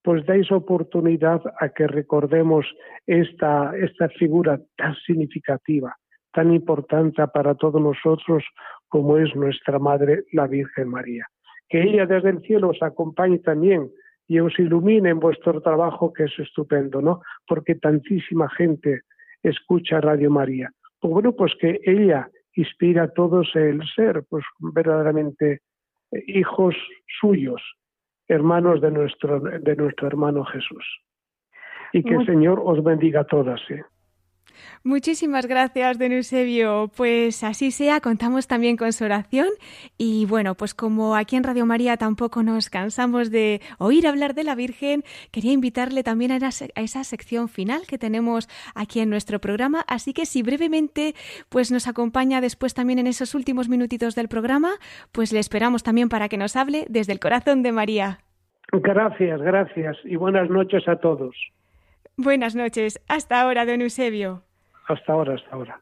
pues 0.03 0.25
dais 0.25 0.51
oportunidad 0.51 1.41
a 1.59 1.69
que 1.69 1.87
recordemos 1.87 2.65
esta, 3.05 3.75
esta 3.77 4.09
figura 4.09 4.59
tan 4.75 4.95
significativa, 5.05 5.95
tan 6.31 6.53
importante 6.53 7.25
para 7.27 7.55
todos 7.55 7.81
nosotros 7.81 8.43
como 8.87 9.17
es 9.17 9.35
nuestra 9.35 9.79
Madre, 9.79 10.23
la 10.31 10.47
Virgen 10.47 10.89
María. 10.89 11.25
Que 11.69 11.81
ella 11.81 12.05
desde 12.05 12.29
el 12.29 12.41
cielo 12.41 12.69
os 12.69 12.81
acompañe 12.81 13.39
también 13.39 13.89
y 14.27 14.39
os 14.39 14.57
ilumine 14.59 15.09
en 15.09 15.19
vuestro 15.19 15.61
trabajo, 15.61 16.13
que 16.13 16.25
es 16.25 16.39
estupendo, 16.39 17.01
¿no? 17.01 17.21
Porque 17.47 17.75
tantísima 17.75 18.49
gente 18.49 19.01
escucha 19.43 20.01
Radio 20.01 20.29
María. 20.29 20.71
Pues 20.99 21.13
bueno, 21.13 21.33
pues 21.33 21.53
que 21.59 21.79
ella 21.83 22.29
inspira 22.55 23.03
a 23.03 23.13
todos 23.13 23.49
el 23.55 23.81
ser, 23.95 24.23
pues 24.29 24.43
verdaderamente 24.59 25.61
eh, 26.11 26.23
hijos 26.27 26.75
suyos. 27.19 27.61
hermanos 28.27 28.79
de 28.79 28.91
nuestro, 28.91 29.41
de 29.41 29.75
nuestro 29.75 30.07
hermano 30.07 30.45
Jesús. 30.45 30.85
Y 31.91 32.01
que 32.01 32.15
el 32.15 32.25
Señor 32.25 32.61
os 32.63 32.81
bendiga 32.81 33.21
a 33.21 33.25
todas. 33.25 33.59
¿eh? 33.69 33.83
Muchísimas 34.83 35.45
gracias, 35.45 35.99
don 35.99 36.11
Eusebio. 36.11 36.89
Pues 36.95 37.43
así 37.43 37.71
sea, 37.71 38.01
contamos 38.01 38.47
también 38.47 38.77
con 38.77 38.91
su 38.93 39.03
oración. 39.03 39.47
Y 39.97 40.25
bueno, 40.25 40.55
pues 40.55 40.73
como 40.73 41.15
aquí 41.15 41.35
en 41.35 41.43
Radio 41.43 41.65
María 41.65 41.97
tampoco 41.97 42.43
nos 42.43 42.69
cansamos 42.69 43.29
de 43.29 43.61
oír 43.77 44.07
hablar 44.07 44.33
de 44.33 44.43
la 44.43 44.55
Virgen, 44.55 45.03
quería 45.31 45.51
invitarle 45.51 46.03
también 46.03 46.31
a 46.31 46.39
esa 46.75 47.03
sección 47.03 47.47
final 47.47 47.81
que 47.87 47.97
tenemos 47.97 48.49
aquí 48.73 48.99
en 48.99 49.09
nuestro 49.09 49.39
programa. 49.39 49.83
Así 49.87 50.13
que 50.13 50.25
si 50.25 50.41
brevemente 50.41 51.15
pues 51.49 51.71
nos 51.71 51.87
acompaña 51.87 52.41
después 52.41 52.73
también 52.73 52.99
en 52.99 53.07
esos 53.07 53.35
últimos 53.35 53.69
minutitos 53.69 54.15
del 54.15 54.27
programa, 54.27 54.71
pues 55.11 55.31
le 55.31 55.39
esperamos 55.39 55.83
también 55.83 56.09
para 56.09 56.29
que 56.29 56.37
nos 56.37 56.55
hable 56.55 56.85
desde 56.89 57.13
el 57.13 57.19
corazón 57.19 57.63
de 57.63 57.71
María. 57.71 58.19
Gracias, 58.71 59.41
gracias 59.41 59.97
y 60.05 60.15
buenas 60.15 60.49
noches 60.49 60.87
a 60.87 60.95
todos. 60.95 61.35
Buenas 62.17 62.55
noches. 62.55 63.01
Hasta 63.07 63.41
ahora, 63.41 63.65
don 63.65 63.81
Eusebio. 63.81 64.43
Hasta 64.93 65.13
ahora, 65.13 65.35
hasta 65.35 65.51
ahora. 65.55 65.81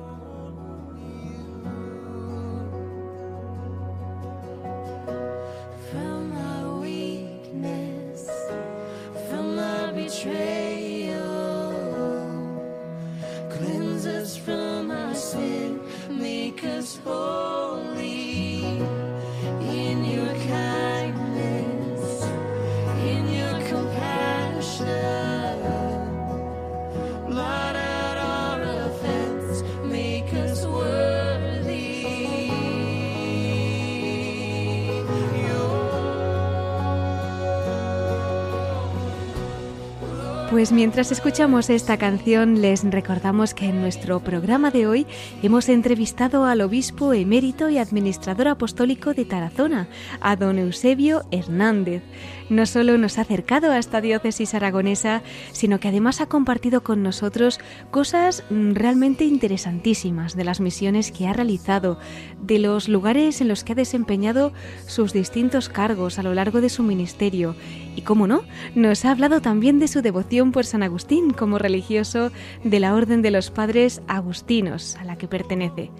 Mientras 40.81 41.11
escuchamos 41.11 41.69
esta 41.69 41.97
canción 41.97 42.59
les 42.59 42.83
recordamos 42.83 43.53
que 43.53 43.67
en 43.67 43.81
nuestro 43.81 44.19
programa 44.19 44.71
de 44.71 44.87
hoy 44.87 45.05
hemos 45.43 45.69
entrevistado 45.69 46.45
al 46.45 46.61
obispo 46.61 47.13
emérito 47.13 47.69
y 47.69 47.77
administrador 47.77 48.47
apostólico 48.47 49.13
de 49.13 49.25
Tarazona, 49.25 49.89
a 50.21 50.35
don 50.35 50.57
Eusebio 50.57 51.21
Hernández. 51.29 52.01
No 52.49 52.65
solo 52.65 52.97
nos 52.97 53.19
ha 53.19 53.21
acercado 53.21 53.71
a 53.71 53.77
esta 53.77 54.01
diócesis 54.01 54.55
aragonesa, 54.55 55.21
sino 55.51 55.79
que 55.79 55.87
además 55.87 56.19
ha 56.19 56.25
compartido 56.25 56.81
con 56.81 57.03
nosotros 57.03 57.59
cosas 57.91 58.43
mm, 58.49 58.73
realmente 58.73 59.23
interesantísimas 59.23 60.35
de 60.35 60.43
las 60.43 60.59
misiones 60.59 61.11
que 61.11 61.27
ha 61.27 61.33
realizado, 61.33 61.99
de 62.41 62.57
los 62.57 62.89
lugares 62.89 63.39
en 63.39 63.47
los 63.47 63.63
que 63.63 63.73
ha 63.73 63.75
desempeñado 63.75 64.51
sus 64.87 65.13
distintos 65.13 65.69
cargos 65.69 66.17
a 66.17 66.23
lo 66.23 66.33
largo 66.33 66.59
de 66.59 66.69
su 66.69 66.81
ministerio 66.83 67.55
y, 67.95 68.01
cómo 68.01 68.27
no, 68.27 68.41
nos 68.75 69.05
ha 69.05 69.11
hablado 69.11 69.41
también 69.41 69.79
de 69.79 69.87
su 69.87 70.01
devoción 70.01 70.51
por 70.51 70.65
San 70.71 70.83
Agustín 70.83 71.31
como 71.31 71.57
religioso 71.57 72.31
de 72.63 72.79
la 72.79 72.95
Orden 72.95 73.21
de 73.21 73.31
los 73.31 73.51
Padres 73.51 74.01
Agustinos, 74.07 74.95
a 74.95 75.03
la 75.03 75.17
que 75.17 75.27
pertenece. 75.27 75.91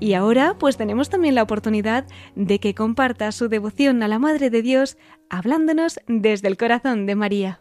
Y 0.00 0.14
ahora 0.14 0.56
pues 0.58 0.76
tenemos 0.76 1.08
también 1.08 1.34
la 1.34 1.42
oportunidad 1.42 2.04
de 2.34 2.58
que 2.58 2.74
comparta 2.74 3.32
su 3.32 3.48
devoción 3.48 4.02
a 4.02 4.08
la 4.08 4.18
Madre 4.18 4.50
de 4.50 4.62
Dios 4.62 4.98
hablándonos 5.30 6.00
desde 6.06 6.48
el 6.48 6.56
corazón 6.56 7.06
de 7.06 7.14
María. 7.14 7.58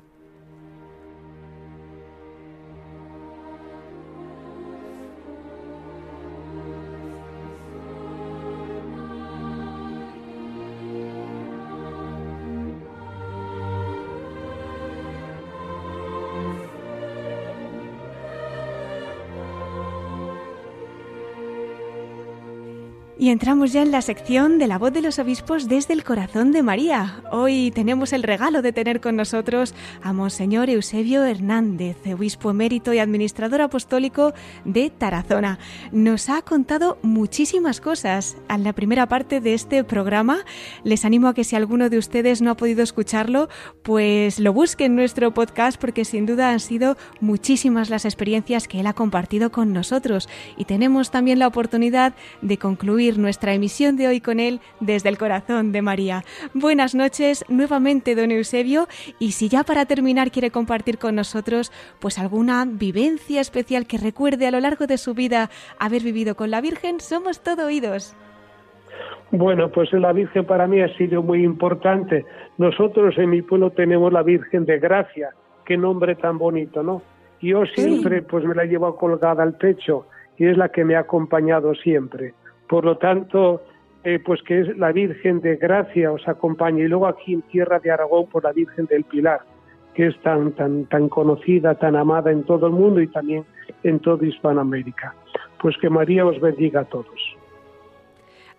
Y 23.19 23.31
entramos 23.31 23.73
ya 23.73 23.81
en 23.81 23.89
la 23.89 24.03
sección 24.03 24.59
de 24.59 24.67
la 24.67 24.77
voz 24.77 24.93
de 24.93 25.01
los 25.01 25.17
obispos 25.17 25.67
desde 25.67 25.95
el 25.95 26.03
corazón 26.03 26.51
de 26.51 26.61
María. 26.61 27.23
Hoy 27.31 27.71
tenemos 27.73 28.13
el 28.13 28.21
regalo 28.21 28.61
de 28.61 28.73
tener 28.73 29.01
con 29.01 29.15
nosotros 29.15 29.73
a 30.03 30.13
Monseñor 30.13 30.69
Eusebio 30.69 31.25
Hernández, 31.25 31.97
obispo 32.13 32.51
emérito 32.51 32.93
y 32.93 32.99
administrador 32.99 33.61
apostólico 33.61 34.33
de 34.65 34.91
Tarazona. 34.91 35.57
Nos 35.91 36.29
ha 36.29 36.43
contado 36.43 36.99
muchísimas 37.01 37.81
cosas 37.81 38.37
en 38.49 38.63
la 38.63 38.73
primera 38.73 39.07
parte 39.07 39.41
de 39.41 39.55
este 39.55 39.83
programa. 39.83 40.45
Les 40.83 41.03
animo 41.03 41.27
a 41.27 41.33
que 41.33 41.43
si 41.43 41.55
alguno 41.55 41.89
de 41.89 41.97
ustedes 41.97 42.43
no 42.43 42.51
ha 42.51 42.57
podido 42.57 42.83
escucharlo, 42.83 43.49
pues 43.81 44.37
lo 44.37 44.53
busque 44.53 44.85
en 44.85 44.95
nuestro 44.95 45.33
podcast 45.33 45.81
porque 45.81 46.05
sin 46.05 46.27
duda 46.27 46.51
han 46.51 46.59
sido 46.59 46.97
muchísimas 47.19 47.89
las 47.89 48.05
experiencias 48.05 48.67
que 48.67 48.79
él 48.81 48.85
ha 48.85 48.93
compartido 48.93 49.51
con 49.51 49.73
nosotros 49.73 50.29
y 50.55 50.65
tenemos 50.65 51.09
también 51.09 51.39
la 51.39 51.47
oportunidad 51.47 52.13
de 52.43 52.59
concluir 52.59 53.06
nuestra 53.15 53.53
emisión 53.53 53.95
de 53.95 54.07
hoy 54.07 54.19
con 54.19 54.41
él 54.41 54.59
desde 54.81 55.07
el 55.07 55.17
corazón 55.17 55.71
de 55.71 55.81
María. 55.81 56.23
Buenas 56.53 56.93
noches 56.93 57.45
nuevamente, 57.47 58.15
don 58.15 58.31
Eusebio, 58.31 58.87
y 59.19 59.31
si 59.31 59.47
ya 59.47 59.63
para 59.63 59.85
terminar 59.85 60.31
quiere 60.31 60.51
compartir 60.51 60.97
con 60.97 61.15
nosotros 61.15 61.71
pues 61.99 62.19
alguna 62.19 62.65
vivencia 62.67 63.39
especial 63.39 63.87
que 63.87 63.97
recuerde 63.97 64.47
a 64.47 64.51
lo 64.51 64.59
largo 64.59 64.87
de 64.87 64.97
su 64.97 65.13
vida 65.13 65.49
haber 65.79 66.03
vivido 66.03 66.35
con 66.35 66.51
la 66.51 66.59
Virgen, 66.59 66.99
somos 66.99 67.41
todo 67.41 67.67
oídos. 67.67 68.15
Bueno, 69.31 69.69
pues 69.69 69.91
la 69.93 70.11
Virgen 70.11 70.45
para 70.45 70.67
mí 70.67 70.81
ha 70.81 70.93
sido 70.97 71.21
muy 71.21 71.43
importante. 71.43 72.25
Nosotros 72.57 73.17
en 73.17 73.29
mi 73.29 73.41
pueblo 73.41 73.71
tenemos 73.71 74.11
la 74.11 74.23
Virgen 74.23 74.65
de 74.65 74.79
Gracia, 74.79 75.29
qué 75.65 75.77
nombre 75.77 76.15
tan 76.15 76.37
bonito, 76.37 76.83
¿no? 76.83 77.01
Yo 77.41 77.65
siempre 77.65 78.21
pues 78.23 78.43
me 78.45 78.55
la 78.55 78.65
llevo 78.65 78.95
colgada 78.97 79.43
al 79.43 79.53
pecho 79.57 80.07
y 80.37 80.47
es 80.47 80.57
la 80.57 80.69
que 80.69 80.83
me 80.83 80.95
ha 80.95 81.01
acompañado 81.01 81.75
siempre 81.75 82.33
Por 82.67 82.85
lo 82.85 82.97
tanto, 82.97 83.63
eh, 84.03 84.19
pues 84.23 84.41
que 84.43 84.61
es 84.61 84.77
la 84.77 84.91
Virgen 84.91 85.41
de 85.41 85.55
Gracia 85.55 86.11
os 86.11 86.27
acompañe. 86.27 86.83
Y 86.83 86.87
luego 86.87 87.07
aquí 87.07 87.33
en 87.33 87.41
tierra 87.43 87.79
de 87.79 87.91
Aragón, 87.91 88.27
por 88.27 88.43
la 88.43 88.51
Virgen 88.51 88.85
del 88.85 89.03
Pilar, 89.03 89.41
que 89.93 90.07
es 90.07 90.19
tan, 90.21 90.51
tan, 90.53 90.85
tan 90.85 91.09
conocida, 91.09 91.75
tan 91.75 91.95
amada 91.95 92.31
en 92.31 92.43
todo 92.43 92.67
el 92.67 92.73
mundo 92.73 93.01
y 93.01 93.07
también 93.07 93.45
en 93.83 93.99
toda 93.99 94.25
Hispanoamérica. 94.25 95.15
Pues 95.59 95.77
que 95.77 95.89
María 95.89 96.25
os 96.25 96.39
bendiga 96.39 96.81
a 96.81 96.85
todos. 96.85 97.36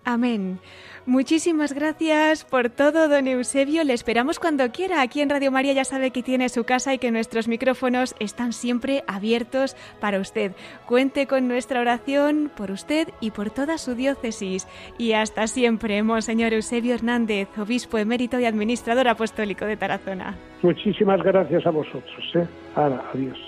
Amén. 0.08 0.58
Muchísimas 1.04 1.74
gracias 1.74 2.46
por 2.46 2.70
todo, 2.70 3.08
don 3.08 3.26
Eusebio. 3.28 3.84
Le 3.84 3.92
esperamos 3.92 4.38
cuando 4.38 4.70
quiera. 4.70 5.02
Aquí 5.02 5.20
en 5.20 5.28
Radio 5.28 5.52
María 5.52 5.74
ya 5.74 5.84
sabe 5.84 6.12
que 6.12 6.22
tiene 6.22 6.48
su 6.48 6.64
casa 6.64 6.94
y 6.94 6.98
que 6.98 7.10
nuestros 7.10 7.46
micrófonos 7.46 8.14
están 8.18 8.54
siempre 8.54 9.04
abiertos 9.06 9.76
para 10.00 10.18
usted. 10.18 10.52
Cuente 10.86 11.26
con 11.26 11.46
nuestra 11.46 11.80
oración 11.82 12.50
por 12.56 12.70
usted 12.70 13.08
y 13.20 13.32
por 13.32 13.50
toda 13.50 13.76
su 13.76 13.94
diócesis. 13.94 14.66
Y 14.96 15.12
hasta 15.12 15.46
siempre, 15.46 16.02
Monseñor 16.02 16.54
Eusebio 16.54 16.94
Hernández, 16.94 17.48
obispo 17.58 17.98
emérito 17.98 18.40
y 18.40 18.46
administrador 18.46 19.08
apostólico 19.08 19.66
de 19.66 19.76
Tarazona. 19.76 20.36
Muchísimas 20.62 21.22
gracias 21.22 21.66
a 21.66 21.70
vosotros. 21.70 22.32
¿eh? 22.34 22.46
adiós. 22.74 23.47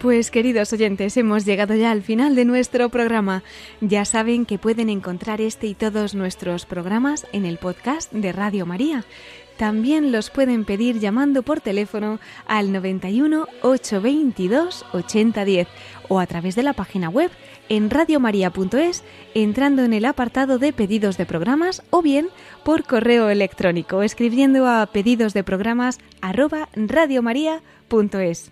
Pues 0.00 0.30
queridos 0.30 0.72
oyentes, 0.74 1.16
hemos 1.16 1.46
llegado 1.46 1.74
ya 1.74 1.90
al 1.90 2.02
final 2.02 2.34
de 2.34 2.44
nuestro 2.44 2.90
programa. 2.90 3.42
Ya 3.80 4.04
saben 4.04 4.44
que 4.44 4.58
pueden 4.58 4.90
encontrar 4.90 5.40
este 5.40 5.68
y 5.68 5.74
todos 5.74 6.14
nuestros 6.14 6.66
programas 6.66 7.26
en 7.32 7.46
el 7.46 7.56
podcast 7.56 8.12
de 8.12 8.32
Radio 8.32 8.66
María. 8.66 9.06
También 9.56 10.12
los 10.12 10.28
pueden 10.28 10.66
pedir 10.66 11.00
llamando 11.00 11.42
por 11.42 11.62
teléfono 11.62 12.20
al 12.46 12.72
91 12.72 13.46
822 13.62 14.84
8010 14.92 15.66
o 16.08 16.20
a 16.20 16.26
través 16.26 16.56
de 16.56 16.62
la 16.62 16.74
página 16.74 17.08
web 17.08 17.30
en 17.70 17.88
radiomaria.es 17.88 19.02
entrando 19.34 19.82
en 19.82 19.94
el 19.94 20.04
apartado 20.04 20.58
de 20.58 20.74
pedidos 20.74 21.16
de 21.16 21.24
programas 21.24 21.82
o 21.88 22.02
bien 22.02 22.28
por 22.64 22.84
correo 22.84 23.30
electrónico 23.30 24.02
escribiendo 24.02 24.68
a 24.68 24.84
pedidos 24.86 25.32
de 25.32 25.42
programas 25.42 26.00
radiomaria.es. 26.20 28.50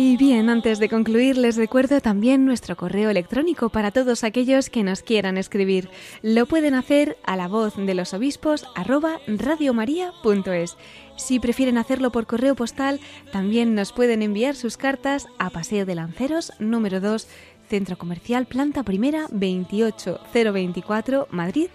Y 0.00 0.16
bien, 0.16 0.48
antes 0.48 0.78
de 0.78 0.88
concluir, 0.88 1.36
les 1.36 1.56
recuerdo 1.56 2.00
también 2.00 2.44
nuestro 2.44 2.76
correo 2.76 3.10
electrónico 3.10 3.68
para 3.68 3.90
todos 3.90 4.22
aquellos 4.22 4.70
que 4.70 4.84
nos 4.84 5.02
quieran 5.02 5.36
escribir. 5.36 5.90
Lo 6.22 6.46
pueden 6.46 6.76
hacer 6.76 7.18
a 7.24 7.34
la 7.34 7.48
voz 7.48 7.74
de 7.76 7.94
los 7.94 8.14
obispos 8.14 8.64
arroba 8.76 9.18
radiomaria.es. 9.26 10.76
Si 11.16 11.40
prefieren 11.40 11.78
hacerlo 11.78 12.12
por 12.12 12.28
correo 12.28 12.54
postal, 12.54 13.00
también 13.32 13.74
nos 13.74 13.92
pueden 13.92 14.22
enviar 14.22 14.54
sus 14.54 14.76
cartas 14.76 15.26
a 15.40 15.50
Paseo 15.50 15.84
de 15.84 15.96
Lanceros, 15.96 16.52
número 16.60 17.00
2, 17.00 17.26
Centro 17.68 17.98
Comercial, 17.98 18.46
Planta 18.46 18.84
Primera, 18.84 19.26
28024, 19.32 21.26
Madrid 21.32 21.70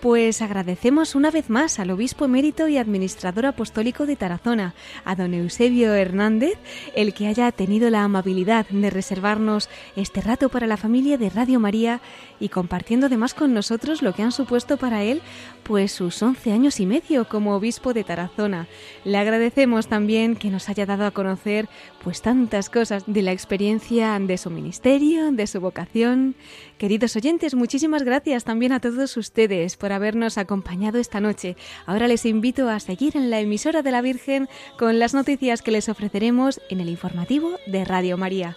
pues 0.00 0.42
agradecemos 0.42 1.14
una 1.14 1.30
vez 1.30 1.50
más 1.50 1.78
al 1.78 1.90
obispo 1.90 2.24
emérito 2.24 2.68
y 2.68 2.78
administrador 2.78 3.46
apostólico 3.46 4.06
de 4.06 4.16
Tarazona, 4.16 4.74
a 5.04 5.16
don 5.16 5.34
Eusebio 5.34 5.94
Hernández, 5.94 6.58
el 6.94 7.14
que 7.14 7.26
haya 7.26 7.50
tenido 7.52 7.90
la 7.90 8.04
amabilidad 8.04 8.66
de 8.68 8.90
reservarnos 8.90 9.68
este 9.96 10.20
rato 10.20 10.48
para 10.48 10.66
la 10.66 10.76
familia 10.76 11.18
de 11.18 11.30
Radio 11.30 11.58
María 11.58 12.00
y 12.38 12.48
compartiendo 12.48 13.06
además 13.06 13.34
con 13.34 13.52
nosotros 13.54 14.02
lo 14.02 14.14
que 14.14 14.22
han 14.22 14.32
supuesto 14.32 14.76
para 14.76 15.02
él 15.02 15.20
pues 15.64 15.92
sus 15.92 16.22
once 16.22 16.52
años 16.52 16.80
y 16.80 16.86
medio 16.86 17.28
como 17.28 17.54
obispo 17.54 17.92
de 17.92 18.04
Tarazona. 18.04 18.68
Le 19.04 19.18
agradecemos 19.18 19.88
también 19.88 20.36
que 20.36 20.50
nos 20.50 20.68
haya 20.68 20.86
dado 20.86 21.04
a 21.04 21.10
conocer 21.10 21.68
pues 22.08 22.22
tantas 22.22 22.70
cosas 22.70 23.04
de 23.06 23.20
la 23.20 23.32
experiencia 23.32 24.18
de 24.18 24.38
su 24.38 24.48
ministerio, 24.48 25.30
de 25.30 25.46
su 25.46 25.60
vocación. 25.60 26.36
Queridos 26.78 27.14
oyentes, 27.16 27.54
muchísimas 27.54 28.02
gracias 28.02 28.44
también 28.44 28.72
a 28.72 28.80
todos 28.80 29.14
ustedes 29.18 29.76
por 29.76 29.92
habernos 29.92 30.38
acompañado 30.38 30.98
esta 30.98 31.20
noche. 31.20 31.54
Ahora 31.84 32.08
les 32.08 32.24
invito 32.24 32.70
a 32.70 32.80
seguir 32.80 33.14
en 33.14 33.28
la 33.28 33.40
emisora 33.40 33.82
de 33.82 33.90
la 33.90 34.00
Virgen 34.00 34.48
con 34.78 34.98
las 34.98 35.12
noticias 35.12 35.60
que 35.60 35.70
les 35.70 35.90
ofreceremos 35.90 36.62
en 36.70 36.80
el 36.80 36.88
informativo 36.88 37.50
de 37.66 37.84
Radio 37.84 38.16
María. 38.16 38.56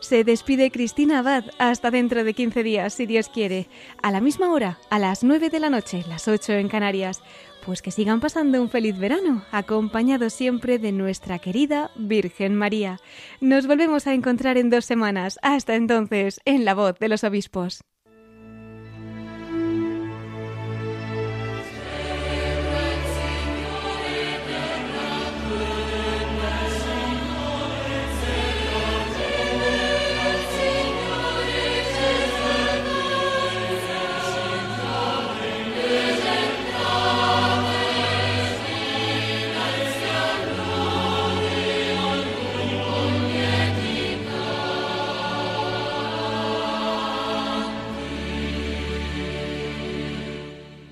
Se 0.00 0.24
despide 0.24 0.72
Cristina 0.72 1.20
Abad 1.20 1.44
hasta 1.58 1.92
dentro 1.92 2.24
de 2.24 2.34
15 2.34 2.64
días, 2.64 2.94
si 2.94 3.06
Dios 3.06 3.28
quiere, 3.28 3.68
a 4.02 4.10
la 4.10 4.20
misma 4.20 4.50
hora, 4.52 4.80
a 4.90 4.98
las 4.98 5.22
9 5.22 5.50
de 5.50 5.60
la 5.60 5.70
noche, 5.70 6.04
las 6.08 6.26
8 6.26 6.54
en 6.54 6.68
Canarias. 6.68 7.22
Pues 7.68 7.82
que 7.82 7.90
sigan 7.90 8.20
pasando 8.20 8.62
un 8.62 8.70
feliz 8.70 8.98
verano, 8.98 9.44
acompañados 9.52 10.32
siempre 10.32 10.78
de 10.78 10.90
nuestra 10.90 11.38
querida 11.38 11.90
Virgen 11.96 12.54
María. 12.54 12.98
Nos 13.42 13.66
volvemos 13.66 14.06
a 14.06 14.14
encontrar 14.14 14.56
en 14.56 14.70
dos 14.70 14.86
semanas. 14.86 15.38
Hasta 15.42 15.74
entonces, 15.74 16.40
en 16.46 16.64
la 16.64 16.72
voz 16.72 16.98
de 16.98 17.10
los 17.10 17.24
obispos. 17.24 17.82